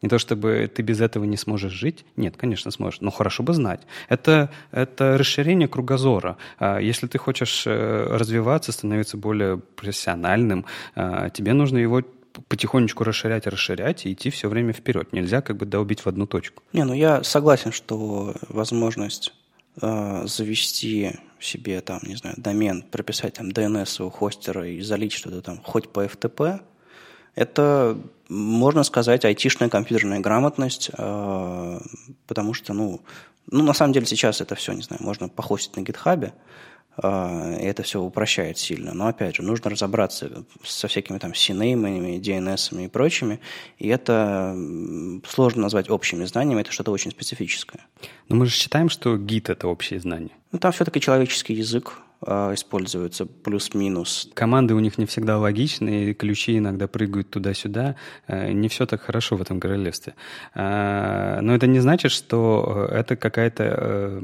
не 0.02 0.10
то 0.10 0.18
чтобы 0.18 0.72
ты 0.74 0.82
без 0.82 1.00
этого 1.00 1.26
не 1.26 1.38
сможешь 1.38 1.72
жить. 1.72 2.04
Нет, 2.16 2.36
конечно, 2.36 2.72
сможешь, 2.72 3.02
но 3.02 3.12
хорошо 3.12 3.44
бы 3.44 3.54
знать. 3.54 3.82
Это, 4.10 4.50
это 4.72 5.18
расширение 5.20 5.68
кругозора. 5.68 6.38
А 6.58 6.80
если 6.80 7.06
ты 7.06 7.20
хочешь 7.20 7.68
э, 7.68 8.08
развиваться, 8.10 8.72
становиться 8.72 9.18
более 9.18 9.58
профессиональным, 9.58 10.66
э, 10.96 11.30
тебе 11.32 11.54
нужно 11.54 11.78
его 11.78 12.02
потихонечку 12.48 13.04
расширять, 13.04 13.48
расширять 13.48 14.06
и 14.06 14.14
идти 14.14 14.30
все 14.30 14.50
время 14.50 14.74
вперед. 14.74 15.14
Нельзя 15.14 15.42
как 15.42 15.58
бы 15.58 15.66
долбить 15.66 16.02
в 16.02 16.08
одну 16.08 16.28
точку. 16.28 16.64
Не, 16.74 16.84
ну 16.84 16.94
я 16.94 17.24
согласен, 17.24 17.72
что 17.72 18.36
возможность 18.50 19.34
э, 19.82 20.24
завести 20.26 21.12
себе 21.40 21.82
там, 21.82 22.00
не 22.04 22.16
знаю, 22.16 22.36
домен, 22.38 22.84
прописать 22.84 23.36
там 23.36 23.50
DNS 23.50 24.04
у 24.04 24.10
хостера 24.10 24.68
и 24.68 24.82
залить 24.82 25.14
что-то 25.14 25.42
там 25.42 25.62
хоть 25.64 25.90
по 25.90 26.06
FTP, 26.06 26.62
это, 27.36 27.98
можно 28.30 28.84
сказать, 28.84 29.24
айтишная 29.24 29.70
компьютерная 29.70 30.20
грамотность, 30.20 30.90
э, 30.98 31.80
потому 32.26 32.54
что, 32.54 32.74
ну, 32.74 33.02
ну, 33.50 33.64
на 33.64 33.74
самом 33.74 33.94
деле 33.94 34.06
сейчас 34.06 34.42
это 34.42 34.56
все, 34.56 34.74
не 34.74 34.82
знаю, 34.82 35.04
можно 35.04 35.30
похостить 35.30 35.76
на 35.76 35.82
гитхабе, 35.82 36.34
и 36.98 37.64
это 37.64 37.84
все 37.84 38.02
упрощает 38.02 38.58
сильно. 38.58 38.94
Но, 38.94 39.08
опять 39.08 39.36
же, 39.36 39.44
нужно 39.44 39.70
разобраться 39.70 40.46
со 40.64 40.88
всякими 40.88 41.18
там 41.18 41.32
CNAME, 41.32 42.20
DNS 42.20 42.86
и 42.86 42.88
прочими, 42.88 43.40
и 43.78 43.88
это 43.88 44.56
сложно 45.28 45.64
назвать 45.64 45.90
общими 45.90 46.26
знаниями, 46.26 46.62
это 46.62 46.72
что-то 46.72 46.92
очень 46.92 47.12
специфическое. 47.12 47.86
Но 48.30 48.36
мы 48.36 48.46
же 48.46 48.52
считаем, 48.52 48.90
что 48.90 49.16
Git— 49.16 49.44
это 49.52 49.68
общие 49.68 50.00
знания. 50.00 50.32
Ну, 50.52 50.60
там 50.60 50.72
все-таки 50.72 51.00
человеческий 51.00 51.54
язык, 51.54 52.00
а, 52.20 52.54
используется 52.54 53.26
плюс-минус. 53.28 54.30
Команды 54.34 54.74
у 54.74 54.80
них 54.80 54.98
не 54.98 55.06
всегда 55.06 55.38
логичны, 55.38 56.06
и 56.06 56.14
ключи 56.14 56.58
иногда 56.58 56.88
прыгают 56.88 57.30
туда-сюда. 57.30 57.96
Э, 58.28 58.52
не 58.52 58.70
все 58.70 58.88
так 58.88 59.02
хорошо 59.02 59.36
в 59.36 59.42
этом 59.42 59.60
королевстве. 59.60 60.16
А, 60.56 61.40
но 61.42 61.54
это 61.54 61.68
не 61.68 61.80
значит, 61.80 62.12
что 62.12 62.88
это 62.92 63.16
какая-то 63.16 63.64
э, 63.64 64.22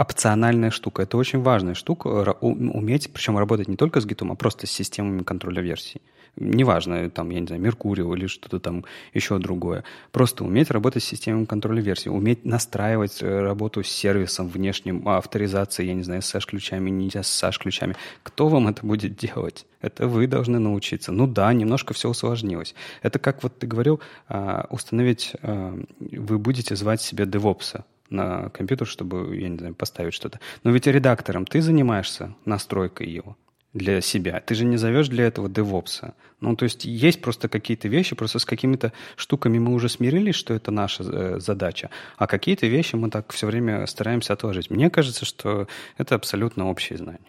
опциональная 0.00 0.70
штука. 0.70 1.02
Это 1.02 1.18
очень 1.18 1.40
важная 1.40 1.74
штука, 1.74 2.08
уметь, 2.40 3.12
причем 3.12 3.36
работать 3.36 3.68
не 3.68 3.76
только 3.76 4.00
с 4.00 4.06
гитом, 4.06 4.32
а 4.32 4.34
просто 4.34 4.66
с 4.66 4.70
системами 4.70 5.22
контроля 5.22 5.60
версий. 5.60 6.00
Неважно, 6.36 7.10
там, 7.10 7.28
я 7.30 7.40
не 7.40 7.46
знаю, 7.46 7.60
Меркурио 7.60 8.14
или 8.14 8.26
что-то 8.26 8.60
там 8.60 8.84
еще 9.12 9.38
другое. 9.38 9.84
Просто 10.12 10.44
уметь 10.44 10.70
работать 10.70 11.02
с 11.02 11.06
системами 11.06 11.44
контроля 11.44 11.82
версий, 11.82 12.08
уметь 12.08 12.44
настраивать 12.46 13.20
э, 13.20 13.40
работу 13.40 13.82
с 13.82 13.88
сервисом 13.88 14.48
внешним, 14.48 15.06
авторизации, 15.08 15.86
я 15.86 15.94
не 15.94 16.04
знаю, 16.04 16.22
с 16.22 16.32
ключами 16.46 16.88
нельзя 16.88 17.22
с 17.22 17.42
SASH-ключами. 17.42 17.96
Кто 18.22 18.48
вам 18.48 18.68
это 18.68 18.86
будет 18.86 19.16
делать? 19.16 19.66
Это 19.82 20.06
вы 20.06 20.26
должны 20.26 20.60
научиться. 20.60 21.12
Ну 21.12 21.26
да, 21.26 21.52
немножко 21.52 21.94
все 21.94 22.08
усложнилось. 22.08 22.74
Это 23.02 23.18
как 23.18 23.42
вот 23.42 23.58
ты 23.58 23.66
говорил, 23.66 24.00
а, 24.28 24.66
установить, 24.70 25.32
а, 25.42 25.76
вы 25.98 26.38
будете 26.38 26.76
звать 26.76 27.02
себе 27.02 27.26
девопса 27.26 27.84
на 28.10 28.50
компьютер, 28.50 28.86
чтобы, 28.86 29.36
я 29.36 29.48
не 29.48 29.58
знаю, 29.58 29.74
поставить 29.74 30.14
что-то. 30.14 30.40
Но 30.64 30.70
ведь 30.70 30.86
редактором 30.86 31.46
ты 31.46 31.62
занимаешься 31.62 32.34
настройкой 32.44 33.08
его 33.08 33.36
для 33.72 34.00
себя. 34.00 34.40
Ты 34.40 34.54
же 34.54 34.64
не 34.64 34.76
зовешь 34.76 35.08
для 35.08 35.26
этого 35.26 35.48
девопса. 35.48 36.14
Ну, 36.40 36.56
то 36.56 36.64
есть 36.64 36.84
есть 36.84 37.20
просто 37.20 37.48
какие-то 37.48 37.88
вещи, 37.88 38.16
просто 38.16 38.38
с 38.40 38.44
какими-то 38.44 38.92
штуками 39.16 39.58
мы 39.58 39.72
уже 39.72 39.88
смирились, 39.88 40.34
что 40.34 40.54
это 40.54 40.70
наша 40.70 41.04
э, 41.04 41.38
задача, 41.38 41.90
а 42.16 42.26
какие-то 42.26 42.66
вещи 42.66 42.96
мы 42.96 43.10
так 43.10 43.32
все 43.32 43.46
время 43.46 43.86
стараемся 43.86 44.32
отложить. 44.32 44.70
Мне 44.70 44.90
кажется, 44.90 45.24
что 45.24 45.68
это 45.98 46.16
абсолютно 46.16 46.68
общие 46.68 46.98
знания 46.98 47.20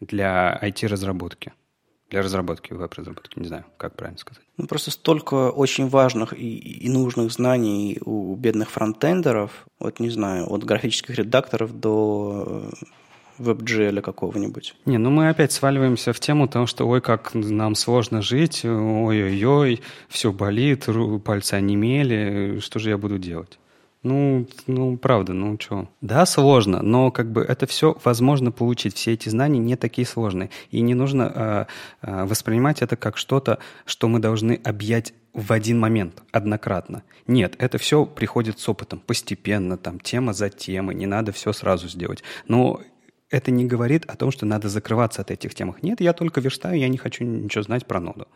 для 0.00 0.58
IT-разработки 0.62 1.52
для 2.10 2.22
разработки, 2.22 2.72
веб-разработки, 2.72 3.38
не 3.38 3.48
знаю, 3.48 3.64
как 3.76 3.96
правильно 3.96 4.18
сказать. 4.18 4.42
Ну, 4.56 4.66
просто 4.66 4.90
столько 4.90 5.50
очень 5.50 5.88
важных 5.88 6.32
и, 6.32 6.56
и 6.56 6.88
нужных 6.88 7.32
знаний 7.32 7.98
у 8.04 8.34
бедных 8.36 8.70
фронтендеров, 8.70 9.66
вот 9.80 10.00
не 10.00 10.10
знаю, 10.10 10.50
от 10.50 10.64
графических 10.64 11.16
редакторов 11.16 11.78
до 11.78 12.70
WebGL 13.38 14.00
какого-нибудь. 14.00 14.74
Не, 14.86 14.98
ну 14.98 15.10
мы 15.10 15.28
опять 15.28 15.52
сваливаемся 15.52 16.12
в 16.12 16.20
тему 16.20 16.48
того, 16.48 16.66
что 16.66 16.86
ой, 16.86 17.00
как 17.00 17.34
нам 17.34 17.74
сложно 17.74 18.22
жить, 18.22 18.64
ой-ой-ой, 18.64 19.82
все 20.08 20.32
болит, 20.32 20.86
пальцы 21.24 21.54
онемели, 21.54 22.60
что 22.60 22.78
же 22.78 22.90
я 22.90 22.98
буду 22.98 23.18
делать? 23.18 23.58
Ну, 24.06 24.46
ну, 24.68 24.96
правда, 24.96 25.32
ну 25.32 25.58
что. 25.60 25.88
Да, 26.00 26.26
сложно, 26.26 26.80
но 26.80 27.10
как 27.10 27.32
бы 27.32 27.42
это 27.42 27.66
все 27.66 27.96
возможно 28.04 28.52
получить. 28.52 28.94
Все 28.94 29.14
эти 29.14 29.28
знания 29.28 29.58
не 29.58 29.74
такие 29.74 30.06
сложные. 30.06 30.50
И 30.70 30.80
не 30.80 30.94
нужно 30.94 31.32
э, 31.34 31.66
э, 32.02 32.24
воспринимать 32.24 32.82
это 32.82 32.94
как 32.94 33.16
что-то, 33.16 33.58
что 33.84 34.06
мы 34.06 34.20
должны 34.20 34.60
объять 34.62 35.12
в 35.32 35.52
один 35.52 35.80
момент, 35.80 36.22
однократно. 36.30 37.02
Нет, 37.26 37.56
это 37.58 37.78
все 37.78 38.06
приходит 38.06 38.60
с 38.60 38.68
опытом, 38.68 39.00
постепенно, 39.00 39.76
там, 39.76 39.98
тема 39.98 40.32
за 40.32 40.50
темой, 40.50 40.94
не 40.94 41.06
надо 41.06 41.32
все 41.32 41.52
сразу 41.52 41.88
сделать. 41.88 42.22
Но 42.46 42.80
это 43.28 43.50
не 43.50 43.64
говорит 43.64 44.04
о 44.06 44.14
том, 44.14 44.30
что 44.30 44.46
надо 44.46 44.68
закрываться 44.68 45.22
от 45.22 45.32
этих 45.32 45.52
тем. 45.56 45.74
Нет, 45.82 46.00
я 46.00 46.12
только 46.12 46.40
верстаю, 46.40 46.78
я 46.78 46.88
не 46.88 46.96
хочу 46.96 47.24
ничего 47.24 47.64
знать 47.64 47.86
про 47.86 47.98
ноду. 47.98 48.26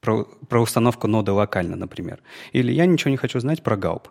про, 0.00 0.24
про 0.48 0.60
установку 0.60 1.08
ноды 1.08 1.32
локально, 1.32 1.74
например. 1.74 2.20
Или 2.52 2.70
я 2.72 2.86
ничего 2.86 3.10
не 3.10 3.16
хочу 3.16 3.40
знать 3.40 3.64
про 3.64 3.76
галп. 3.76 4.08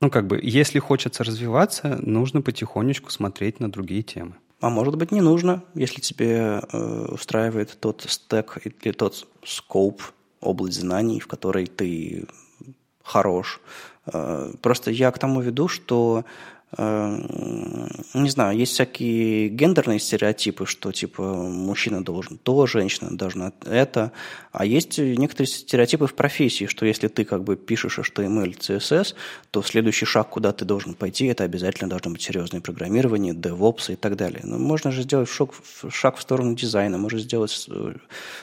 Ну, 0.00 0.10
как 0.10 0.26
бы, 0.26 0.38
если 0.40 0.78
хочется 0.78 1.24
развиваться, 1.24 1.98
нужно 2.00 2.40
потихонечку 2.40 3.10
смотреть 3.10 3.58
на 3.58 3.70
другие 3.70 4.02
темы. 4.02 4.34
А 4.60 4.70
может 4.70 4.96
быть, 4.96 5.12
не 5.12 5.20
нужно, 5.20 5.62
если 5.74 6.00
тебе 6.00 6.62
э, 6.72 7.06
устраивает 7.12 7.76
тот 7.80 8.04
стек 8.08 8.58
или 8.64 8.92
тот 8.92 9.26
скоп, 9.44 10.02
область 10.40 10.80
знаний, 10.80 11.20
в 11.20 11.26
которой 11.26 11.66
ты 11.66 12.26
хорош. 13.02 13.60
Э, 14.06 14.52
просто 14.62 14.90
я 14.90 15.10
к 15.10 15.18
тому 15.18 15.40
веду, 15.40 15.68
что 15.68 16.24
не 16.76 18.28
знаю, 18.28 18.58
есть 18.58 18.72
всякие 18.72 19.48
гендерные 19.48 19.98
стереотипы, 19.98 20.66
что 20.66 20.92
типа 20.92 21.22
мужчина 21.22 22.04
должен 22.04 22.36
то, 22.36 22.66
женщина 22.66 23.16
должна 23.16 23.52
это, 23.64 24.12
а 24.52 24.66
есть 24.66 24.98
некоторые 24.98 25.46
стереотипы 25.46 26.06
в 26.06 26.14
профессии, 26.14 26.66
что 26.66 26.84
если 26.84 27.08
ты 27.08 27.24
как 27.24 27.42
бы 27.42 27.56
пишешь 27.56 27.98
HTML, 27.98 28.58
CSS, 28.58 29.14
то 29.50 29.62
следующий 29.62 30.04
шаг, 30.04 30.28
куда 30.28 30.52
ты 30.52 30.66
должен 30.66 30.92
пойти, 30.92 31.24
это 31.26 31.44
обязательно 31.44 31.88
должно 31.88 32.10
быть 32.10 32.20
серьезное 32.20 32.60
программирование, 32.60 33.32
DevOps 33.32 33.94
и 33.94 33.96
так 33.96 34.16
далее. 34.16 34.40
Но 34.44 34.58
можно 34.58 34.92
же 34.92 35.02
сделать 35.02 35.30
шаг, 35.30 35.52
шаг 35.88 36.18
в 36.18 36.20
сторону 36.20 36.54
дизайна, 36.54 36.98
можно 36.98 37.18
сделать 37.18 37.66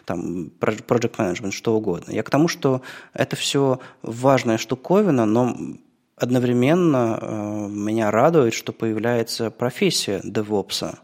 там 0.06 0.52
project 0.60 1.15
management, 1.18 1.52
что 1.52 1.76
угодно. 1.76 2.11
Я 2.11 2.23
к 2.23 2.31
тому, 2.31 2.47
что 2.47 2.81
это 3.14 3.35
все 3.35 3.80
важная 4.02 4.57
штуковина, 4.57 5.26
но 5.27 5.56
одновременно 6.16 7.20
э, 7.22 7.68
меня 7.70 8.12
радует, 8.12 8.54
что 8.54 8.72
появляется 8.72 9.52
профессия 9.52 10.22
DevOps, 10.24 10.98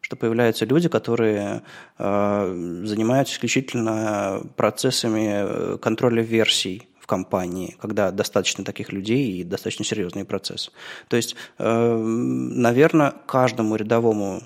что 0.00 0.16
появляются 0.16 0.64
люди, 0.64 0.88
которые 0.88 1.62
э, 1.98 2.80
занимаются 2.84 3.34
исключительно 3.34 4.42
процессами 4.56 5.28
э, 5.30 5.78
контроля 5.78 6.22
версий 6.22 6.88
в 7.00 7.06
компании, 7.06 7.76
когда 7.80 8.10
достаточно 8.10 8.64
таких 8.64 8.90
людей 8.92 9.32
и 9.32 9.44
достаточно 9.44 9.84
серьезный 9.84 10.24
процесс. 10.24 10.70
То 11.08 11.18
есть, 11.18 11.36
наверное, 11.58 13.12
каждому 13.26 13.76
рядовому 13.76 14.40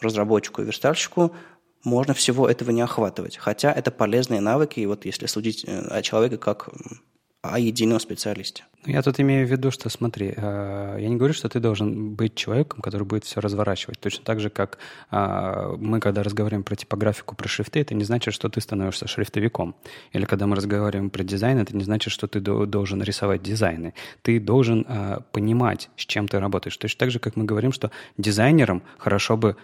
разработчику 0.00 0.62
и 0.62 0.64
верстальщику 0.64 1.32
можно 1.84 2.12
всего 2.12 2.48
этого 2.48 2.72
не 2.72 2.80
охватывать. 2.80 3.36
Хотя 3.36 3.70
это 3.70 3.92
полезные 3.92 4.40
навыки, 4.40 4.80
и 4.80 4.86
вот 4.86 5.04
если 5.04 5.26
судить 5.26 5.64
о 5.64 6.02
человеке 6.02 6.38
как 6.38 6.70
о 7.50 7.58
едином 7.58 8.00
специалисте. 8.00 8.64
Ну, 8.86 8.92
я 8.92 9.02
тут 9.02 9.18
имею 9.18 9.46
в 9.46 9.50
виду, 9.50 9.70
что 9.72 9.88
смотри, 9.88 10.32
э, 10.36 10.98
я 11.00 11.08
не 11.08 11.16
говорю, 11.16 11.34
что 11.34 11.48
ты 11.48 11.58
должен 11.58 12.14
быть 12.14 12.36
человеком, 12.36 12.80
который 12.80 13.02
будет 13.02 13.24
все 13.24 13.40
разворачивать. 13.40 13.98
Точно 13.98 14.24
так 14.24 14.38
же, 14.38 14.48
как 14.48 14.78
э, 15.10 15.76
мы, 15.78 15.98
когда 15.98 16.22
разговариваем 16.22 16.62
про 16.62 16.76
типографику, 16.76 17.34
про 17.34 17.48
шрифты, 17.48 17.80
это 17.80 17.94
не 17.94 18.04
значит, 18.04 18.32
что 18.32 18.48
ты 18.48 18.60
становишься 18.60 19.08
шрифтовиком. 19.08 19.74
Или 20.12 20.24
когда 20.24 20.46
мы 20.46 20.54
разговариваем 20.54 21.10
про 21.10 21.24
дизайн, 21.24 21.58
это 21.58 21.76
не 21.76 21.82
значит, 21.82 22.12
что 22.12 22.28
ты 22.28 22.38
должен 22.40 23.02
рисовать 23.02 23.42
дизайны. 23.42 23.92
Ты 24.22 24.38
должен 24.38 24.86
э, 24.88 25.18
понимать, 25.32 25.90
с 25.96 26.06
чем 26.06 26.28
ты 26.28 26.38
работаешь. 26.38 26.76
Точно 26.76 26.98
так 26.98 27.10
же, 27.10 27.18
как 27.18 27.34
мы 27.34 27.44
говорим, 27.44 27.72
что 27.72 27.90
дизайнерам 28.16 28.82
хорошо 28.98 29.36
бы 29.36 29.56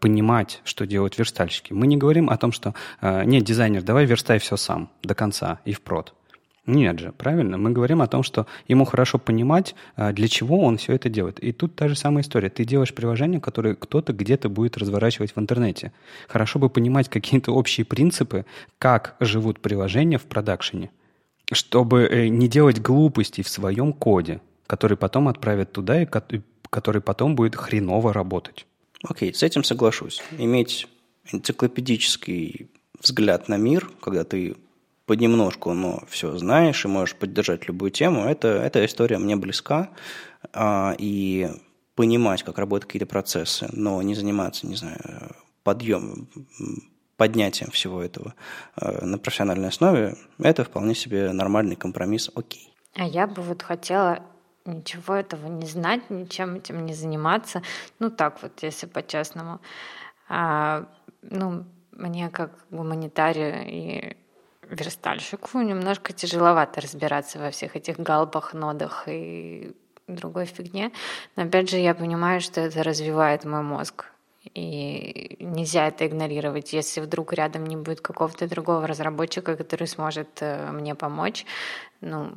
понимать, 0.00 0.60
что 0.64 0.86
делают 0.86 1.16
верстальщики. 1.18 1.72
Мы 1.72 1.86
не 1.86 1.96
говорим 1.96 2.30
о 2.30 2.36
том, 2.36 2.50
что 2.50 2.74
нет, 3.00 3.44
дизайнер, 3.44 3.82
давай 3.82 4.06
верстай 4.06 4.40
все 4.40 4.56
сам 4.56 4.90
до 5.04 5.14
конца 5.14 5.60
и 5.64 5.72
впрод. 5.72 6.14
Нет 6.66 7.00
же, 7.00 7.10
правильно? 7.12 7.58
Мы 7.58 7.70
говорим 7.70 8.02
о 8.02 8.06
том, 8.06 8.22
что 8.22 8.46
ему 8.68 8.84
хорошо 8.84 9.18
понимать, 9.18 9.74
а, 9.96 10.12
для 10.12 10.28
чего 10.28 10.60
он 10.60 10.76
все 10.76 10.92
это 10.92 11.08
делает. 11.08 11.40
И 11.40 11.50
тут 11.50 11.74
та 11.74 11.88
же 11.88 11.96
самая 11.96 12.22
история. 12.22 12.50
Ты 12.50 12.64
делаешь 12.64 12.94
приложение, 12.94 13.40
которое 13.40 13.74
кто-то 13.74 14.12
где-то 14.12 14.48
будет 14.48 14.76
разворачивать 14.76 15.34
в 15.34 15.40
интернете. 15.40 15.92
Хорошо 16.28 16.60
бы 16.60 16.70
понимать 16.70 17.08
какие-то 17.08 17.52
общие 17.52 17.84
принципы, 17.84 18.46
как 18.78 19.16
живут 19.18 19.58
приложения 19.58 20.18
в 20.18 20.22
продакшене, 20.22 20.90
чтобы 21.52 22.04
э, 22.04 22.28
не 22.28 22.46
делать 22.46 22.80
глупостей 22.80 23.42
в 23.42 23.48
своем 23.48 23.92
коде, 23.92 24.40
который 24.68 24.96
потом 24.96 25.26
отправят 25.26 25.72
туда 25.72 26.02
и 26.02 26.06
который 26.70 27.02
потом 27.02 27.34
будет 27.34 27.56
хреново 27.56 28.12
работать. 28.12 28.66
Окей, 29.02 29.30
okay, 29.30 29.34
с 29.34 29.42
этим 29.42 29.64
соглашусь. 29.64 30.22
Иметь 30.38 30.86
энциклопедический 31.32 32.70
взгляд 33.00 33.48
на 33.48 33.56
мир, 33.56 33.90
когда 34.00 34.22
ты 34.22 34.54
понемножку, 35.06 35.72
но 35.72 36.02
все 36.08 36.36
знаешь 36.38 36.84
и 36.84 36.88
можешь 36.88 37.16
поддержать 37.16 37.66
любую 37.68 37.90
тему, 37.90 38.24
это, 38.24 38.48
эта 38.48 38.84
история 38.84 39.18
мне 39.18 39.36
близка. 39.36 39.90
А, 40.52 40.94
и 40.98 41.48
понимать, 41.94 42.42
как 42.42 42.58
работают 42.58 42.86
какие-то 42.86 43.06
процессы, 43.06 43.68
но 43.72 44.00
не 44.02 44.14
заниматься, 44.14 44.66
не 44.66 44.76
знаю, 44.76 45.36
подъем, 45.62 46.28
поднятием 47.16 47.70
всего 47.70 48.02
этого 48.02 48.34
э, 48.80 49.04
на 49.04 49.18
профессиональной 49.18 49.68
основе, 49.68 50.16
это 50.38 50.64
вполне 50.64 50.94
себе 50.94 51.32
нормальный 51.32 51.76
компромисс, 51.76 52.30
окей. 52.34 52.74
А 52.96 53.06
я 53.06 53.26
бы 53.26 53.42
вот 53.42 53.62
хотела 53.62 54.20
ничего 54.64 55.14
этого 55.14 55.46
не 55.48 55.66
знать, 55.66 56.10
ничем 56.10 56.56
этим 56.56 56.84
не 56.84 56.94
заниматься. 56.94 57.62
Ну 57.98 58.10
так 58.10 58.42
вот, 58.42 58.62
если 58.62 58.86
по-честному. 58.86 59.60
А, 60.28 60.86
ну, 61.22 61.64
мне 61.92 62.30
как 62.30 62.52
гуманитарию 62.70 63.66
и 63.66 64.16
верстальщику 64.70 65.60
немножко 65.60 66.12
тяжеловато 66.12 66.80
разбираться 66.80 67.38
во 67.38 67.50
всех 67.50 67.76
этих 67.76 67.98
галбах, 67.98 68.54
нодах 68.54 69.04
и 69.06 69.72
другой 70.06 70.46
фигне. 70.46 70.92
Но 71.36 71.44
опять 71.44 71.70
же, 71.70 71.76
я 71.76 71.94
понимаю, 71.94 72.40
что 72.40 72.60
это 72.60 72.82
развивает 72.82 73.44
мой 73.44 73.62
мозг. 73.62 74.06
И 74.54 75.36
нельзя 75.38 75.86
это 75.86 76.06
игнорировать. 76.06 76.72
Если 76.72 77.00
вдруг 77.00 77.32
рядом 77.32 77.64
не 77.64 77.76
будет 77.76 78.00
какого-то 78.00 78.48
другого 78.48 78.86
разработчика, 78.86 79.56
который 79.56 79.86
сможет 79.86 80.28
э, 80.40 80.72
мне 80.72 80.96
помочь, 80.96 81.46
ну, 82.00 82.32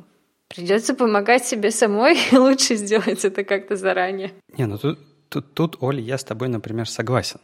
придется 0.48 0.94
помогать 0.94 1.44
себе 1.44 1.70
самой, 1.72 2.16
и 2.32 2.36
лучше 2.36 2.76
сделать 2.76 3.24
это 3.24 3.42
как-то 3.42 3.76
заранее. 3.76 4.32
Не, 4.56 4.66
ну 4.66 4.78
тут, 4.78 4.98
тут, 5.28 5.54
тут, 5.54 5.76
Оля, 5.80 6.00
я 6.00 6.16
с 6.16 6.24
тобой, 6.24 6.48
например, 6.48 6.88
согласен. 6.88 7.40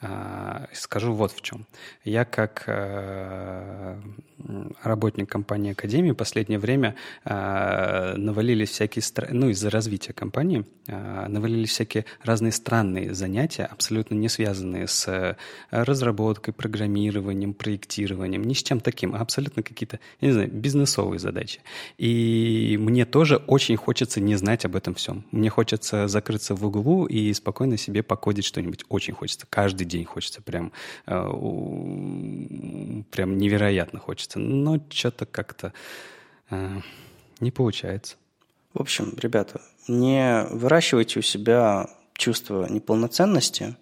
А, 0.00 0.66
скажу 0.72 1.12
вот 1.12 1.32
в 1.32 1.40
чем. 1.40 1.66
Я 2.04 2.24
как 2.24 2.64
э, 2.66 4.00
работник 4.82 5.28
компании 5.28 5.72
Академии 5.72 6.10
в 6.12 6.16
последнее 6.16 6.58
время 6.58 6.94
э, 7.24 8.14
навалились 8.16 8.70
всякие, 8.70 9.02
ну, 9.30 9.48
из-за 9.50 9.70
развития 9.70 10.12
компании, 10.12 10.64
э, 10.86 11.26
навалились 11.28 11.70
всякие 11.70 12.04
разные 12.22 12.52
странные 12.52 13.14
занятия, 13.14 13.64
абсолютно 13.64 14.14
не 14.14 14.28
связанные 14.28 14.86
с 14.86 15.36
разработкой, 15.70 16.54
программированием, 16.54 17.54
проектированием, 17.54 18.42
ни 18.44 18.54
с 18.54 18.62
чем 18.62 18.80
таким, 18.80 19.14
а 19.14 19.18
абсолютно 19.18 19.62
какие-то, 19.62 20.00
я 20.20 20.28
не 20.28 20.34
знаю, 20.34 20.50
бизнесовые 20.50 21.18
задачи. 21.18 21.60
И 21.98 22.76
мне 22.80 23.04
тоже 23.04 23.36
очень 23.36 23.76
хочется 23.76 24.20
не 24.20 24.36
знать 24.36 24.64
об 24.64 24.76
этом 24.76 24.94
всем. 24.94 25.24
Мне 25.30 25.50
хочется 25.50 26.08
закрыться 26.08 26.54
в 26.54 26.64
углу 26.66 27.06
и 27.06 27.32
спокойно 27.32 27.76
себе 27.76 28.02
покодить 28.02 28.44
что-нибудь. 28.44 28.84
Очень 28.88 29.14
хочется 29.14 29.46
каждый 29.48 29.84
день 29.84 30.04
хочется, 30.04 30.42
прям, 30.42 30.72
э, 31.06 31.12
прям 33.10 33.38
невероятно 33.38 33.98
хочется. 33.98 34.31
Но 34.38 34.80
что-то 34.90 35.26
как-то 35.26 35.72
э, 36.50 36.80
не 37.40 37.50
получается. 37.50 38.16
В 38.74 38.80
общем, 38.80 39.14
ребята, 39.18 39.60
не 39.88 40.44
выращивайте 40.50 41.18
у 41.18 41.22
себя 41.22 41.88
чувство 42.14 42.66
неполноценности, 42.70 43.76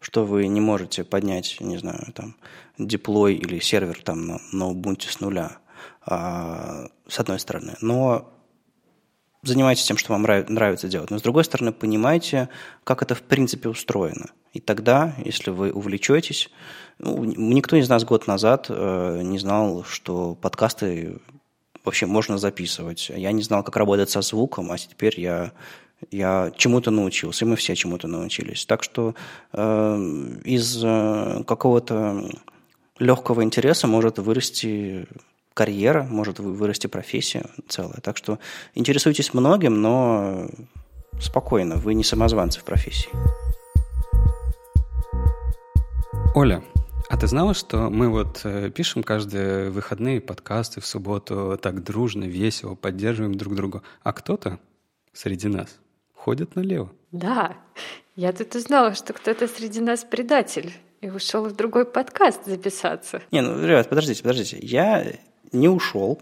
что 0.00 0.24
вы 0.24 0.46
не 0.46 0.60
можете 0.60 1.04
поднять, 1.04 1.56
не 1.60 1.76
знаю, 1.78 2.12
там, 2.14 2.36
диплой 2.78 3.34
или 3.34 3.58
сервер 3.58 4.00
там 4.02 4.26
на, 4.26 4.40
на 4.52 4.64
Ubuntu 4.64 5.10
с 5.10 5.20
нуля, 5.20 5.58
а, 6.06 6.88
с 7.08 7.18
одной 7.20 7.38
стороны. 7.40 7.74
Но 7.80 8.33
занимайтесь 9.44 9.84
тем, 9.84 9.96
что 9.96 10.12
вам 10.12 10.22
нравится 10.22 10.88
делать. 10.88 11.10
Но 11.10 11.18
с 11.18 11.22
другой 11.22 11.44
стороны, 11.44 11.72
понимайте, 11.72 12.48
как 12.84 13.02
это 13.02 13.14
в 13.14 13.22
принципе 13.22 13.68
устроено. 13.68 14.30
И 14.52 14.60
тогда, 14.60 15.14
если 15.24 15.50
вы 15.50 15.72
увлечетесь, 15.72 16.50
ну, 16.98 17.24
никто 17.24 17.76
из 17.76 17.88
нас 17.88 18.04
год 18.04 18.26
назад 18.26 18.66
э, 18.68 19.20
не 19.22 19.38
знал, 19.38 19.84
что 19.84 20.34
подкасты 20.34 21.18
вообще 21.84 22.06
можно 22.06 22.38
записывать. 22.38 23.10
Я 23.14 23.32
не 23.32 23.42
знал, 23.42 23.62
как 23.62 23.76
работать 23.76 24.10
со 24.10 24.22
звуком, 24.22 24.70
а 24.72 24.78
теперь 24.78 25.20
я, 25.20 25.52
я 26.10 26.52
чему-то 26.56 26.90
научился, 26.90 27.44
и 27.44 27.48
мы 27.48 27.56
все 27.56 27.74
чему-то 27.74 28.08
научились. 28.08 28.64
Так 28.64 28.82
что 28.82 29.14
э, 29.52 29.96
из 30.44 30.82
э, 30.84 31.42
какого-то 31.46 32.30
легкого 32.98 33.42
интереса 33.42 33.86
может 33.86 34.18
вырасти 34.18 35.06
карьера, 35.54 36.02
может 36.02 36.40
вырасти 36.40 36.88
профессия 36.88 37.46
целая. 37.68 38.00
Так 38.00 38.16
что 38.16 38.38
интересуйтесь 38.74 39.32
многим, 39.32 39.80
но 39.80 40.48
спокойно, 41.20 41.76
вы 41.76 41.94
не 41.94 42.04
самозванцы 42.04 42.60
в 42.60 42.64
профессии. 42.64 43.08
Оля, 46.34 46.64
а 47.08 47.16
ты 47.16 47.28
знала, 47.28 47.54
что 47.54 47.90
мы 47.90 48.08
вот 48.08 48.40
э, 48.42 48.70
пишем 48.70 49.04
каждые 49.04 49.70
выходные 49.70 50.20
подкасты 50.20 50.80
в 50.80 50.86
субботу 50.86 51.56
так 51.62 51.84
дружно, 51.84 52.24
весело, 52.24 52.74
поддерживаем 52.74 53.36
друг 53.36 53.54
друга, 53.54 53.82
а 54.02 54.12
кто-то 54.12 54.58
среди 55.12 55.46
нас 55.46 55.78
ходит 56.12 56.56
налево? 56.56 56.90
Да, 57.12 57.56
я 58.16 58.32
тут 58.32 58.56
узнала, 58.56 58.94
что 58.94 59.12
кто-то 59.12 59.46
среди 59.46 59.80
нас 59.80 60.02
предатель. 60.02 60.72
и 61.00 61.10
ушел 61.10 61.44
в 61.44 61.54
другой 61.54 61.84
подкаст 61.84 62.46
записаться. 62.46 63.22
Не, 63.30 63.42
ну, 63.42 63.64
ребят, 63.64 63.88
подождите, 63.88 64.22
подождите. 64.22 64.58
Я 64.60 65.04
не 65.54 65.68
ушел, 65.68 66.20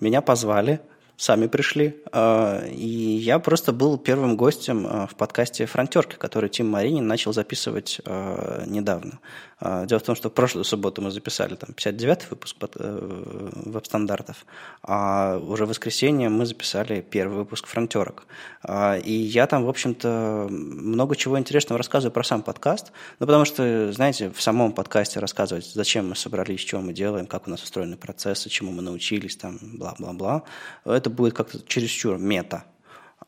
меня 0.00 0.22
позвали, 0.22 0.80
сами 1.18 1.48
пришли. 1.48 2.00
А, 2.12 2.64
и 2.64 2.86
я 2.86 3.38
просто 3.40 3.72
был 3.72 3.98
первым 3.98 4.36
гостем 4.36 4.86
а, 4.88 5.06
в 5.06 5.16
подкасте 5.16 5.66
«Фронтерки», 5.66 6.16
который 6.16 6.48
Тим 6.48 6.68
Маринин 6.70 7.06
начал 7.06 7.32
записывать 7.32 8.00
а, 8.04 8.64
недавно. 8.66 9.18
Дело 9.60 9.98
в 9.98 10.02
том, 10.02 10.14
что 10.14 10.30
в 10.30 10.32
прошлую 10.32 10.64
субботу 10.64 11.02
мы 11.02 11.10
записали 11.10 11.56
там 11.56 11.70
59-й 11.70 12.26
выпуск 12.30 12.56
э, 12.60 13.50
веб-стандартов, 13.66 14.46
а 14.82 15.38
уже 15.38 15.66
в 15.66 15.70
воскресенье 15.70 16.28
мы 16.28 16.46
записали 16.46 17.00
первый 17.00 17.38
выпуск 17.38 17.66
«Фронтерок». 17.66 18.26
И 19.04 19.12
я 19.12 19.48
там, 19.48 19.64
в 19.64 19.68
общем-то, 19.68 20.46
много 20.48 21.16
чего 21.16 21.36
интересного 21.38 21.78
рассказываю 21.78 22.12
про 22.12 22.22
сам 22.22 22.42
подкаст, 22.42 22.92
ну, 23.18 23.26
потому 23.26 23.44
что, 23.44 23.92
знаете, 23.92 24.30
в 24.30 24.40
самом 24.40 24.72
подкасте 24.72 25.18
рассказывать, 25.18 25.66
зачем 25.66 26.08
мы 26.08 26.14
собрались, 26.14 26.60
что 26.60 26.78
мы 26.78 26.92
делаем, 26.92 27.26
как 27.26 27.48
у 27.48 27.50
нас 27.50 27.62
устроены 27.62 27.96
процессы, 27.96 28.48
чему 28.48 28.70
мы 28.70 28.82
научились, 28.82 29.36
там, 29.36 29.58
бла-бла-бла, 29.60 30.44
это 30.84 31.10
будет 31.10 31.34
как-то 31.34 31.60
чересчур 31.66 32.16
мета. 32.16 32.64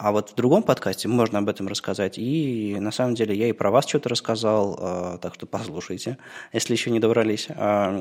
А 0.01 0.13
вот 0.13 0.31
в 0.31 0.35
другом 0.35 0.63
подкасте 0.63 1.09
можно 1.09 1.41
об 1.41 1.49
этом 1.51 1.69
рассказать. 1.69 2.17
И 2.17 2.75
на 2.81 2.91
самом 2.91 3.15
деле 3.15 3.37
я 3.37 3.49
и 3.49 3.53
про 3.53 3.71
вас 3.71 3.87
что-то 3.87 4.09
рассказал, 4.09 4.79
а, 4.81 5.19
так 5.19 5.35
что 5.35 5.45
послушайте, 5.45 6.17
если 6.55 6.73
еще 6.73 6.91
не 6.91 7.01
добрались. 7.01 7.49
А, 7.51 7.95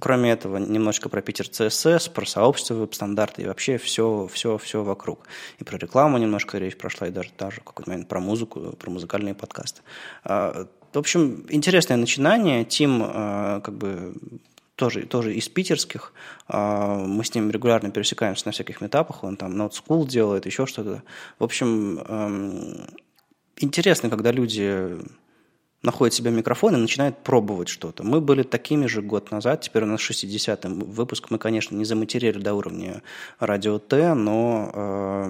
кроме 0.00 0.32
этого, 0.32 0.56
немножко 0.56 1.08
про 1.08 1.22
Питер 1.22 1.46
CSS, 1.46 2.10
про 2.10 2.26
сообщество 2.26 2.74
веб-стандарты 2.74 3.42
и 3.42 3.46
вообще 3.46 3.78
все, 3.78 4.28
все, 4.32 4.58
все 4.58 4.82
вокруг. 4.82 5.28
И 5.60 5.64
про 5.64 5.78
рекламу 5.78 6.18
немножко 6.18 6.58
речь 6.58 6.76
прошла, 6.76 7.06
и 7.06 7.12
даже, 7.12 7.30
даже 7.38 7.60
в 7.60 7.64
какой-то 7.64 7.88
момент 7.88 8.08
про 8.08 8.18
музыку, 8.18 8.74
про 8.76 8.90
музыкальные 8.90 9.34
подкасты. 9.34 9.82
А, 10.24 10.66
в 10.92 10.98
общем, 10.98 11.46
интересное 11.50 11.98
начинание. 11.98 12.64
Тим 12.64 13.00
как 13.00 13.74
бы 13.74 14.14
тоже, 14.78 15.06
тоже 15.06 15.34
из 15.34 15.48
питерских. 15.48 16.12
А, 16.46 16.96
мы 16.96 17.24
с 17.24 17.34
ним 17.34 17.50
регулярно 17.50 17.90
пересекаемся 17.90 18.46
на 18.46 18.52
всяких 18.52 18.80
метапах. 18.80 19.24
Он 19.24 19.36
там 19.36 19.60
Not 19.60 19.72
School 19.72 20.06
делает, 20.06 20.46
еще 20.46 20.66
что-то. 20.66 21.02
В 21.38 21.44
общем, 21.44 21.98
эм, 21.98 22.86
интересно, 23.56 24.08
когда 24.08 24.30
люди 24.30 24.96
находят 25.82 26.14
себе 26.14 26.30
микрофон 26.30 26.76
и 26.76 26.78
начинают 26.78 27.18
пробовать 27.18 27.68
что-то. 27.68 28.04
Мы 28.04 28.20
были 28.20 28.44
такими 28.44 28.86
же 28.86 29.02
год 29.02 29.32
назад, 29.32 29.62
теперь 29.62 29.82
у 29.82 29.86
нас 29.86 30.00
60-й 30.00 30.84
выпуск. 30.84 31.30
Мы, 31.30 31.38
конечно, 31.38 31.74
не 31.74 31.84
заматерили 31.84 32.38
до 32.38 32.54
уровня 32.54 33.02
радио 33.40 33.80
Т, 33.80 34.14
но 34.14 34.70
э, 34.72 35.28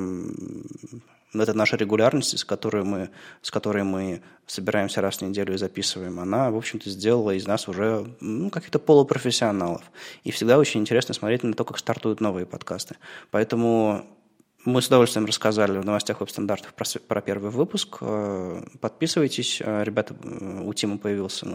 это 1.35 1.53
наша 1.55 1.77
регулярность, 1.77 2.39
с 2.39 2.45
которой 2.45 2.85
мы, 2.85 3.11
с 3.43 3.51
которой 3.51 3.85
мы 3.85 4.23
собираемся 4.47 5.01
раз 5.01 5.19
в 5.19 5.23
неделю 5.23 5.55
и 5.55 5.59
записываем, 5.59 6.21
она, 6.21 6.51
в 6.51 6.57
общем-то, 6.57 6.89
сделала 6.89 7.33
из 7.33 7.47
нас 7.47 7.69
уже 7.69 8.07
ну, 8.21 8.51
каких-то 8.51 8.79
полупрофессионалов. 8.79 9.83
И 10.25 10.31
всегда 10.31 10.59
очень 10.59 10.81
интересно 10.81 11.15
смотреть 11.15 11.43
на 11.43 11.53
то, 11.53 11.65
как 11.65 11.79
стартуют 11.79 12.21
новые 12.21 12.47
подкасты. 12.47 12.97
Поэтому 13.31 14.07
мы 14.69 14.83
с 14.83 14.87
удовольствием 14.87 15.27
рассказали 15.27 15.79
в 15.79 15.85
новостях 15.85 16.21
веб-стандартов 16.21 16.75
про, 16.75 16.85
про 17.07 17.21
первый 17.21 17.51
выпуск. 17.51 17.99
Э, 18.01 18.63
подписывайтесь. 18.81 19.61
Э, 19.65 19.83
ребята, 19.83 20.15
э, 20.23 20.61
у 20.63 20.73
Тима 20.75 20.99
появился 20.99 21.47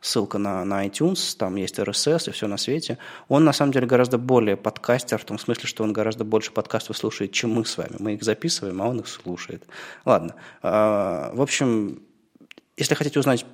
ссылка 0.00 0.38
на, 0.38 0.64
на 0.64 0.86
iTunes, 0.86 1.36
там 1.36 1.56
есть 1.56 1.78
RSS 1.78 2.28
и 2.28 2.32
все 2.32 2.46
на 2.46 2.56
свете. 2.56 2.98
Он, 3.28 3.44
на 3.44 3.52
самом 3.52 3.72
деле, 3.72 3.86
гораздо 3.86 4.18
более 4.18 4.56
подкастер, 4.56 5.18
в 5.18 5.24
том 5.24 5.38
смысле, 5.38 5.66
что 5.66 5.84
он 5.84 5.92
гораздо 5.92 6.24
больше 6.24 6.52
подкастов 6.52 6.96
слушает, 6.96 7.32
чем 7.32 7.52
мы 7.52 7.64
с 7.64 7.76
вами. 7.76 7.96
Мы 7.98 8.14
их 8.14 8.22
записываем, 8.22 8.80
а 8.80 8.88
он 8.88 9.00
их 9.00 9.08
слушает. 9.08 9.66
Ладно. 10.04 10.34
В 10.62 11.40
общем, 11.40 12.02
если 12.76 12.94
хотите 12.94 13.18
узнать 13.18 13.44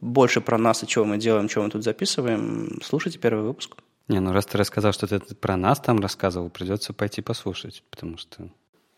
больше 0.00 0.40
про 0.40 0.58
нас 0.58 0.82
и 0.82 0.86
чего 0.86 1.04
мы 1.04 1.18
делаем, 1.18 1.48
чего 1.48 1.64
мы 1.64 1.70
тут 1.70 1.82
записываем, 1.82 2.80
слушайте 2.82 3.18
первый 3.18 3.44
выпуск. 3.44 3.76
Не, 4.08 4.20
ну 4.20 4.32
раз 4.32 4.46
ты 4.46 4.56
рассказал, 4.56 4.92
что 4.92 5.06
ты 5.06 5.20
про 5.34 5.56
нас 5.56 5.80
там 5.80 6.00
рассказывал, 6.00 6.48
придется 6.48 6.92
пойти 6.92 7.20
послушать, 7.20 7.82
потому 7.90 8.16
что... 8.16 8.48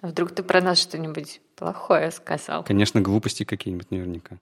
А 0.01 0.07
вдруг 0.07 0.31
ты 0.31 0.43
про 0.43 0.61
нас 0.61 0.79
что-нибудь 0.79 1.41
плохое 1.57 2.11
сказал? 2.11 2.65
Конечно, 2.65 3.01
глупости 3.01 3.45
какие-нибудь 3.45 3.91
наверняка. 3.91 4.39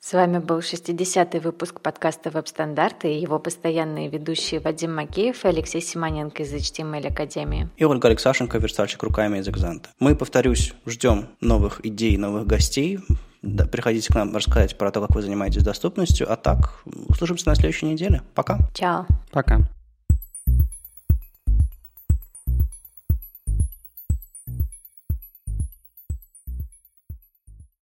С 0.00 0.12
вами 0.12 0.38
был 0.38 0.58
60-й 0.58 1.38
выпуск 1.38 1.80
подкаста 1.80 2.30
«Веб-стандарты» 2.30 3.10
и 3.14 3.20
его 3.20 3.38
постоянные 3.38 4.10
ведущие 4.10 4.60
Вадим 4.60 4.94
Макеев 4.94 5.44
и 5.44 5.48
Алексей 5.48 5.80
Симоненко 5.80 6.42
из 6.42 6.52
HTML 6.52 7.06
Академии. 7.06 7.70
И 7.78 7.84
Ольга 7.84 8.08
Алексашенко, 8.08 8.58
верстальщик 8.58 9.02
руками 9.02 9.38
из 9.38 9.48
Экзанта. 9.48 9.88
Мы, 9.98 10.14
повторюсь, 10.14 10.74
ждем 10.84 11.28
новых 11.40 11.84
идей, 11.86 12.18
новых 12.18 12.46
гостей. 12.46 13.00
Да, 13.44 13.66
приходите 13.66 14.10
к 14.10 14.16
нам 14.16 14.34
рассказать 14.34 14.76
про 14.78 14.90
то, 14.90 15.02
как 15.02 15.14
вы 15.14 15.20
занимаетесь 15.20 15.62
доступностью. 15.62 16.32
А 16.32 16.36
так, 16.36 16.82
услышимся 17.08 17.48
на 17.48 17.54
следующей 17.54 17.86
неделе. 17.86 18.22
Пока. 18.34 18.58
Чао. 18.72 19.06
Пока. 19.30 19.60